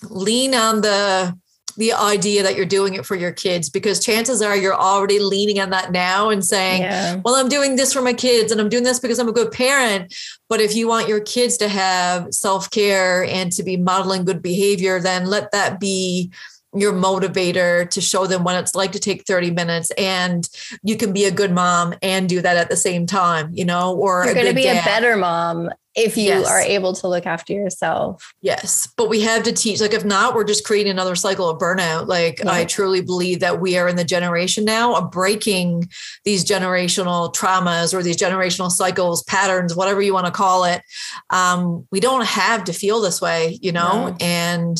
lean 0.09 0.55
on 0.55 0.79
the 0.79 1.37
the 1.77 1.93
idea 1.93 2.43
that 2.43 2.55
you're 2.55 2.65
doing 2.65 2.95
it 2.95 3.05
for 3.05 3.15
your 3.15 3.31
kids 3.31 3.69
because 3.69 4.03
chances 4.03 4.41
are 4.41 4.57
you're 4.57 4.75
already 4.75 5.19
leaning 5.19 5.59
on 5.59 5.69
that 5.69 5.91
now 5.91 6.29
and 6.29 6.43
saying, 6.43 6.81
yeah. 6.81 7.21
well, 7.23 7.35
I'm 7.35 7.47
doing 7.47 7.75
this 7.75 7.93
for 7.93 8.01
my 8.01 8.13
kids 8.13 8.51
and 8.51 8.59
I'm 8.59 8.69
doing 8.69 8.83
this 8.83 8.99
because 8.99 9.19
I'm 9.19 9.29
a 9.29 9.33
good 9.33 9.51
parent. 9.51 10.13
But 10.49 10.59
if 10.59 10.75
you 10.75 10.87
want 10.87 11.07
your 11.07 11.19
kids 11.19 11.55
to 11.57 11.67
have 11.67 12.33
self 12.33 12.69
care 12.71 13.23
and 13.25 13.51
to 13.53 13.63
be 13.63 13.77
modeling 13.77 14.25
good 14.25 14.41
behavior, 14.41 14.99
then 14.99 15.25
let 15.25 15.51
that 15.51 15.79
be 15.79 16.31
your 16.75 16.93
motivator 16.93 17.89
to 17.89 18.01
show 18.01 18.27
them 18.27 18.43
what 18.43 18.55
it's 18.55 18.75
like 18.75 18.91
to 18.91 18.99
take 18.99 19.25
30 19.25 19.51
minutes 19.51 19.89
and 19.97 20.49
you 20.83 20.97
can 20.97 21.13
be 21.13 21.23
a 21.25 21.31
good 21.31 21.51
mom 21.51 21.93
and 22.01 22.27
do 22.27 22.41
that 22.41 22.57
at 22.57 22.69
the 22.69 22.75
same 22.75 23.05
time 23.05 23.49
you 23.53 23.63
know 23.63 23.95
or 23.95 24.25
you're 24.25 24.33
going 24.33 24.47
to 24.47 24.53
be 24.53 24.63
dad. 24.63 24.81
a 24.81 24.85
better 24.85 25.15
mom 25.15 25.69
if 25.97 26.15
you 26.15 26.25
yes. 26.25 26.47
are 26.47 26.61
able 26.61 26.93
to 26.93 27.07
look 27.07 27.25
after 27.25 27.53
yourself. 27.53 28.31
Yes. 28.41 28.87
But 28.95 29.09
we 29.09 29.19
have 29.21 29.41
to 29.43 29.51
teach, 29.51 29.81
like, 29.81 29.93
if 29.93 30.05
not, 30.05 30.35
we're 30.35 30.43
just 30.43 30.63
creating 30.63 30.91
another 30.91 31.15
cycle 31.15 31.49
of 31.49 31.59
burnout. 31.59 32.07
Like, 32.07 32.37
yeah. 32.37 32.51
I 32.51 32.65
truly 32.65 33.01
believe 33.01 33.39
that 33.39 33.59
we 33.59 33.77
are 33.79 33.87
in 33.87 33.95
the 33.95 34.03
generation 34.03 34.63
now 34.63 34.95
of 34.95 35.09
breaking 35.09 35.89
these 36.23 36.45
generational 36.45 37.33
traumas 37.33 37.95
or 37.95 38.03
these 38.03 38.15
generational 38.15 38.69
cycles, 38.69 39.23
patterns, 39.23 39.75
whatever 39.75 39.99
you 39.99 40.13
want 40.13 40.27
to 40.27 40.31
call 40.31 40.65
it. 40.65 40.83
Um, 41.31 41.87
we 41.91 41.99
don't 41.99 42.25
have 42.25 42.63
to 42.65 42.73
feel 42.73 43.01
this 43.01 43.19
way, 43.19 43.57
you 43.63 43.71
know, 43.71 44.09
no. 44.09 44.17
and 44.21 44.77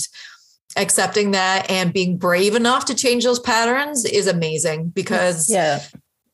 accepting 0.76 1.32
that 1.32 1.68
and 1.72 1.92
being 1.92 2.20
brave 2.20 2.54
enough 2.54 2.86
to 2.86 2.94
change 2.94 3.24
those 3.24 3.40
patterns 3.40 4.06
is 4.06 4.28
amazing 4.28 4.90
because 4.90 5.50
yeah. 5.50 5.82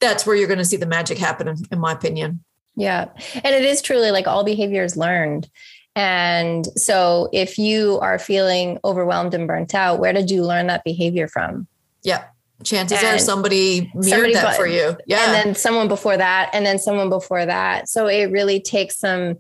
that's 0.02 0.26
where 0.26 0.36
you're 0.36 0.50
going 0.50 0.58
to 0.58 0.66
see 0.66 0.76
the 0.76 0.86
magic 0.86 1.18
happen, 1.18 1.48
in, 1.48 1.56
in 1.72 1.80
my 1.80 1.94
opinion. 1.94 2.44
Yeah. 2.76 3.10
And 3.36 3.56
it 3.56 3.64
is 3.64 3.82
truly 3.82 4.12
like 4.12 4.28
all 4.28 4.44
behavior 4.44 4.84
is 4.84 4.98
learned. 4.98 5.50
And 5.96 6.66
so 6.78 7.30
if 7.32 7.60
you 7.60 8.00
are 8.00 8.18
feeling 8.18 8.80
overwhelmed 8.84 9.34
and 9.34 9.48
burnt 9.48 9.76
out, 9.76 10.00
where 10.00 10.14
did 10.14 10.32
you 10.32 10.44
learn 10.44 10.68
that 10.68 10.84
behavior 10.84 11.28
from? 11.28 11.68
Yeah. 12.02 12.26
Chances 12.64 12.98
and 12.98 13.16
are 13.16 13.20
somebody 13.20 13.92
mirrored 13.94 14.10
somebody 14.10 14.34
that 14.34 14.56
for 14.56 14.68
you. 14.68 14.98
Yeah. 15.06 15.26
And 15.26 15.34
then 15.34 15.56
someone 15.56 15.88
before 15.88 16.16
that, 16.16 16.50
and 16.54 16.66
then 16.66 16.80
someone 16.80 17.10
before 17.10 17.46
that. 17.46 17.90
So 17.90 18.08
it 18.08 18.32
really 18.32 18.62
takes 18.62 19.00
some 19.00 19.38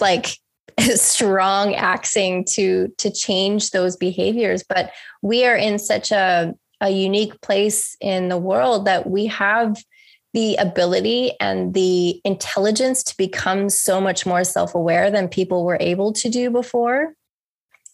like 0.00 0.36
strong 0.80 1.74
axing 1.74 2.44
to 2.50 2.88
to 2.98 3.10
change 3.10 3.70
those 3.70 3.96
behaviors. 3.96 4.64
But 4.68 4.92
we 5.22 5.46
are 5.46 5.56
in 5.56 5.78
such 5.78 6.12
a 6.12 6.54
a 6.82 6.90
unique 6.90 7.40
place 7.40 7.96
in 8.00 8.28
the 8.28 8.36
world 8.36 8.84
that 8.84 9.08
we 9.08 9.26
have 9.26 9.82
the 10.32 10.56
ability 10.56 11.32
and 11.40 11.74
the 11.74 12.20
intelligence 12.24 13.02
to 13.02 13.16
become 13.16 13.68
so 13.68 14.00
much 14.00 14.24
more 14.24 14.44
self 14.44 14.74
aware 14.74 15.10
than 15.10 15.28
people 15.28 15.64
were 15.64 15.76
able 15.80 16.12
to 16.14 16.28
do 16.28 16.50
before. 16.50 17.14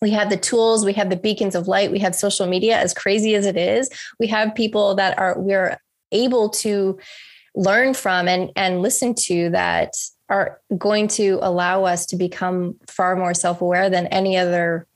We 0.00 0.10
have 0.10 0.30
the 0.30 0.36
tools, 0.36 0.84
we 0.84 0.92
have 0.92 1.10
the 1.10 1.16
beacons 1.16 1.56
of 1.56 1.66
light, 1.66 1.90
we 1.90 1.98
have 1.98 2.14
social 2.14 2.46
media, 2.46 2.78
as 2.78 2.94
crazy 2.94 3.34
as 3.34 3.46
it 3.46 3.56
is. 3.56 3.90
We 4.20 4.28
have 4.28 4.54
people 4.54 4.94
that 4.94 5.18
are, 5.18 5.36
we're 5.36 5.80
able 6.12 6.50
to 6.50 6.98
learn 7.56 7.94
from 7.94 8.28
and, 8.28 8.52
and 8.54 8.82
listen 8.82 9.14
to 9.14 9.50
that 9.50 9.94
are 10.28 10.60
going 10.76 11.08
to 11.08 11.40
allow 11.42 11.84
us 11.84 12.06
to 12.06 12.16
become 12.16 12.76
far 12.86 13.16
more 13.16 13.34
self 13.34 13.60
aware 13.60 13.90
than 13.90 14.06
any 14.08 14.36
other 14.36 14.86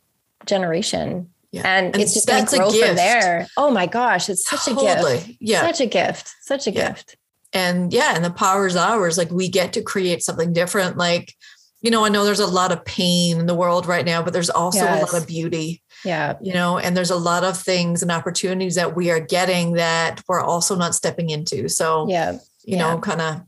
generation. 0.47 1.29
Yeah. 1.51 1.63
And, 1.65 1.87
and, 1.87 2.03
it's 2.03 2.15
just 2.15 2.29
going 2.29 2.47
to 2.47 2.57
grow 2.57 2.71
from 2.71 2.95
there. 2.95 3.49
Oh 3.57 3.73
my 3.73 3.87
gosh, 3.87 4.29
it's 4.29 4.49
such 4.49 4.67
totally. 4.67 5.15
a 5.15 5.17
gift. 5.17 5.37
Yeah. 5.41 5.61
Such 5.63 5.81
a 5.81 5.87
gift. 5.87 6.35
Such 6.43 6.67
a 6.69 6.71
yeah. 6.71 6.91
gift 6.91 7.17
and 7.53 7.93
yeah 7.93 8.15
and 8.15 8.25
the 8.25 8.31
power 8.31 8.67
is 8.67 8.77
ours. 8.77 9.19
Like 9.19 9.31
we 9.31 9.49
get 9.49 9.73
to 9.75 9.83
create 9.83 10.23
something 10.23 10.53
different. 10.53 10.97
Like 10.97 11.35
you 11.81 11.91
know 11.91 12.05
i 12.05 12.09
know 12.09 12.25
there's 12.25 12.39
a 12.39 12.47
lot 12.47 12.71
of 12.71 12.85
pain 12.85 13.41
in 13.41 13.47
the 13.47 13.57
world 13.57 13.87
right 13.87 14.07
now 14.07 14.23
but 14.23 14.33
there's 14.33 14.49
also 14.49 14.85
yes. 14.85 15.03
a 15.03 15.05
lot 15.05 15.21
of 15.21 15.27
beauty 15.27 15.83
yeah 16.05 16.35
you 16.41 16.53
know 16.53 16.79
and 16.79 16.97
there's 16.97 17.11
a 17.11 17.17
lot 17.17 17.45
of 17.45 17.59
things 17.59 18.03
and 18.03 18.11
opportunities 18.13 18.77
that 18.77 18.95
we 18.95 19.11
are 19.11 19.21
getting 19.21 19.73
that 19.73 20.23
we're 20.29 20.41
also 20.41 20.77
not 20.77 20.95
stepping 20.95 21.31
into. 21.31 21.69
So 21.69 22.09
yeah 22.09 22.33
you 22.65 22.77
yeah. 22.77 22.79
know 22.79 22.99
kind 22.99 23.21
of 23.21 23.43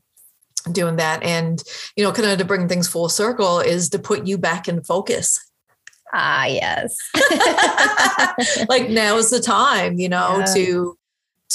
doing 0.73 0.97
that. 0.97 1.23
And 1.23 1.63
you 1.97 2.05
know 2.05 2.13
kind 2.13 2.29
of 2.29 2.39
to 2.39 2.45
bring 2.45 2.69
things 2.69 2.89
full 2.89 3.09
circle 3.09 3.61
is 3.61 3.89
to 3.91 3.99
put 3.99 4.27
you 4.27 4.39
back 4.39 4.69
in 4.69 4.83
focus. 4.83 5.39
Ah 6.13 6.47
yes. 6.47 6.97
Like 8.69 8.89
now 8.91 9.17
is 9.17 9.31
the 9.31 9.41
time 9.41 9.99
you 9.99 10.09
know 10.09 10.39
yeah. 10.39 10.55
to 10.55 10.99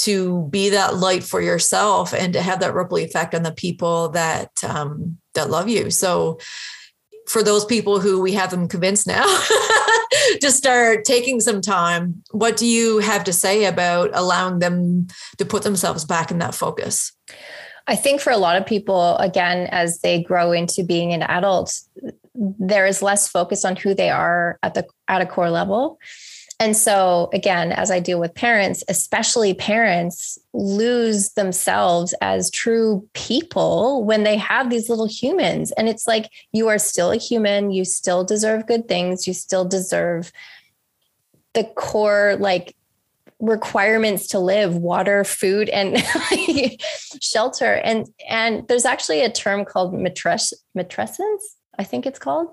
to 0.00 0.48
be 0.50 0.70
that 0.70 0.96
light 0.96 1.22
for 1.22 1.40
yourself 1.40 2.14
and 2.14 2.32
to 2.32 2.40
have 2.42 2.60
that 2.60 2.74
ripple 2.74 2.98
effect 2.98 3.34
on 3.34 3.42
the 3.42 3.52
people 3.52 4.08
that 4.10 4.50
um, 4.64 5.18
that 5.34 5.50
love 5.50 5.68
you. 5.68 5.90
So 5.90 6.38
for 7.28 7.42
those 7.42 7.64
people 7.64 8.00
who 8.00 8.20
we 8.20 8.32
have 8.32 8.50
them 8.50 8.66
convinced 8.66 9.06
now 9.06 9.24
to 10.40 10.50
start 10.50 11.04
taking 11.04 11.38
some 11.40 11.60
time, 11.60 12.22
what 12.32 12.56
do 12.56 12.66
you 12.66 12.98
have 12.98 13.24
to 13.24 13.32
say 13.32 13.66
about 13.66 14.10
allowing 14.14 14.58
them 14.58 15.06
to 15.38 15.44
put 15.44 15.62
themselves 15.62 16.04
back 16.04 16.30
in 16.30 16.38
that 16.38 16.54
focus? 16.54 17.12
I 17.86 17.94
think 17.94 18.20
for 18.20 18.30
a 18.30 18.36
lot 18.36 18.56
of 18.56 18.66
people, 18.66 19.16
again, 19.16 19.68
as 19.70 20.00
they 20.00 20.22
grow 20.22 20.52
into 20.52 20.82
being 20.82 21.12
an 21.12 21.22
adult, 21.22 21.78
there 22.34 22.86
is 22.86 23.02
less 23.02 23.28
focus 23.28 23.64
on 23.64 23.76
who 23.76 23.94
they 23.94 24.10
are 24.10 24.58
at 24.62 24.74
the 24.74 24.86
at 25.08 25.20
a 25.20 25.26
core 25.26 25.50
level 25.50 25.98
and 26.60 26.76
so, 26.76 27.30
again, 27.32 27.72
as 27.72 27.90
I 27.90 28.00
deal 28.00 28.20
with 28.20 28.34
parents, 28.34 28.84
especially 28.86 29.54
parents 29.54 30.38
lose 30.52 31.30
themselves 31.30 32.14
as 32.20 32.50
true 32.50 33.08
people 33.14 34.04
when 34.04 34.24
they 34.24 34.36
have 34.36 34.68
these 34.68 34.90
little 34.90 35.08
humans. 35.08 35.72
And 35.72 35.88
it's 35.88 36.06
like, 36.06 36.30
you 36.52 36.68
are 36.68 36.76
still 36.78 37.12
a 37.12 37.16
human. 37.16 37.70
You 37.70 37.86
still 37.86 38.24
deserve 38.24 38.66
good 38.66 38.88
things. 38.88 39.26
You 39.26 39.32
still 39.32 39.64
deserve 39.64 40.32
the 41.54 41.64
core, 41.64 42.36
like, 42.38 42.76
requirements 43.38 44.28
to 44.28 44.38
live 44.38 44.76
water 44.76 45.24
food 45.24 45.70
and 45.70 45.96
shelter 47.22 47.72
and 47.76 48.06
and 48.28 48.68
there's 48.68 48.84
actually 48.84 49.22
a 49.22 49.32
term 49.32 49.64
called 49.64 49.94
matres- 49.94 50.52
matrescence 50.76 51.40
i 51.78 51.82
think 51.82 52.04
it's 52.04 52.18
called 52.18 52.48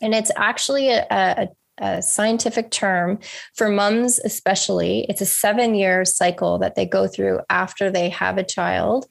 and 0.00 0.12
it's 0.12 0.32
actually 0.34 0.90
a, 0.90 1.06
a, 1.08 1.48
a 1.82 2.00
scientific 2.00 2.70
term 2.70 3.18
for 3.54 3.68
mums, 3.68 4.18
especially. 4.20 5.04
It's 5.08 5.20
a 5.20 5.26
seven 5.26 5.74
year 5.74 6.04
cycle 6.04 6.58
that 6.58 6.74
they 6.74 6.86
go 6.86 7.06
through 7.06 7.40
after 7.50 7.90
they 7.90 8.08
have 8.08 8.38
a 8.38 8.44
child 8.44 9.06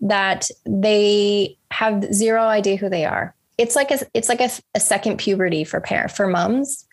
that 0.00 0.48
they 0.66 1.56
have 1.70 2.12
zero 2.14 2.42
idea 2.42 2.76
who 2.76 2.88
they 2.88 3.04
are. 3.04 3.34
It's 3.58 3.74
like 3.74 3.90
a, 3.90 3.98
it's 4.14 4.28
like 4.28 4.40
a, 4.40 4.50
a 4.74 4.80
second 4.80 5.16
puberty 5.18 5.64
for 5.64 5.80
parent 5.80 6.12
for 6.12 6.26
mums. 6.26 6.86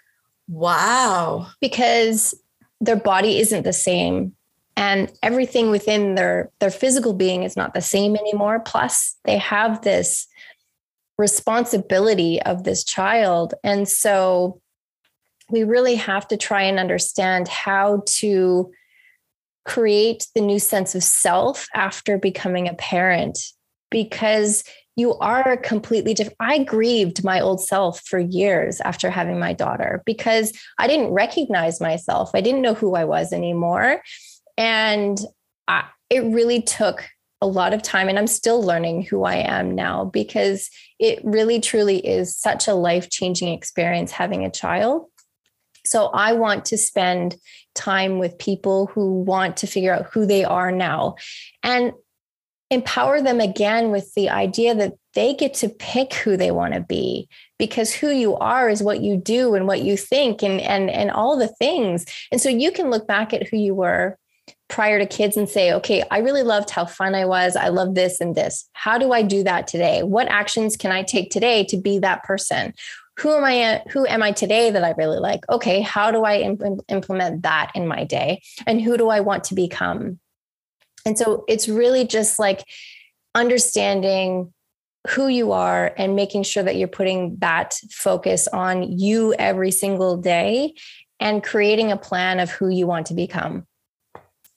Wow. 0.47 1.47
Because 1.61 2.33
their 2.81 2.95
body 2.95 3.39
isn't 3.39 3.63
the 3.63 3.73
same 3.73 4.33
and 4.77 5.11
everything 5.23 5.71
within 5.71 6.15
their 6.15 6.51
their 6.59 6.71
physical 6.71 7.13
being 7.13 7.43
is 7.43 7.57
not 7.57 7.73
the 7.73 7.81
same 7.81 8.15
anymore 8.15 8.59
plus 8.59 9.15
they 9.25 9.37
have 9.37 9.81
this 9.81 10.27
responsibility 11.17 12.39
of 12.43 12.63
this 12.63 12.83
child 12.83 13.55
and 13.63 13.89
so 13.89 14.61
we 15.49 15.63
really 15.63 15.95
have 15.95 16.27
to 16.27 16.37
try 16.37 16.63
and 16.63 16.79
understand 16.79 17.47
how 17.47 18.03
to 18.05 18.71
create 19.65 20.27
the 20.33 20.41
new 20.41 20.59
sense 20.59 20.95
of 20.95 21.03
self 21.03 21.67
after 21.75 22.17
becoming 22.17 22.67
a 22.67 22.73
parent 22.73 23.37
because 23.91 24.63
you 24.95 25.13
are 25.15 25.57
completely 25.57 26.13
different. 26.13 26.37
I 26.39 26.63
grieved 26.63 27.23
my 27.23 27.39
old 27.39 27.61
self 27.61 28.01
for 28.01 28.17
years 28.17 28.81
after 28.81 29.09
having 29.09 29.37
my 29.37 29.53
daughter 29.53 30.01
because 30.05 30.51
I 30.79 30.87
didn't 30.87 31.11
recognize 31.11 31.79
myself. 31.79 32.31
I 32.33 32.41
didn't 32.41 32.63
know 32.63 32.73
who 32.73 32.95
I 32.95 33.05
was 33.05 33.31
anymore. 33.31 34.01
And 34.57 35.19
I, 35.67 35.85
it 36.09 36.21
really 36.21 36.61
took 36.61 37.07
a 37.41 37.47
lot 37.47 37.73
of 37.73 37.83
time 37.83 38.09
and 38.09 38.17
I'm 38.17 38.27
still 38.27 38.63
learning 38.63 39.03
who 39.03 39.23
I 39.23 39.35
am 39.35 39.75
now 39.75 40.05
because 40.05 40.69
it 40.99 41.19
really 41.23 41.59
truly 41.59 41.99
is 41.99 42.35
such 42.35 42.67
a 42.67 42.73
life-changing 42.73 43.49
experience 43.49 44.11
having 44.11 44.43
a 44.43 44.49
child. 44.49 45.05
So 45.87 46.07
I 46.07 46.33
want 46.33 46.65
to 46.65 46.77
spend 46.77 47.35
time 47.75 48.19
with 48.19 48.37
people 48.37 48.87
who 48.87 49.21
want 49.21 49.57
to 49.57 49.67
figure 49.67 49.93
out 49.93 50.07
who 50.11 50.25
they 50.25 50.43
are 50.43 50.71
now 50.71 51.15
and 51.63 51.93
empower 52.69 53.21
them 53.21 53.39
again 53.39 53.91
with 53.91 54.13
the 54.13 54.29
idea 54.29 54.75
that 54.75 54.93
they 55.13 55.33
get 55.33 55.53
to 55.53 55.69
pick 55.69 56.13
who 56.13 56.35
they 56.35 56.51
want 56.51 56.73
to 56.73 56.81
be 56.81 57.29
because 57.57 57.93
who 57.93 58.09
you 58.09 58.35
are 58.35 58.69
is 58.69 58.83
what 58.83 59.01
you 59.01 59.17
do 59.17 59.55
and 59.55 59.65
what 59.67 59.81
you 59.81 59.95
think 59.95 60.43
and 60.43 60.59
and 60.61 60.89
and 60.89 61.09
all 61.09 61.37
the 61.37 61.47
things. 61.47 62.05
And 62.31 62.41
so 62.41 62.49
you 62.49 62.71
can 62.71 62.89
look 62.89 63.07
back 63.07 63.33
at 63.33 63.47
who 63.47 63.57
you 63.57 63.73
were 63.73 64.17
prior 64.69 64.99
to 64.99 65.05
kids 65.05 65.37
and 65.37 65.47
say, 65.47 65.73
okay, 65.73 66.03
I 66.11 66.19
really 66.19 66.43
loved 66.43 66.69
how 66.69 66.85
fun 66.85 67.15
I 67.15 67.25
was. 67.25 67.55
I 67.55 67.69
love 67.69 67.95
this 67.95 68.19
and 68.19 68.35
this. 68.35 68.69
How 68.73 68.97
do 68.97 69.13
I 69.13 69.21
do 69.21 69.43
that 69.43 69.67
today? 69.67 70.03
What 70.03 70.27
actions 70.27 70.75
can 70.75 70.91
I 70.91 71.03
take 71.03 71.31
today 71.31 71.63
to 71.65 71.77
be 71.77 71.99
that 71.99 72.23
person? 72.23 72.73
Who 73.19 73.33
am 73.33 73.43
I? 73.43 73.83
Who 73.89 74.05
am 74.05 74.21
I 74.21 74.31
today 74.31 74.69
that 74.69 74.83
I 74.83 74.91
really 74.91 75.19
like? 75.19 75.47
Okay, 75.49 75.81
how 75.81 76.11
do 76.11 76.23
I 76.23 76.37
imp- 76.37 76.83
implement 76.87 77.43
that 77.43 77.71
in 77.73 77.87
my 77.87 78.03
day? 78.03 78.41
And 78.65 78.81
who 78.81 78.97
do 78.97 79.09
I 79.09 79.21
want 79.21 79.43
to 79.45 79.55
become? 79.55 80.19
And 81.05 81.17
so 81.17 81.43
it's 81.47 81.67
really 81.67 82.05
just 82.05 82.37
like 82.37 82.63
understanding 83.33 84.53
who 85.09 85.27
you 85.27 85.51
are 85.51 85.93
and 85.97 86.15
making 86.15 86.43
sure 86.43 86.63
that 86.63 86.75
you're 86.75 86.87
putting 86.87 87.37
that 87.37 87.79
focus 87.91 88.47
on 88.47 88.83
you 88.97 89.33
every 89.35 89.71
single 89.71 90.17
day 90.17 90.73
and 91.19 91.43
creating 91.43 91.91
a 91.91 91.97
plan 91.97 92.39
of 92.39 92.49
who 92.51 92.69
you 92.69 92.87
want 92.87 93.07
to 93.07 93.13
become. 93.13 93.65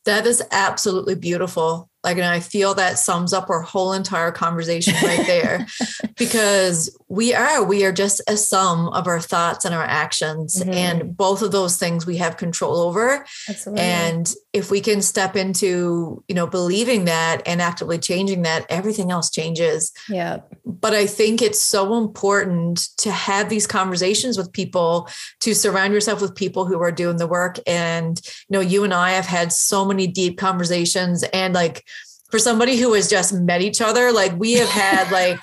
That 0.05 0.27
is 0.27 0.43
absolutely 0.51 1.15
beautiful. 1.15 1.90
Like, 2.03 2.17
and 2.17 2.27
I 2.27 2.41
feel 2.41 2.75
that 2.75 2.99
sums 2.99 3.33
up 3.33 3.51
our 3.51 3.61
whole 3.61 3.93
entire 3.93 4.31
conversation 4.31 4.95
right 5.03 5.27
there 5.27 5.67
because 6.17 6.97
we 7.09 7.35
are, 7.35 7.63
we 7.63 7.85
are 7.85 7.93
just 7.93 8.23
a 8.27 8.37
sum 8.37 8.89
of 8.89 9.07
our 9.07 9.21
thoughts 9.21 9.65
and 9.65 9.75
our 9.75 9.85
actions. 9.85 10.61
Mm-hmm. 10.61 10.73
And 10.73 11.17
both 11.17 11.43
of 11.43 11.53
those 11.53 11.77
things 11.77 12.07
we 12.07 12.17
have 12.17 12.37
control 12.37 12.79
over. 12.79 13.27
Absolutely. 13.49 13.83
And 13.83 14.33
if 14.53 14.71
we 14.71 14.81
can 14.81 15.01
step 15.01 15.37
into, 15.37 16.25
you 16.27 16.35
know, 16.35 16.47
believing 16.47 17.05
that 17.05 17.41
and 17.47 17.63
actively 17.63 17.99
changing 17.99 18.43
that, 18.43 18.67
everything 18.69 19.11
else 19.13 19.31
changes. 19.31 19.93
Yeah. 20.09 20.39
But 20.65 20.93
I 20.93 21.07
think 21.07 21.41
it's 21.41 21.63
so 21.63 21.97
important 21.99 22.89
to 22.99 23.13
have 23.13 23.49
these 23.49 23.69
conversations 23.69 24.37
with 24.37 24.53
people, 24.53 25.09
to 25.41 25.55
surround 25.55 25.95
yourself 25.95 26.21
with 26.21 26.35
people 26.35 26.67
who 26.67 26.81
are 26.81 26.91
doing 26.91 27.19
the 27.19 27.29
work. 27.29 27.59
And, 27.65 28.21
you 28.27 28.55
know, 28.55 28.61
you 28.61 28.83
and 28.83 28.93
I 28.93 29.13
have 29.13 29.27
had 29.27 29.53
so 29.53 29.85
many 29.85 30.09
deep 30.09 30.37
conversations 30.37 31.23
and 31.33 31.55
like, 31.55 31.85
for 32.31 32.39
somebody 32.39 32.77
who 32.77 32.93
has 32.95 33.09
just 33.09 33.33
met 33.33 33.61
each 33.61 33.81
other, 33.81 34.13
like 34.13 34.39
we 34.39 34.53
have 34.55 34.69
had 34.69 35.11
like 35.11 35.43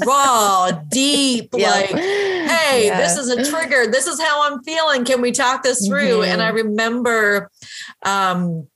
raw, 0.06 0.70
deep, 0.90 1.50
yeah. 1.54 1.70
like, 1.70 1.90
hey, 1.90 2.86
yeah. 2.86 2.98
this 2.98 3.16
is 3.16 3.28
a 3.28 3.48
trigger. 3.50 3.86
This 3.86 4.06
is 4.06 4.20
how 4.20 4.50
I'm 4.50 4.62
feeling. 4.62 5.04
Can 5.04 5.20
we 5.20 5.32
talk 5.32 5.62
this 5.62 5.86
through? 5.86 6.20
Mm-hmm. 6.20 6.32
And 6.32 6.42
I 6.42 6.48
remember, 6.48 7.50
um, 8.02 8.66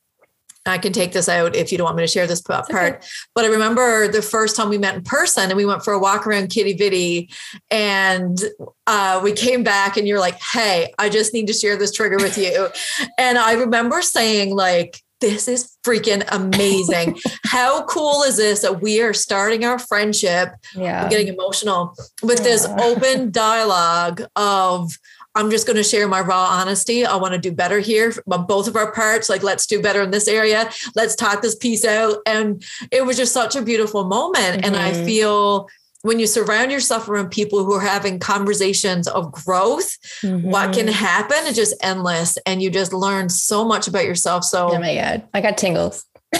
I 0.66 0.78
can 0.78 0.92
take 0.92 1.12
this 1.12 1.28
out 1.28 1.57
if 1.57 1.72
you 1.72 1.78
don't 1.78 1.86
want 1.86 1.96
me 1.96 2.03
to 2.03 2.07
share 2.07 2.26
this 2.26 2.42
part. 2.42 2.70
Okay. 2.70 2.98
But 3.34 3.44
I 3.46 3.48
remember 3.48 4.09
the 4.09 4.22
first 4.22 4.57
time 4.57 4.68
we 4.68 4.78
met 4.78 4.94
in 4.94 5.03
person 5.03 5.44
and 5.44 5.57
we 5.57 5.64
went 5.64 5.82
for 5.82 5.94
a 5.94 5.98
walk 5.98 6.26
around 6.26 6.51
Quidi 6.51 6.76
Vidi 6.76 7.30
and 7.70 8.38
uh, 8.86 9.20
we 9.24 9.32
came 9.32 9.62
back 9.62 9.96
and 9.96 10.07
you're 10.07 10.20
like, 10.20 10.38
hey, 10.53 10.92
I 10.98 11.09
just 11.09 11.32
need 11.32 11.46
to 11.46 11.55
share 11.55 11.76
this 11.76 11.92
trigger 11.92 12.18
with 12.18 12.36
you. 12.36 12.68
and 13.18 13.38
I 13.38 13.55
remember 13.55 14.03
saying 14.03 14.55
like, 14.55 15.03
this 15.21 15.49
is 15.49 15.77
freaking 15.85 16.27
amazing. 16.33 17.18
How 17.45 17.85
cool 17.85 18.23
is 18.23 18.37
this 18.37 18.62
that 18.62 18.81
we 18.81 19.01
are 19.03 19.12
starting 19.12 19.64
our 19.64 19.79
friendship? 19.79 20.51
Yeah. 20.75 21.03
I'm 21.03 21.11
getting 21.11 21.29
emotional 21.29 21.95
with 22.23 22.39
yeah. 22.39 22.45
this 22.45 22.66
open 22.66 23.31
dialogue 23.33 24.23
of, 24.37 24.93
I'm 25.35 25.51
just 25.51 25.66
going 25.66 25.77
to 25.77 25.85
share 25.85 26.09
my 26.09 26.21
raw 26.21 26.47
honesty. 26.47 27.07
I 27.07 27.14
want 27.16 27.35
to 27.35 27.39
do 27.39 27.53
better 27.53 27.79
here 27.79 28.12
on 28.31 28.47
both 28.47 28.66
of 28.66 28.75
our 28.75 28.93
parts. 28.93 29.29
Like, 29.29 29.45
let's 29.45 29.66
do 29.66 29.81
better 29.81 30.03
in 30.03 30.11
this 30.11 30.27
area. 30.27 30.68
Let's 30.97 31.14
talk 31.14 31.41
this 31.41 31.55
piece 31.55 31.85
out. 31.85 32.18
And 32.27 32.64
it 32.91 33.07
was 33.07 33.16
just 33.16 33.33
such 33.33 33.55
a 33.55 33.62
beautiful 33.62 34.05
moment. 34.05 34.57
Mm-hmm. 34.57 34.64
And 34.64 34.77
I 34.77 34.93
mm-hmm. 34.93 35.05
feel 35.05 35.68
when 36.03 36.18
you 36.18 36.26
surround 36.26 36.72
yourself 36.72 37.09
around 37.09 37.30
people 37.30 37.64
who 37.64 37.74
are 37.74 37.80
having 37.80 38.18
conversations 38.18 39.07
of 39.07 39.30
growth, 39.32 39.96
mm-hmm. 40.22 40.48
what 40.51 40.72
can 40.72 40.86
mm-hmm. 40.86 40.94
happen 40.94 41.46
is 41.46 41.57
just 41.57 41.74
endless. 41.82 42.38
And 42.46 42.62
you 42.62 42.70
just 42.70 42.92
learn 42.92 43.28
so 43.28 43.64
much 43.64 43.86
about 43.86 44.05
yourself. 44.05 44.44
So, 44.44 44.70
oh 44.72 44.78
my 44.78 44.94
God, 44.94 45.22
I 45.34 45.40
got 45.40 45.59
tingles. 45.59 46.07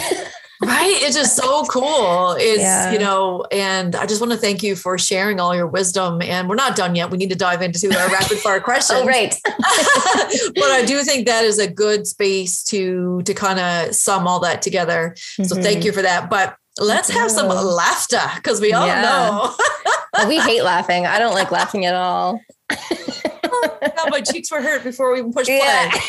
right. 0.63 0.93
It's 1.01 1.15
just 1.15 1.35
so 1.35 1.63
cool. 1.65 2.35
It's, 2.39 2.61
yeah. 2.61 2.91
you 2.91 2.99
know, 2.99 3.45
and 3.51 3.95
I 3.95 4.05
just 4.05 4.19
want 4.19 4.31
to 4.33 4.37
thank 4.37 4.63
you 4.63 4.75
for 4.75 4.97
sharing 4.97 5.39
all 5.39 5.55
your 5.55 5.67
wisdom. 5.67 6.21
And 6.21 6.49
we're 6.49 6.55
not 6.55 6.75
done 6.75 6.95
yet. 6.95 7.11
We 7.11 7.17
need 7.17 7.29
to 7.29 7.35
dive 7.35 7.61
into 7.61 7.87
our 7.87 8.09
rapid 8.09 8.39
fire 8.39 8.59
questions. 8.61 9.01
oh, 9.01 9.05
right. 9.05 9.35
but 9.45 10.71
I 10.71 10.85
do 10.87 11.03
think 11.03 11.27
that 11.27 11.43
is 11.45 11.59
a 11.59 11.69
good 11.69 12.07
space 12.07 12.63
to, 12.65 13.21
to 13.23 13.33
kind 13.33 13.59
of 13.59 13.95
sum 13.95 14.27
all 14.27 14.39
that 14.39 14.61
together. 14.61 15.15
Mm-hmm. 15.17 15.43
So 15.43 15.55
thank 15.55 15.79
mm-hmm. 15.79 15.85
you 15.87 15.91
for 15.91 16.01
that. 16.01 16.29
But 16.29 16.55
let's 16.79 17.09
have 17.09 17.31
some 17.31 17.47
laughter 17.47 18.21
because 18.35 18.61
we 18.61 18.73
all 18.73 18.87
yeah. 18.87 19.01
know. 19.01 19.55
we 20.27 20.39
hate 20.39 20.63
laughing. 20.63 21.05
I 21.05 21.19
don't 21.19 21.33
like 21.33 21.51
laughing 21.51 21.85
at 21.85 21.95
all. 21.95 22.41
oh, 22.71 24.07
my 24.09 24.21
cheeks 24.21 24.51
were 24.51 24.61
hurt 24.61 24.83
before 24.83 25.11
we 25.11 25.19
even 25.19 25.33
pushed 25.33 25.47
play. 25.47 25.57
Yeah. 25.57 25.91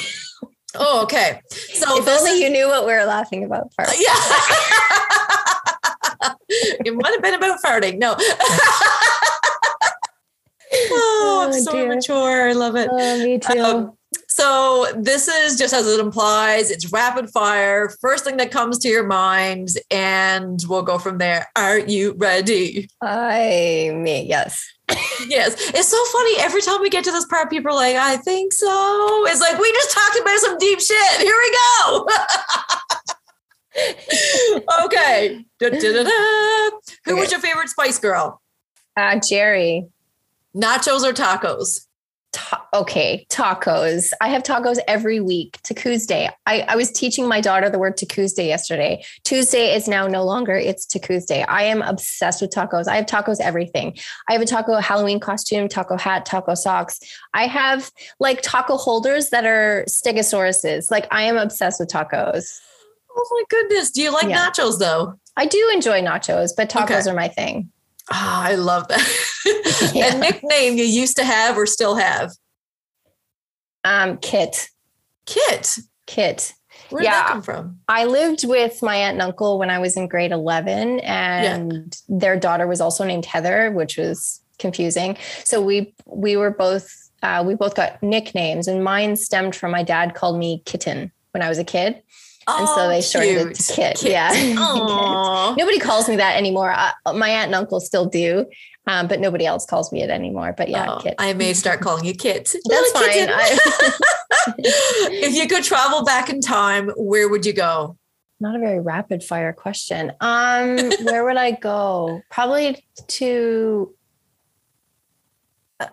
Oh, 0.74 1.02
okay. 1.02 1.38
So 1.50 1.98
if 1.98 2.08
only 2.08 2.30
is, 2.30 2.40
you 2.40 2.48
knew 2.48 2.66
what 2.66 2.86
we 2.86 2.94
were 2.94 3.04
laughing 3.04 3.44
about 3.44 3.70
first. 3.74 3.94
Yeah. 4.00 4.14
it 6.86 6.94
might 6.94 7.12
have 7.12 7.20
been 7.20 7.34
about 7.34 7.60
farting. 7.62 7.98
No. 7.98 8.16
oh, 10.72 11.42
I'm 11.44 11.50
oh, 11.50 11.60
so 11.62 11.72
dear. 11.72 11.94
mature. 11.94 12.48
I 12.48 12.52
love 12.52 12.76
it. 12.76 12.88
Oh, 12.90 13.18
me 13.22 13.38
too. 13.38 13.60
Um, 13.60 13.98
so 14.34 14.86
this 14.96 15.28
is 15.28 15.58
just 15.58 15.74
as 15.74 15.86
it 15.86 16.00
implies, 16.00 16.70
it's 16.70 16.90
rapid 16.90 17.28
fire, 17.28 17.90
first 18.00 18.24
thing 18.24 18.38
that 18.38 18.50
comes 18.50 18.78
to 18.78 18.88
your 18.88 19.06
mind, 19.06 19.68
and 19.90 20.58
we'll 20.66 20.82
go 20.82 20.98
from 20.98 21.18
there. 21.18 21.48
Are 21.54 21.78
you 21.78 22.14
ready? 22.16 22.88
I 23.02 23.90
mean, 23.94 24.26
yes. 24.26 24.66
yes. 25.28 25.54
It's 25.74 25.88
so 25.88 26.02
funny. 26.12 26.40
Every 26.40 26.62
time 26.62 26.80
we 26.80 26.88
get 26.88 27.04
to 27.04 27.12
this 27.12 27.26
part, 27.26 27.50
people 27.50 27.72
are 27.72 27.74
like, 27.74 27.96
I 27.96 28.16
think 28.16 28.54
so. 28.54 29.26
It's 29.26 29.40
like, 29.40 29.58
we 29.58 29.70
just 29.72 29.90
talked 29.90 30.18
about 30.18 30.38
some 30.38 30.56
deep 30.56 30.80
shit. 30.80 31.20
Here 31.20 31.36
we 31.36 31.56
go. 31.84 32.08
okay. 34.86 35.44
Da, 35.60 35.68
da, 35.68 35.78
da, 35.78 36.04
Who 37.04 37.12
okay. 37.12 37.20
was 37.20 37.30
your 37.30 37.40
favorite 37.40 37.68
Spice 37.68 37.98
Girl? 37.98 38.40
Uh, 38.96 39.20
Geri. 39.20 39.88
Nachos 40.56 41.02
or 41.02 41.12
tacos? 41.12 41.86
Ta- 42.32 42.66
okay, 42.72 43.26
tacos. 43.28 44.10
I 44.22 44.28
have 44.28 44.42
tacos 44.42 44.78
every 44.88 45.20
week. 45.20 45.60
Tuesday. 45.62 46.30
I, 46.46 46.60
I 46.62 46.76
was 46.76 46.90
teaching 46.90 47.28
my 47.28 47.42
daughter 47.42 47.68
the 47.68 47.78
word 47.78 47.98
Tuesday 47.98 48.46
yesterday. 48.46 49.04
Tuesday 49.22 49.74
is 49.74 49.86
now 49.86 50.06
no 50.06 50.24
longer, 50.24 50.54
it's 50.54 50.86
Tuesday. 50.86 51.42
I 51.42 51.64
am 51.64 51.82
obsessed 51.82 52.40
with 52.40 52.50
tacos. 52.50 52.88
I 52.88 52.96
have 52.96 53.06
tacos 53.06 53.38
everything. 53.40 53.98
I 54.30 54.32
have 54.32 54.40
a 54.40 54.46
taco 54.46 54.76
Halloween 54.76 55.20
costume, 55.20 55.68
taco 55.68 55.98
hat, 55.98 56.24
taco 56.24 56.54
socks. 56.54 57.00
I 57.34 57.46
have 57.46 57.90
like 58.18 58.40
taco 58.40 58.78
holders 58.78 59.28
that 59.28 59.44
are 59.44 59.84
stegosauruses. 59.86 60.90
Like 60.90 61.06
I 61.10 61.24
am 61.24 61.36
obsessed 61.36 61.80
with 61.80 61.90
tacos. 61.90 62.60
Oh 63.14 63.28
my 63.30 63.42
goodness. 63.50 63.90
Do 63.90 64.00
you 64.00 64.10
like 64.10 64.28
yeah. 64.28 64.48
nachos 64.48 64.78
though? 64.78 65.18
I 65.36 65.44
do 65.46 65.70
enjoy 65.74 66.00
nachos, 66.00 66.52
but 66.56 66.70
tacos 66.70 67.02
okay. 67.02 67.10
are 67.10 67.14
my 67.14 67.28
thing. 67.28 67.70
Oh, 68.14 68.40
I 68.44 68.56
love 68.56 68.88
that. 68.88 69.92
yeah. 69.94 70.14
nickname 70.18 70.76
you 70.76 70.84
used 70.84 71.16
to 71.16 71.24
have 71.24 71.56
or 71.56 71.66
still 71.66 71.94
have? 71.94 72.32
Um, 73.84 74.18
Kit. 74.18 74.68
Kit. 75.24 75.78
Kit. 76.06 76.52
Where 76.90 77.00
did 77.00 77.06
yeah, 77.06 77.22
that 77.22 77.28
come 77.28 77.42
from? 77.42 77.78
I 77.88 78.04
lived 78.04 78.46
with 78.46 78.82
my 78.82 78.96
aunt 78.96 79.14
and 79.14 79.22
uncle 79.22 79.58
when 79.58 79.70
I 79.70 79.78
was 79.78 79.96
in 79.96 80.08
grade 80.08 80.30
11, 80.30 81.00
and 81.00 81.72
yeah. 81.72 82.18
their 82.18 82.38
daughter 82.38 82.66
was 82.66 82.82
also 82.82 83.04
named 83.04 83.24
Heather, 83.24 83.70
which 83.70 83.96
was 83.96 84.40
confusing. 84.58 85.16
So 85.44 85.62
we 85.62 85.94
we 86.06 86.36
were 86.36 86.50
both 86.50 86.90
uh, 87.22 87.42
we 87.46 87.54
both 87.54 87.74
got 87.74 88.02
nicknames, 88.02 88.68
and 88.68 88.84
mine 88.84 89.16
stemmed 89.16 89.56
from 89.56 89.70
my 89.70 89.82
dad 89.82 90.14
called 90.14 90.38
me 90.38 90.62
Kitten 90.66 91.12
when 91.30 91.42
I 91.42 91.48
was 91.48 91.58
a 91.58 91.64
kid. 91.64 92.02
Oh, 92.46 92.58
and 92.58 92.68
so 92.68 92.88
they 92.88 93.00
shortened 93.00 93.50
it 93.50 93.54
to 93.56 93.72
Kit. 93.72 93.96
Kit. 93.98 94.10
Yeah. 94.10 94.30
Kit. 94.32 94.56
Nobody 94.56 95.78
calls 95.78 96.08
me 96.08 96.16
that 96.16 96.36
anymore. 96.36 96.72
I, 96.72 96.92
my 97.12 97.28
aunt 97.28 97.46
and 97.46 97.54
uncle 97.54 97.80
still 97.80 98.06
do, 98.06 98.46
um, 98.86 99.06
but 99.08 99.20
nobody 99.20 99.46
else 99.46 99.66
calls 99.66 99.92
me 99.92 100.02
it 100.02 100.10
anymore. 100.10 100.54
But 100.56 100.68
yeah, 100.68 100.94
oh, 100.94 101.00
Kit. 101.00 101.14
I 101.18 101.32
may 101.34 101.52
start 101.52 101.80
calling 101.80 102.04
you 102.04 102.14
Kit. 102.14 102.54
That's 102.64 102.92
fine. 102.92 103.04
if 104.58 105.34
you 105.34 105.46
could 105.46 105.64
travel 105.64 106.04
back 106.04 106.30
in 106.30 106.40
time, 106.40 106.90
where 106.96 107.28
would 107.28 107.46
you 107.46 107.52
go? 107.52 107.96
not 108.42 108.56
a 108.56 108.58
very 108.58 108.80
rapid 108.80 109.22
fire 109.22 109.52
question. 109.52 110.12
Um, 110.20 110.76
where 111.04 111.24
would 111.24 111.36
I 111.36 111.52
go? 111.52 112.22
Probably 112.28 112.84
to 113.06 113.94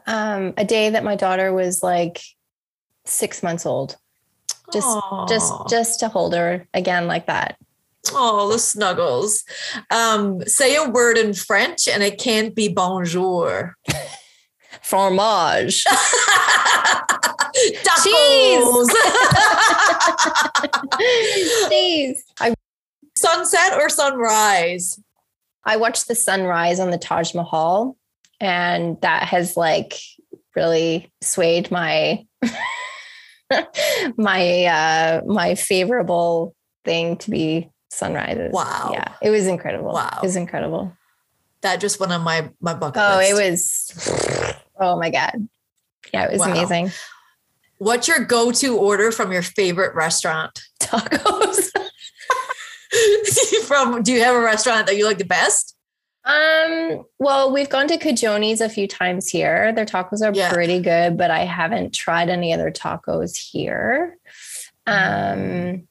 um, 0.05 0.53
a 0.57 0.65
day 0.65 0.89
that 0.89 1.03
my 1.03 1.15
daughter 1.15 1.53
was 1.53 1.81
like 1.81 2.21
six 3.05 3.41
months 3.41 3.65
old. 3.65 3.97
Just, 4.71 4.87
Aww. 4.87 5.27
just, 5.27 5.53
just 5.69 5.99
to 6.01 6.09
hold 6.09 6.33
her 6.33 6.67
again 6.73 7.07
like 7.07 7.27
that. 7.27 7.57
Oh, 8.11 8.51
the 8.51 8.59
snuggles. 8.59 9.43
Um, 9.91 10.43
say 10.45 10.75
a 10.75 10.89
word 10.89 11.17
in 11.17 11.33
French 11.33 11.87
and 11.87 12.03
it 12.03 12.19
can't 12.19 12.55
be 12.55 12.67
bonjour. 12.67 13.75
Fromage. 14.81 15.83
Cheese. 18.03 18.63
Cheese. 21.69 22.23
I, 22.39 22.53
Sunset 23.17 23.73
or 23.73 23.89
sunrise? 23.89 24.99
I 25.65 25.75
watched 25.75 26.07
the 26.07 26.15
sunrise 26.15 26.79
on 26.79 26.89
the 26.89 26.97
Taj 26.97 27.35
Mahal, 27.35 27.97
and 28.39 28.99
that 29.01 29.23
has 29.23 29.57
like 29.57 29.95
really 30.55 31.11
swayed 31.21 31.69
my 31.69 32.25
my 34.17 34.65
uh 34.65 35.21
my 35.25 35.55
favorable 35.55 36.55
thing 36.85 37.17
to 37.17 37.31
be 37.31 37.69
sunrises. 37.89 38.51
Wow. 38.51 38.91
Yeah. 38.93 39.13
It 39.21 39.29
was 39.29 39.47
incredible. 39.47 39.93
Wow. 39.93 40.19
It 40.21 40.25
was 40.25 40.35
incredible. 40.35 40.95
That 41.61 41.81
just 41.81 41.99
went 41.99 42.11
on 42.11 42.21
my 42.21 42.49
my 42.61 42.73
bucket 42.73 43.01
list. 43.01 43.31
oh, 43.31 43.35
list. 43.35 43.91
it 43.91 44.45
was 44.45 44.55
oh 44.79 44.99
my 44.99 45.09
God. 45.09 45.47
Yeah, 46.13 46.25
it 46.25 46.31
was 46.31 46.39
wow. 46.39 46.51
amazing. 46.51 46.91
What's 47.77 48.07
your 48.07 48.19
go-to 48.25 48.77
order 48.77 49.11
from 49.11 49.31
your 49.31 49.41
favorite 49.41 49.95
restaurant? 49.95 50.59
Tacos. 50.81 51.69
from 53.65 54.03
do 54.03 54.11
you 54.11 54.21
have 54.21 54.35
a 54.35 54.41
restaurant 54.41 54.87
that 54.87 54.97
you 54.97 55.05
like 55.05 55.17
the 55.17 55.25
best? 55.25 55.75
Um, 56.25 57.05
well, 57.17 57.51
we've 57.51 57.69
gone 57.69 57.87
to 57.87 57.97
Cajoni's 57.97 58.61
a 58.61 58.69
few 58.69 58.87
times 58.87 59.29
here. 59.29 59.71
Their 59.73 59.85
tacos 59.85 60.21
are 60.21 60.33
yeah. 60.33 60.51
pretty 60.51 60.79
good, 60.79 61.17
but 61.17 61.31
I 61.31 61.45
haven't 61.45 61.93
tried 61.93 62.29
any 62.29 62.53
other 62.53 62.71
tacos 62.71 63.35
here. 63.35 64.17
Um, 64.85 65.87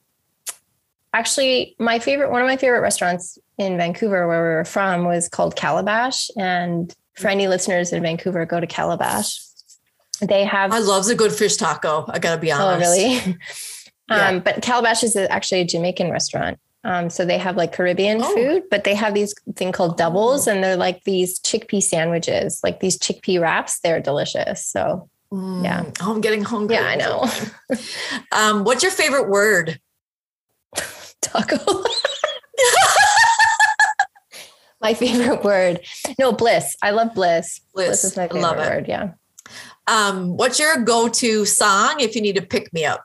actually, 1.12 1.74
my 1.78 1.98
favorite, 1.98 2.30
one 2.30 2.42
of 2.42 2.46
my 2.46 2.56
favorite 2.56 2.80
restaurants 2.80 3.38
in 3.56 3.76
Vancouver, 3.76 4.28
where 4.28 4.42
we 4.42 4.48
were 4.48 4.64
from, 4.64 5.04
was 5.04 5.28
called 5.28 5.56
Calabash. 5.56 6.30
And 6.36 6.94
for 7.16 7.28
any 7.28 7.48
listeners 7.48 7.92
in 7.92 8.02
Vancouver, 8.02 8.44
go 8.46 8.60
to 8.60 8.66
Calabash. 8.66 9.40
They 10.20 10.44
have. 10.44 10.72
I 10.72 10.78
love 10.78 11.06
the 11.06 11.14
good 11.14 11.32
fish 11.32 11.56
taco. 11.56 12.04
I 12.08 12.18
gotta 12.18 12.40
be 12.40 12.50
honest. 12.50 12.86
Oh, 12.86 12.90
really? 12.90 13.38
yeah. 14.10 14.28
Um, 14.28 14.40
but 14.40 14.62
Calabash 14.62 15.04
is 15.04 15.16
actually 15.16 15.60
a 15.60 15.64
Jamaican 15.64 16.10
restaurant. 16.10 16.58
Um, 16.84 17.10
so 17.10 17.24
they 17.24 17.38
have 17.38 17.56
like 17.56 17.72
Caribbean 17.72 18.20
oh. 18.22 18.34
food, 18.34 18.62
but 18.70 18.84
they 18.84 18.94
have 18.94 19.14
these 19.14 19.34
thing 19.56 19.72
called 19.72 19.96
doubles, 19.96 20.46
oh. 20.46 20.52
and 20.52 20.62
they're 20.62 20.76
like 20.76 21.02
these 21.04 21.40
chickpea 21.40 21.82
sandwiches, 21.82 22.60
like 22.62 22.80
these 22.80 22.98
chickpea 22.98 23.40
wraps. 23.40 23.80
They're 23.80 24.00
delicious. 24.00 24.64
So 24.64 25.08
mm. 25.32 25.64
yeah, 25.64 25.84
oh, 26.00 26.14
I'm 26.14 26.20
getting 26.20 26.44
hungry. 26.44 26.76
Yeah, 26.76 26.86
I 26.86 26.96
know. 26.96 27.28
um, 28.32 28.64
what's 28.64 28.82
your 28.82 28.92
favorite 28.92 29.28
word? 29.28 29.80
Taco. 31.20 31.56
my 34.80 34.94
favorite 34.94 35.42
word. 35.42 35.80
No, 36.18 36.32
bliss. 36.32 36.76
I 36.82 36.90
love 36.90 37.14
bliss. 37.14 37.60
Bliss, 37.74 37.88
bliss 37.88 38.04
is 38.04 38.16
my 38.16 38.28
favorite 38.28 38.56
word. 38.56 38.86
Yeah. 38.88 39.12
Um, 39.88 40.36
what's 40.36 40.58
your 40.58 40.84
go-to 40.84 41.44
song 41.46 42.00
if 42.00 42.14
you 42.14 42.20
need 42.20 42.36
to 42.36 42.42
pick 42.42 42.72
me 42.72 42.84
up? 42.84 43.02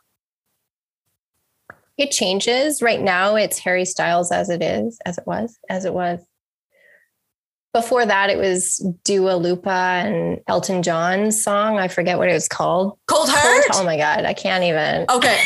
It 1.98 2.12
changes. 2.12 2.82
Right 2.82 3.02
now, 3.02 3.36
it's 3.36 3.60
Harry 3.60 3.86
Styles 3.86 4.32
as 4.32 4.50
it 4.50 4.62
is, 4.64 5.00
as 5.06 5.18
it 5.18 5.26
was, 5.28 5.58
as 5.70 5.86
it 5.86 5.94
was. 5.94 6.20
Before 7.74 8.06
that, 8.06 8.30
it 8.30 8.38
was 8.38 8.86
Dua 9.04 9.36
Lipa 9.36 9.70
and 9.70 10.42
Elton 10.48 10.84
John's 10.84 11.44
song. 11.44 11.80
I 11.80 11.88
forget 11.88 12.20
what 12.20 12.30
it 12.30 12.34
was 12.34 12.48
called. 12.48 13.00
Cold 13.08 13.30
Heart. 13.30 13.66
Cold, 13.72 13.82
oh 13.82 13.86
my 13.86 13.98
god, 13.98 14.26
I 14.26 14.34
can't 14.34 14.64
even. 14.64 15.06
Okay, 15.10 15.40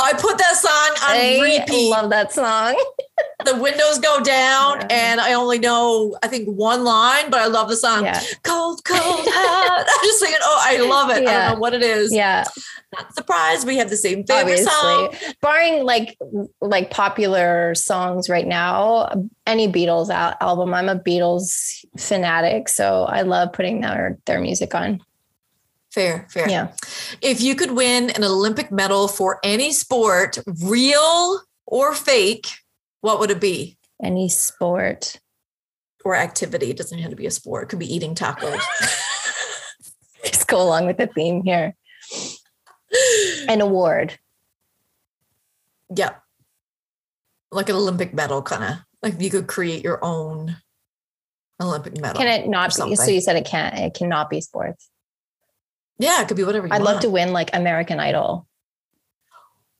I 0.00 0.12
put 0.12 0.38
that 0.38 0.56
song 0.56 1.08
on 1.08 1.16
I 1.16 1.58
repeat. 1.58 1.90
Love 1.90 2.10
that 2.10 2.32
song. 2.32 2.80
the 3.44 3.56
windows 3.56 3.98
go 3.98 4.20
down, 4.22 4.80
yeah. 4.80 4.86
and 4.90 5.20
I 5.20 5.34
only 5.34 5.58
know 5.58 6.16
I 6.22 6.28
think 6.28 6.48
one 6.48 6.84
line, 6.84 7.30
but 7.30 7.40
I 7.40 7.46
love 7.46 7.68
the 7.68 7.76
song. 7.76 8.04
Yeah. 8.04 8.20
Cold, 8.42 8.84
cold 8.84 9.00
heart. 9.00 9.86
I'm 9.88 10.04
just 10.06 10.20
singing. 10.20 10.38
Oh, 10.42 10.60
I 10.62 10.76
love 10.88 11.10
it. 11.10 11.22
Yeah. 11.22 11.30
I 11.30 11.32
don't 11.48 11.54
know 11.54 11.60
what 11.60 11.74
it 11.74 11.82
is. 11.82 12.12
Yeah 12.12 12.44
not 12.92 13.14
surprised 13.14 13.66
we 13.66 13.76
have 13.78 13.90
the 13.90 13.96
same 13.96 14.24
favorite 14.24 14.66
Obviously. 14.66 14.70
song. 14.70 15.14
Barring 15.40 15.84
like 15.84 16.18
like 16.60 16.90
popular 16.90 17.74
songs 17.74 18.28
right 18.28 18.46
now, 18.46 19.10
any 19.46 19.68
Beatles 19.68 20.10
al- 20.10 20.36
album. 20.40 20.74
I'm 20.74 20.88
a 20.88 20.96
Beatles 20.96 21.84
fanatic, 21.98 22.68
so 22.68 23.04
I 23.04 23.22
love 23.22 23.52
putting 23.52 23.80
their 23.80 24.18
their 24.26 24.40
music 24.40 24.74
on. 24.74 25.02
Fair, 25.90 26.26
fair. 26.30 26.48
Yeah. 26.48 26.72
If 27.20 27.40
you 27.42 27.54
could 27.54 27.72
win 27.72 28.10
an 28.10 28.24
Olympic 28.24 28.70
medal 28.72 29.08
for 29.08 29.38
any 29.44 29.72
sport, 29.72 30.38
real 30.62 31.40
or 31.66 31.94
fake, 31.94 32.46
what 33.02 33.20
would 33.20 33.30
it 33.30 33.40
be? 33.40 33.76
Any 34.02 34.28
sport 34.30 35.20
or 36.04 36.16
activity. 36.16 36.70
It 36.70 36.76
doesn't 36.78 36.98
have 36.98 37.10
to 37.10 37.16
be 37.16 37.26
a 37.26 37.30
sport. 37.30 37.64
It 37.64 37.68
could 37.68 37.78
be 37.78 37.94
eating 37.94 38.14
tacos. 38.14 38.60
Just 40.24 40.48
go 40.48 40.62
along 40.62 40.86
with 40.86 40.96
the 40.96 41.06
theme 41.06 41.42
here 41.44 41.76
an 43.48 43.60
award. 43.60 44.18
Yeah. 45.94 46.14
Like 47.50 47.68
an 47.68 47.76
Olympic 47.76 48.14
medal, 48.14 48.42
kind 48.42 48.64
of 48.64 48.78
like 49.02 49.20
you 49.20 49.30
could 49.30 49.46
create 49.46 49.84
your 49.84 50.02
own 50.02 50.56
Olympic 51.60 52.00
medal. 52.00 52.16
Can 52.20 52.28
it 52.28 52.48
not 52.48 52.74
be? 52.74 52.96
So 52.96 53.10
you 53.10 53.20
said 53.20 53.36
it 53.36 53.44
can't, 53.44 53.78
it 53.78 53.94
cannot 53.94 54.30
be 54.30 54.40
sports. 54.40 54.88
Yeah, 55.98 56.22
it 56.22 56.28
could 56.28 56.36
be 56.36 56.44
whatever 56.44 56.66
I'd 56.66 56.82
want. 56.82 56.84
love 56.84 57.00
to 57.00 57.10
win 57.10 57.32
like 57.32 57.50
American 57.52 58.00
Idol. 58.00 58.46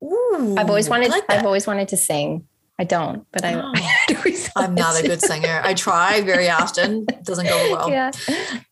Ooh, 0.05 0.55
I've 0.59 0.69
always 0.69 0.89
wanted, 0.89 1.11
like 1.11 1.25
I've 1.29 1.47
always 1.47 1.67
wanted 1.67 1.89
to 1.89 1.97
sing. 1.97 2.47
I 2.79 2.85
don't, 2.85 3.27
but 3.33 3.45
I, 3.45 3.55
oh. 3.55 4.51
I'm 4.57 4.75
not 4.75 4.99
a 4.99 5.07
good 5.07 5.21
singer. 5.21 5.61
I 5.63 5.75
try 5.75 6.21
very 6.23 6.49
often. 6.49 7.07
It 7.13 7.25
doesn't 7.25 7.47
go 7.47 7.73
well. 7.73 7.91
Yeah. 7.91 8.11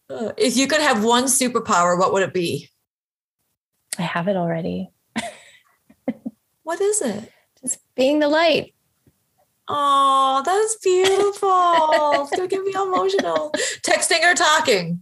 Uh, 0.09 0.33
if 0.37 0.57
you 0.57 0.67
could 0.67 0.81
have 0.81 1.05
one 1.05 1.25
superpower, 1.25 1.97
what 1.97 2.13
would 2.13 2.25
it 2.25 2.35
be? 2.35 2.69
I 3.99 4.03
have 4.03 4.27
it 4.27 4.37
already. 4.37 4.91
what 6.65 6.81
is 6.81 7.01
it? 7.01 7.31
Just 7.61 7.79
being 7.95 8.19
the 8.19 8.29
light. 8.29 8.75
Oh, 9.73 10.43
that's 10.45 10.77
beautiful. 10.83 12.23
it's 12.23 12.37
gonna 12.37 12.49
get 12.49 12.65
me 12.65 12.73
emotional. 12.75 13.53
Texting 13.83 14.29
or 14.29 14.35
talking? 14.35 15.01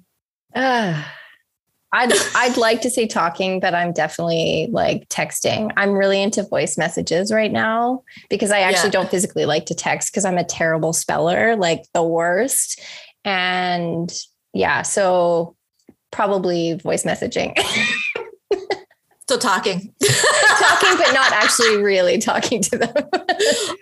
Uh, 0.55 1.03
I'd 1.93 2.13
I'd 2.35 2.57
like 2.57 2.83
to 2.83 2.91
say 2.91 3.07
talking, 3.07 3.61
but 3.61 3.75
I'm 3.75 3.93
definitely 3.93 4.69
like 4.71 5.09
texting. 5.09 5.71
I'm 5.77 5.93
really 5.93 6.23
into 6.23 6.43
voice 6.43 6.77
messages 6.77 7.33
right 7.33 7.51
now 7.51 8.03
because 8.29 8.51
I 8.51 8.61
actually 8.61 8.89
yeah. 8.89 8.93
don't 8.93 9.11
physically 9.11 9.47
like 9.47 9.67
to 9.67 9.75
text 9.75 10.13
because 10.13 10.25
I'm 10.25 10.39
a 10.39 10.45
terrible 10.45 10.93
speller, 10.93 11.57
like 11.57 11.85
the 11.95 12.03
worst. 12.03 12.81
And 13.25 14.13
yeah, 14.53 14.83
so 14.83 15.57
probably 16.11 16.75
voice 16.75 17.05
messaging. 17.05 17.59
Still 19.29 19.37
talking. 19.37 19.93
talking, 20.03 20.97
but 20.97 21.13
not 21.13 21.33
actually 21.33 21.83
really 21.83 22.17
talking 22.17 22.63
to 22.63 22.79
them. 22.79 22.95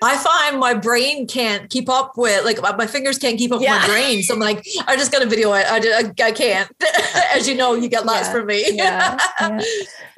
I 0.02 0.16
find 0.16 0.58
my 0.58 0.74
brain 0.74 1.28
can't 1.28 1.70
keep 1.70 1.88
up 1.88 2.14
with, 2.16 2.44
like, 2.44 2.60
my 2.76 2.88
fingers 2.88 3.16
can't 3.16 3.38
keep 3.38 3.52
up 3.52 3.62
yeah. 3.62 3.74
with 3.74 3.82
my 3.82 3.94
brain. 3.94 4.24
So 4.24 4.34
I'm 4.34 4.40
like, 4.40 4.66
I 4.88 4.96
just 4.96 5.12
got 5.12 5.20
to 5.20 5.28
video 5.28 5.52
it. 5.52 5.64
I, 5.70 5.76
I, 6.00 6.12
I 6.20 6.32
can't. 6.32 6.68
As 7.32 7.48
you 7.48 7.54
know, 7.54 7.74
you 7.74 7.88
get 7.88 8.04
lots 8.04 8.26
yeah. 8.26 8.32
from 8.32 8.46
me. 8.46 8.64
Yeah. 8.72 9.18
yeah. 9.40 9.60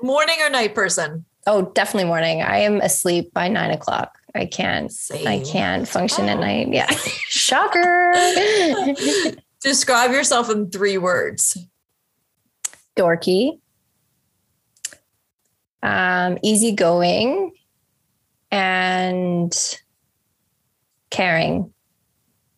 Morning 0.01 0.37
or 0.41 0.49
night 0.49 0.75
person? 0.75 1.27
Oh, 1.47 1.71
definitely 1.75 2.09
morning. 2.09 2.41
I 2.41 2.61
am 2.61 2.81
asleep 2.81 3.35
by 3.35 3.49
nine 3.49 3.71
o'clock. 3.71 4.17
I 4.35 4.47
can't. 4.47 4.91
Same. 4.91 5.29
I 5.29 5.41
can't 5.41 5.87
function 5.87 6.25
oh. 6.25 6.29
at 6.29 6.41
night. 6.41 6.73
Yeah. 6.73 6.91
Shocker. 7.29 8.15
Describe 9.61 10.11
yourself 10.11 10.49
in 10.49 10.71
three 10.71 10.97
words. 10.97 11.59
Dorky 12.97 13.61
um, 15.83 16.39
easygoing, 16.43 17.53
and 18.51 19.79
caring. 21.11 21.73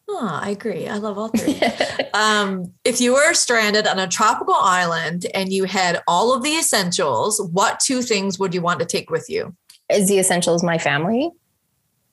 Oh, 0.08 0.40
I 0.42 0.50
agree. 0.50 0.88
I 0.88 0.96
love 0.96 1.18
all 1.18 1.28
three. 1.28 1.60
um, 2.14 2.72
if 2.84 3.00
you 3.00 3.14
were 3.14 3.32
stranded 3.32 3.86
on 3.86 3.98
a 3.98 4.08
tropical 4.08 4.54
island 4.54 5.26
and 5.34 5.52
you 5.52 5.64
had 5.64 6.02
all 6.08 6.34
of 6.34 6.42
the 6.42 6.56
essentials, 6.56 7.40
what 7.52 7.78
two 7.78 8.02
things 8.02 8.38
would 8.38 8.52
you 8.52 8.60
want 8.60 8.80
to 8.80 8.86
take 8.86 9.08
with 9.08 9.30
you? 9.30 9.54
Is 9.88 10.08
the 10.08 10.18
essentials 10.18 10.64
my 10.64 10.78
family? 10.78 11.30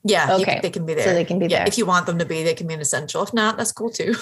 Yeah, 0.03 0.35
okay. 0.35 0.53
Can, 0.53 0.61
they 0.61 0.69
can 0.69 0.85
be 0.85 0.93
there. 0.93 1.05
So 1.05 1.13
they 1.13 1.25
can 1.25 1.39
be 1.39 1.47
yeah, 1.47 1.59
there. 1.59 1.67
If 1.67 1.77
you 1.77 1.85
want 1.85 2.05
them 2.05 2.19
to 2.19 2.25
be, 2.25 2.43
they 2.43 2.53
can 2.53 2.67
be 2.67 2.75
an 2.75 2.81
essential. 2.81 3.23
If 3.23 3.33
not, 3.33 3.57
that's 3.57 3.71
cool 3.71 3.89
too. 3.89 4.15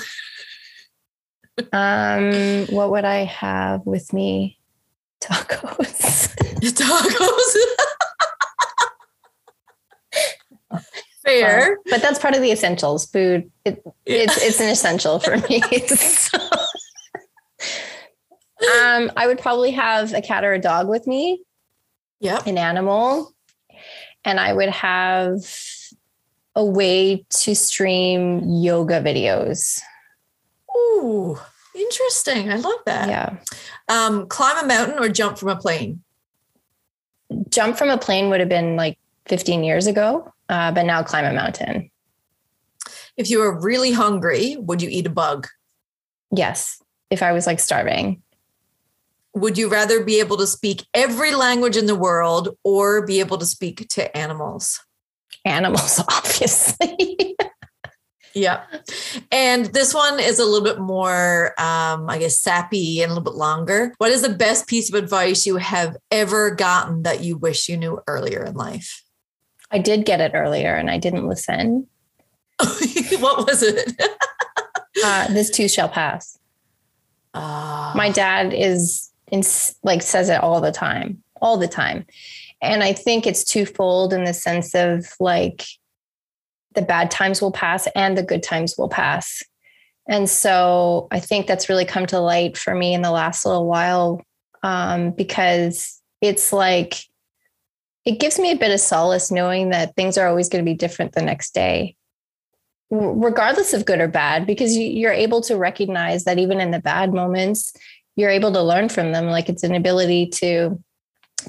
um, 1.73 2.65
what 2.67 2.91
would 2.91 3.05
I 3.05 3.25
have 3.25 3.85
with 3.85 4.13
me? 4.13 4.57
Tacos. 5.21 6.33
Tacos. 6.73 7.55
Fair. 11.25 11.79
but 11.89 12.01
that's 12.03 12.19
part 12.19 12.35
of 12.35 12.41
the 12.41 12.51
essentials. 12.51 13.07
Food, 13.07 13.51
it, 13.65 13.81
yeah. 14.05 14.17
it's 14.17 14.41
it's 14.43 14.59
an 14.59 14.69
essential 14.69 15.19
for 15.19 15.37
me. 15.49 15.59
so, 15.87 16.37
um, 18.65 19.11
I 19.17 19.25
would 19.25 19.39
probably 19.39 19.71
have 19.71 20.13
a 20.13 20.21
cat 20.21 20.43
or 20.43 20.53
a 20.53 20.59
dog 20.59 20.87
with 20.87 21.07
me. 21.07 21.41
Yeah. 22.19 22.41
An 22.45 22.57
animal. 22.57 23.33
And 24.23 24.39
I 24.39 24.53
would 24.53 24.69
have 24.69 25.39
a 26.55 26.63
way 26.63 27.25
to 27.29 27.55
stream 27.55 28.41
yoga 28.47 29.01
videos. 29.01 29.81
Ooh, 30.75 31.37
interesting. 31.75 32.51
I 32.51 32.55
love 32.55 32.79
that. 32.85 33.09
Yeah. 33.09 33.37
Um, 33.87 34.27
climb 34.27 34.63
a 34.63 34.67
mountain 34.67 34.99
or 34.99 35.09
jump 35.09 35.37
from 35.37 35.49
a 35.49 35.55
plane? 35.55 36.01
Jump 37.49 37.77
from 37.77 37.89
a 37.89 37.97
plane 37.97 38.29
would 38.29 38.39
have 38.39 38.49
been 38.49 38.75
like 38.75 38.97
15 39.25 39.63
years 39.63 39.87
ago, 39.87 40.31
uh, 40.49 40.71
but 40.71 40.83
now 40.83 41.03
climb 41.03 41.25
a 41.25 41.33
mountain. 41.33 41.89
If 43.17 43.29
you 43.29 43.39
were 43.39 43.59
really 43.59 43.91
hungry, 43.91 44.57
would 44.59 44.81
you 44.81 44.89
eat 44.89 45.07
a 45.07 45.09
bug? 45.09 45.47
Yes. 46.31 46.81
If 47.09 47.23
I 47.23 47.31
was 47.31 47.47
like 47.47 47.59
starving. 47.59 48.21
Would 49.33 49.57
you 49.57 49.69
rather 49.69 50.03
be 50.03 50.19
able 50.19 50.37
to 50.37 50.47
speak 50.47 50.85
every 50.93 51.33
language 51.33 51.77
in 51.77 51.85
the 51.85 51.95
world 51.95 52.57
or 52.63 53.05
be 53.05 53.19
able 53.19 53.37
to 53.37 53.45
speak 53.45 53.87
to 53.89 54.15
animals? 54.17 54.81
Animals, 55.43 56.01
obviously. 56.09 57.35
yeah. 58.35 58.65
And 59.31 59.67
this 59.67 59.93
one 59.93 60.19
is 60.19 60.39
a 60.39 60.45
little 60.45 60.63
bit 60.63 60.79
more, 60.79 61.53
um, 61.57 62.09
I 62.09 62.17
guess, 62.19 62.39
sappy 62.39 63.01
and 63.01 63.09
a 63.09 63.15
little 63.15 63.31
bit 63.31 63.37
longer. 63.37 63.93
What 63.97 64.11
is 64.11 64.21
the 64.21 64.29
best 64.29 64.67
piece 64.67 64.89
of 64.89 64.95
advice 64.95 65.45
you 65.45 65.55
have 65.55 65.95
ever 66.11 66.51
gotten 66.51 67.03
that 67.03 67.23
you 67.23 67.37
wish 67.37 67.69
you 67.69 67.77
knew 67.77 68.01
earlier 68.07 68.43
in 68.43 68.55
life? 68.55 69.03
I 69.71 69.79
did 69.79 70.05
get 70.05 70.19
it 70.19 70.33
earlier 70.35 70.75
and 70.75 70.91
I 70.91 70.97
didn't 70.97 71.27
listen. 71.27 71.87
what 72.59 73.47
was 73.47 73.63
it? 73.63 74.01
uh, 75.03 75.27
this 75.29 75.49
too 75.49 75.69
shall 75.69 75.89
pass. 75.89 76.37
Uh, 77.33 77.93
My 77.95 78.11
dad 78.11 78.53
is 78.53 79.11
in, 79.31 79.43
like 79.81 80.01
says 80.01 80.27
it 80.27 80.43
all 80.43 80.59
the 80.59 80.73
time, 80.73 81.23
all 81.41 81.57
the 81.57 81.67
time. 81.69 82.05
And 82.61 82.83
I 82.83 82.91
think 82.91 83.25
it's 83.25 83.45
twofold 83.45 84.11
in 84.11 84.25
the 84.25 84.33
sense 84.33 84.75
of 84.75 85.05
like 85.19 85.65
the 86.75 86.81
bad 86.81 87.11
times 87.11 87.41
will 87.41 87.51
pass 87.51 87.87
and 87.95 88.17
the 88.17 88.23
good 88.23 88.43
times 88.43 88.75
will 88.77 88.89
pass. 88.89 89.43
And 90.07 90.29
so 90.29 91.07
I 91.11 91.19
think 91.19 91.47
that's 91.47 91.69
really 91.69 91.85
come 91.85 92.05
to 92.07 92.19
light 92.19 92.57
for 92.57 92.75
me 92.75 92.93
in 92.93 93.01
the 93.01 93.11
last 93.11 93.45
little 93.45 93.65
while 93.65 94.21
um, 94.61 95.11
because 95.11 96.01
it's 96.21 96.53
like, 96.53 96.95
it 98.05 98.19
gives 98.19 98.37
me 98.37 98.51
a 98.51 98.57
bit 98.57 98.71
of 98.71 98.79
solace 98.79 99.31
knowing 99.31 99.69
that 99.69 99.95
things 99.95 100.17
are 100.17 100.27
always 100.27 100.47
going 100.47 100.63
to 100.63 100.69
be 100.69 100.77
different 100.77 101.13
the 101.13 101.23
next 101.23 101.55
day 101.55 101.95
regardless 102.91 103.73
of 103.73 103.85
good 103.85 103.99
or 103.99 104.07
bad 104.07 104.45
because 104.45 104.77
you're 104.77 105.11
able 105.11 105.41
to 105.41 105.57
recognize 105.57 106.23
that 106.25 106.37
even 106.37 106.59
in 106.59 106.71
the 106.71 106.79
bad 106.79 107.13
moments 107.13 107.73
you're 108.15 108.29
able 108.29 108.51
to 108.51 108.61
learn 108.61 108.89
from 108.89 109.11
them 109.11 109.27
like 109.27 109.49
it's 109.49 109.63
an 109.63 109.73
ability 109.73 110.27
to 110.27 110.81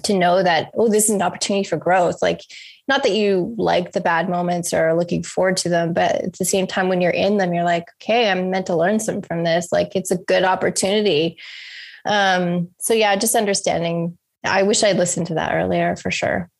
to 0.02 0.16
know 0.16 0.42
that 0.42 0.70
oh 0.74 0.88
this 0.88 1.04
is 1.04 1.10
an 1.10 1.22
opportunity 1.22 1.66
for 1.66 1.76
growth 1.76 2.22
like 2.22 2.40
not 2.88 3.02
that 3.02 3.12
you 3.12 3.54
like 3.58 3.92
the 3.92 4.00
bad 4.00 4.28
moments 4.28 4.72
or 4.72 4.88
are 4.88 4.96
looking 4.96 5.22
forward 5.22 5.56
to 5.58 5.68
them 5.68 5.92
but 5.92 6.12
at 6.16 6.32
the 6.34 6.44
same 6.44 6.66
time 6.66 6.88
when 6.88 7.00
you're 7.00 7.10
in 7.10 7.36
them 7.36 7.52
you're 7.52 7.64
like 7.64 7.86
okay 8.00 8.30
i'm 8.30 8.50
meant 8.50 8.66
to 8.66 8.76
learn 8.76 9.00
something 9.00 9.22
from 9.22 9.44
this. 9.44 9.68
Like 9.72 9.94
it's 9.94 10.10
a 10.10 10.18
good 10.18 10.44
opportunity. 10.44 11.38
Um 12.04 12.68
so 12.78 12.94
yeah 12.94 13.16
just 13.16 13.34
understanding. 13.34 14.16
I 14.44 14.62
wish 14.62 14.82
i'd 14.82 14.96
listened 14.96 15.26
to 15.28 15.34
that 15.34 15.54
earlier 15.54 15.96
for 15.96 16.10
sure. 16.10 16.50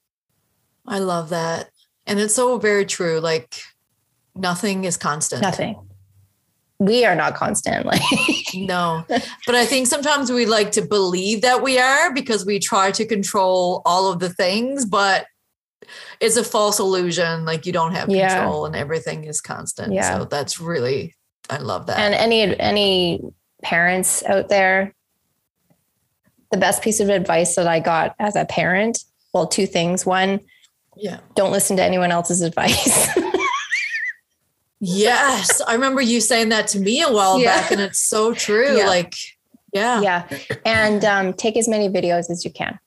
I 0.87 0.99
love 0.99 1.31
that. 1.31 1.71
And 2.07 2.21
it's 2.21 2.35
so 2.35 2.59
very 2.59 2.87
true. 2.87 3.21
Like 3.21 3.61
nothing 4.35 4.85
is 4.85 4.97
constant. 4.97 5.43
Nothing. 5.43 5.77
We 6.79 7.05
are 7.05 7.17
not 7.17 7.35
constant 7.35 7.87
like. 7.87 8.03
No. 8.55 9.05
But 9.09 9.55
i 9.55 9.67
think 9.67 9.87
sometimes 9.87 10.31
we 10.33 10.47
like 10.47 10.73
to 10.73 10.83
believe 10.83 11.43
that 11.43 11.63
we 11.63 11.79
are 11.79 12.15
because 12.15 12.47
we 12.47 12.59
try 12.59 12.91
to 12.93 13.05
control 13.05 13.83
all 13.85 14.11
of 14.11 14.19
the 14.19 14.31
things 14.31 14.87
but 14.87 15.27
it's 16.21 16.37
a 16.37 16.45
false 16.45 16.79
illusion 16.79 17.45
like 17.45 17.67
you 17.67 17.73
don't 17.73 17.95
have 17.95 18.09
yeah. 18.09 18.35
control 18.35 18.67
and 18.67 18.77
everything 18.77 19.25
is 19.25 19.41
constant 19.41 19.93
yeah. 19.93 20.19
so 20.19 20.25
that's 20.25 20.61
really 20.61 21.15
i 21.51 21.59
love 21.59 21.87
that 21.87 21.99
and 21.99 22.15
any 22.15 22.59
any 22.59 23.21
parents 23.63 24.23
out 24.25 24.49
there 24.49 24.95
the 26.51 26.59
best 26.59 26.83
piece 26.83 27.01
of 27.01 27.09
advice 27.09 27.57
that 27.57 27.67
i 27.67 27.81
got 27.81 28.15
as 28.19 28.37
a 28.37 28.45
parent 28.45 29.05
well 29.33 29.47
two 29.47 29.67
things 29.67 30.07
one 30.07 30.41
yeah 30.97 31.19
don't 31.35 31.53
listen 31.53 31.77
to 31.77 31.83
anyone 31.83 32.11
else's 32.11 32.43
advice 32.43 33.09
Yes. 34.81 35.61
I 35.67 35.75
remember 35.75 36.01
you 36.01 36.21
saying 36.21 36.51
that 36.51 36.69
to 36.69 36.81
me 36.81 37.03
a 37.03 37.11
while 37.11 37.41
yeah. 37.41 37.61
back, 37.61 37.71
and 37.71 37.81
it's 37.81 37.99
so 37.99 38.33
true. 38.35 38.77
Yeah. 38.77 38.87
Like, 38.87 39.15
yeah. 39.73 40.01
Yeah. 40.01 40.39
And 40.65 41.05
um, 41.05 41.33
take 41.33 41.57
as 41.57 41.69
many 41.69 41.89
videos 41.89 42.31
as 42.31 42.45
you 42.45 42.51
can. 42.51 42.79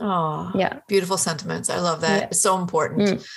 Oh, 0.00 0.50
yeah. 0.54 0.80
Beautiful 0.88 1.16
sentiments. 1.16 1.70
I 1.70 1.78
love 1.78 2.00
that. 2.02 2.20
Yeah. 2.20 2.26
It's 2.30 2.40
so 2.40 2.58
important. 2.58 3.08
Mm. 3.08 3.28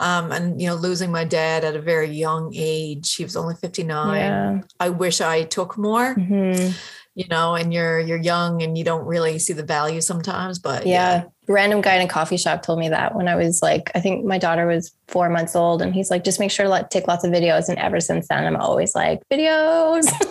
Um, 0.00 0.30
and 0.30 0.60
you 0.60 0.68
know, 0.68 0.76
losing 0.76 1.10
my 1.10 1.24
dad 1.24 1.64
at 1.64 1.74
a 1.74 1.80
very 1.80 2.10
young 2.10 2.52
age, 2.54 3.14
he 3.14 3.24
was 3.24 3.36
only 3.36 3.56
59. 3.56 4.14
Yeah. 4.14 4.60
I 4.78 4.90
wish 4.90 5.20
I 5.20 5.42
took 5.42 5.76
more. 5.76 6.14
Mm-hmm 6.14 6.70
you 7.18 7.26
know, 7.26 7.56
and 7.56 7.74
you're 7.74 7.98
you're 7.98 8.16
young 8.16 8.62
and 8.62 8.78
you 8.78 8.84
don't 8.84 9.04
really 9.04 9.40
see 9.40 9.52
the 9.52 9.64
value 9.64 10.00
sometimes. 10.00 10.60
But 10.60 10.86
yeah. 10.86 11.16
yeah. 11.16 11.24
Random 11.48 11.80
guy 11.80 11.96
in 11.96 12.02
a 12.02 12.08
coffee 12.08 12.36
shop 12.36 12.62
told 12.62 12.78
me 12.78 12.90
that 12.90 13.16
when 13.16 13.26
I 13.26 13.34
was 13.34 13.60
like, 13.60 13.90
I 13.96 14.00
think 14.00 14.24
my 14.24 14.38
daughter 14.38 14.68
was 14.68 14.94
four 15.08 15.28
months 15.28 15.56
old, 15.56 15.82
and 15.82 15.92
he's 15.92 16.12
like, 16.12 16.22
just 16.22 16.38
make 16.38 16.52
sure 16.52 16.66
to 16.66 16.70
let, 16.70 16.92
take 16.92 17.08
lots 17.08 17.24
of 17.24 17.32
videos. 17.32 17.68
And 17.68 17.76
ever 17.78 17.98
since 18.00 18.28
then, 18.28 18.46
I'm 18.46 18.54
always 18.54 18.94
like, 18.94 19.20
videos. 19.32 20.06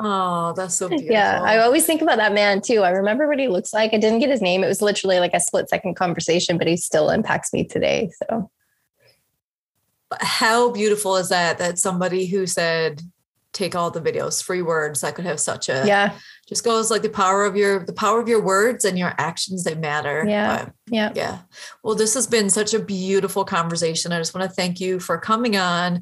oh, 0.00 0.52
that's 0.56 0.74
so 0.74 0.88
beautiful. 0.88 1.12
Yeah, 1.12 1.42
I 1.42 1.58
always 1.58 1.86
think 1.86 2.02
about 2.02 2.16
that 2.16 2.32
man 2.32 2.60
too. 2.60 2.82
I 2.82 2.90
remember 2.90 3.28
what 3.28 3.38
he 3.38 3.48
looks 3.48 3.72
like. 3.72 3.92
I 3.92 3.98
didn't 3.98 4.20
get 4.20 4.30
his 4.30 4.42
name. 4.42 4.64
It 4.64 4.68
was 4.68 4.82
literally 4.82 5.20
like 5.20 5.34
a 5.34 5.40
split 5.40 5.68
second 5.68 5.94
conversation, 5.94 6.58
but 6.58 6.66
he 6.66 6.76
still 6.76 7.10
impacts 7.10 7.52
me 7.52 7.64
today. 7.64 8.10
So, 8.18 8.50
how 10.18 10.70
beautiful 10.70 11.16
is 11.16 11.28
that? 11.28 11.58
That 11.58 11.78
somebody 11.78 12.26
who 12.26 12.46
said, 12.46 13.02
take 13.52 13.74
all 13.74 13.90
the 13.90 14.00
videos 14.00 14.42
free 14.42 14.62
words 14.62 15.00
that 15.00 15.14
could 15.14 15.24
have 15.24 15.40
such 15.40 15.68
a 15.68 15.82
yeah 15.84 16.16
just 16.48 16.64
goes 16.64 16.90
like 16.90 17.02
the 17.02 17.08
power 17.08 17.44
of 17.44 17.56
your 17.56 17.84
the 17.84 17.92
power 17.92 18.20
of 18.20 18.28
your 18.28 18.40
words 18.40 18.84
and 18.84 18.98
your 18.98 19.12
actions 19.18 19.64
they 19.64 19.74
matter 19.74 20.24
yeah 20.26 20.64
but, 20.64 20.74
yeah 20.88 21.12
yeah 21.16 21.38
well 21.82 21.96
this 21.96 22.14
has 22.14 22.26
been 22.26 22.48
such 22.48 22.74
a 22.74 22.78
beautiful 22.78 23.44
conversation 23.44 24.12
i 24.12 24.18
just 24.18 24.34
want 24.34 24.48
to 24.48 24.54
thank 24.54 24.80
you 24.80 25.00
for 25.00 25.18
coming 25.18 25.56
on 25.56 26.00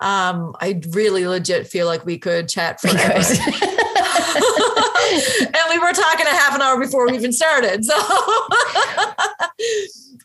um 0.00 0.54
i 0.60 0.80
really 0.90 1.26
legit 1.26 1.66
feel 1.66 1.86
like 1.86 2.04
we 2.04 2.18
could 2.18 2.48
chat 2.48 2.80
forever 2.80 2.98
and 3.12 3.24
we 5.70 5.78
were 5.78 5.92
talking 5.92 6.26
a 6.26 6.30
half 6.30 6.54
an 6.54 6.62
hour 6.62 6.80
before 6.80 7.06
we 7.06 7.14
even 7.14 7.32
started 7.32 7.84
so 7.84 7.94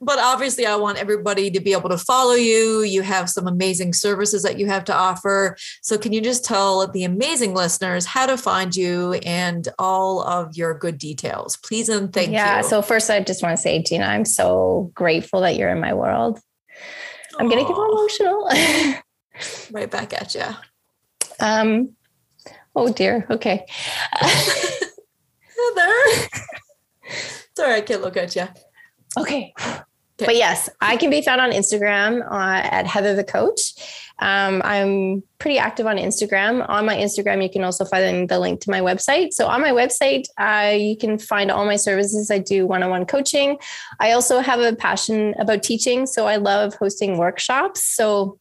but 0.02 0.20
obviously 0.20 0.66
I 0.66 0.76
want 0.76 0.98
everybody 0.98 1.50
to 1.52 1.60
be 1.60 1.74
able 1.74 1.90
to 1.90 1.98
follow 1.98 2.34
you. 2.34 2.84
You 2.84 3.02
have 3.02 3.30
some 3.30 3.48
amazing 3.48 3.94
services 3.94 4.44
that 4.44 4.60
you 4.60 4.68
have 4.68 4.84
to 4.86 4.94
offer. 4.94 5.58
So 5.82 5.98
can 5.98 6.14
you 6.14 6.22
just 6.22 6.46
tell 6.46 6.88
the 6.88 7.04
amazing 7.04 7.54
listeners 7.54 8.06
how 8.06 8.26
to 8.26 8.38
find 8.38 8.76
you 8.76 9.14
and 9.26 9.68
all 9.80 10.22
of 10.22 10.56
your 10.56 10.78
good 10.78 10.98
details, 10.98 11.58
please 11.58 11.90
and 11.90 12.12
thank 12.14 12.32
yeah, 12.32 12.58
you. 12.58 12.58
Yeah. 12.58 12.62
So 12.62 12.82
first 12.82 13.10
I 13.10 13.20
just 13.22 13.42
want 13.42 13.56
to 13.56 13.62
say, 13.62 13.82
Gina, 13.82 14.06
I'm 14.06 14.26
so 14.26 14.92
grateful 14.94 15.42
that 15.42 15.56
you're 15.56 15.70
in 15.70 15.80
my 15.80 15.94
world. 15.94 16.40
I'm 17.40 17.50
going 17.50 17.66
to 17.66 17.68
get 17.68 17.78
emotional. 17.78 19.02
right 19.72 19.90
back 19.90 20.14
at 20.14 20.36
you. 20.36 20.46
Um, 21.40 21.96
oh 22.76 22.92
dear. 22.92 23.26
Okay. 23.30 23.66
Heather. 24.14 25.92
Sorry, 27.56 27.76
I 27.76 27.82
can't 27.82 28.02
look 28.02 28.18
at 28.18 28.36
you. 28.36 28.48
Okay. 29.18 29.54
okay. 29.58 29.82
But 30.18 30.36
yes, 30.36 30.70
I 30.82 30.98
can 30.98 31.10
be 31.10 31.22
found 31.22 31.42
on 31.42 31.52
Instagram 31.52 32.22
uh, 32.30 32.62
at 32.64 32.86
Heather 32.86 33.16
the 33.16 33.24
Coach. 33.24 33.74
Um, 34.20 34.62
I'm 34.64 35.24
pretty 35.40 35.58
active 35.58 35.88
on 35.88 35.98
Instagram. 35.98 36.68
On 36.70 36.86
my 36.86 36.96
Instagram, 36.96 37.44
you 37.44 37.50
can 37.50 37.64
also 37.64 37.84
find 37.84 38.30
the 38.30 38.40
link 38.40 38.62
to 38.62 38.72
my 38.72 38.80
website. 38.80 39.34
So 39.34 39.48
on 39.48 39.62
my 39.62 39.72
website, 39.72 40.24
uh, 40.38 40.76
you 40.76 40.98
can 40.98 41.18
find 41.18 41.52
all 41.52 41.66
my 41.66 41.76
services. 41.76 42.32
I 42.32 42.40
do 42.40 42.66
one-on-one 42.66 43.06
coaching. 43.06 43.58
I 44.00 44.12
also 44.12 44.40
have 44.40 44.62
a 44.62 44.76
passion 44.76 45.36
about 45.38 45.64
teaching, 45.64 46.06
so 46.06 46.28
I 46.28 46.38
love 46.38 46.76
hosting 46.76 47.18
workshops. 47.18 47.84
So 47.84 48.40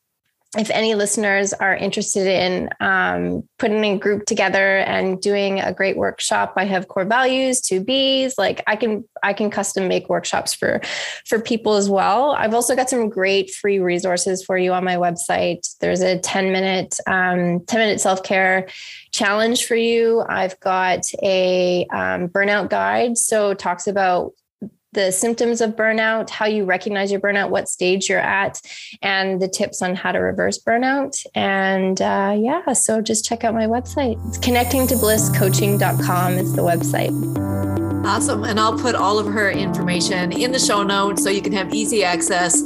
if 0.56 0.70
any 0.70 0.94
listeners 0.94 1.52
are 1.52 1.74
interested 1.74 2.26
in 2.26 2.68
um, 2.80 3.48
putting 3.58 3.84
a 3.84 3.98
group 3.98 4.26
together 4.26 4.78
and 4.78 5.20
doing 5.20 5.60
a 5.60 5.72
great 5.72 5.96
workshop 5.96 6.54
i 6.56 6.64
have 6.64 6.88
core 6.88 7.04
values 7.04 7.60
two 7.60 7.82
b's 7.82 8.34
like 8.38 8.62
i 8.66 8.76
can 8.76 9.04
i 9.22 9.32
can 9.32 9.50
custom 9.50 9.88
make 9.88 10.08
workshops 10.08 10.54
for 10.54 10.80
for 11.26 11.40
people 11.40 11.74
as 11.74 11.88
well. 11.88 12.32
I've 12.32 12.54
also 12.54 12.76
got 12.76 12.90
some 12.90 13.08
great 13.08 13.50
free 13.50 13.78
resources 13.78 14.44
for 14.44 14.56
you 14.56 14.72
on 14.72 14.84
my 14.84 14.96
website. 14.96 15.66
There's 15.80 16.00
a 16.00 16.18
10 16.18 16.52
minute 16.52 16.98
um, 17.06 17.64
10 17.66 17.80
minute 17.80 18.00
self-care 18.00 18.68
challenge 19.12 19.66
for 19.66 19.76
you. 19.76 20.24
I've 20.28 20.58
got 20.60 21.04
a 21.22 21.86
um, 21.92 22.28
burnout 22.28 22.70
guide 22.70 23.16
so 23.18 23.54
talks 23.54 23.86
about 23.86 24.32
the 24.94 25.12
symptoms 25.12 25.60
of 25.60 25.76
burnout, 25.76 26.30
how 26.30 26.46
you 26.46 26.64
recognize 26.64 27.10
your 27.10 27.20
burnout, 27.20 27.50
what 27.50 27.68
stage 27.68 28.08
you're 28.08 28.18
at, 28.18 28.60
and 29.02 29.40
the 29.40 29.48
tips 29.48 29.82
on 29.82 29.94
how 29.94 30.12
to 30.12 30.18
reverse 30.18 30.58
burnout. 30.58 31.24
And 31.34 32.00
uh, 32.00 32.36
yeah, 32.38 32.72
so 32.72 33.00
just 33.00 33.24
check 33.24 33.44
out 33.44 33.54
my 33.54 33.66
website. 33.66 34.16
It's 34.28 34.38
connectingtoblisscoaching.com 34.38 36.32
is 36.34 36.54
the 36.54 36.62
website. 36.62 38.04
Awesome. 38.04 38.44
And 38.44 38.60
I'll 38.60 38.78
put 38.78 38.94
all 38.94 39.18
of 39.18 39.26
her 39.26 39.50
information 39.50 40.32
in 40.32 40.52
the 40.52 40.58
show 40.58 40.82
notes 40.82 41.22
so 41.22 41.30
you 41.30 41.40
can 41.40 41.52
have 41.52 41.72
easy 41.72 42.04
access 42.04 42.62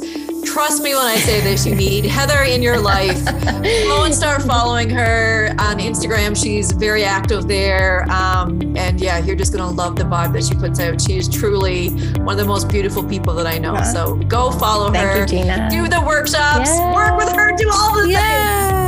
trust 0.53 0.83
me 0.83 0.95
when 0.95 1.05
I 1.05 1.17
say 1.17 1.41
this, 1.41 1.67
you 1.67 1.75
need 1.75 2.05
Heather 2.05 2.43
in 2.43 2.63
your 2.63 2.79
life. 2.79 3.25
Go 3.25 4.05
and 4.05 4.15
start 4.15 4.43
following 4.43 4.89
her 4.91 5.55
on 5.59 5.79
Instagram. 5.79 6.37
She's 6.37 6.73
very 6.73 7.05
active 7.05 7.47
there. 7.47 8.11
Um, 8.11 8.77
and 8.77 9.01
yeah, 9.01 9.19
you're 9.19 9.37
just 9.37 9.53
going 9.53 9.69
to 9.69 9.75
love 9.75 9.97
the 9.97 10.05
vibe 10.05 10.33
that 10.33 10.45
she 10.45 10.55
puts 10.55 10.81
out. 10.81 11.01
She 11.01 11.17
is 11.19 11.29
truly 11.29 11.91
one 12.19 12.31
of 12.31 12.39
the 12.39 12.47
most 12.47 12.69
beautiful 12.69 13.05
people 13.05 13.35
that 13.35 13.47
I 13.47 13.59
know. 13.59 13.75
Uh-huh. 13.75 13.93
So 13.93 14.15
go 14.15 14.51
follow 14.51 14.91
Thank 14.91 15.31
her. 15.31 15.37
You. 15.37 15.83
Do 15.83 15.89
the 15.89 16.03
workshops, 16.07 16.71
yeah. 16.71 16.95
work 16.95 17.19
with 17.19 17.35
her, 17.35 17.55
do 17.57 17.71
all 17.73 18.01
the 18.01 18.11
yeah. 18.11 18.83
things. 18.83 18.88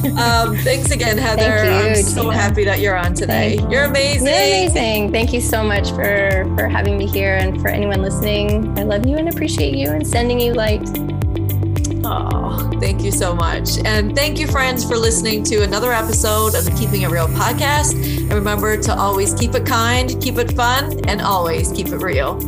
um, 0.18 0.56
thanks 0.58 0.90
again, 0.90 1.18
Heather. 1.18 1.64
You, 1.64 1.70
I'm 1.70 1.94
so 1.96 2.30
happy 2.30 2.64
that 2.64 2.80
you're 2.80 2.96
on 2.96 3.12
today. 3.12 3.58
Thank 3.58 3.70
you're 3.70 3.84
amazing. 3.84 4.26
You're 4.26 4.36
amazing. 4.36 5.12
Thank 5.12 5.32
you 5.32 5.40
so 5.40 5.62
much 5.62 5.90
for 5.90 6.50
for 6.56 6.68
having 6.68 6.96
me 6.96 7.06
here 7.06 7.36
and 7.36 7.60
for 7.60 7.68
anyone 7.68 8.00
listening. 8.00 8.78
I 8.78 8.84
love 8.84 9.04
you 9.04 9.16
and 9.16 9.28
appreciate 9.28 9.74
you 9.74 9.90
and 9.90 10.06
sending 10.06 10.40
you 10.40 10.54
light. 10.54 10.88
Oh, 12.02 12.70
thank 12.80 13.02
you 13.02 13.12
so 13.12 13.34
much. 13.34 13.78
And 13.84 14.16
thank 14.16 14.38
you, 14.38 14.46
friends, 14.46 14.84
for 14.84 14.96
listening 14.96 15.44
to 15.44 15.62
another 15.62 15.92
episode 15.92 16.54
of 16.54 16.64
the 16.64 16.74
Keeping 16.78 17.02
It 17.02 17.10
Real 17.10 17.28
podcast. 17.28 17.92
And 17.92 18.32
remember 18.32 18.80
to 18.80 18.94
always 18.94 19.34
keep 19.34 19.54
it 19.54 19.66
kind, 19.66 20.20
keep 20.22 20.38
it 20.38 20.52
fun, 20.52 20.98
and 21.08 21.20
always 21.20 21.70
keep 21.72 21.88
it 21.88 21.98
real. 21.98 22.38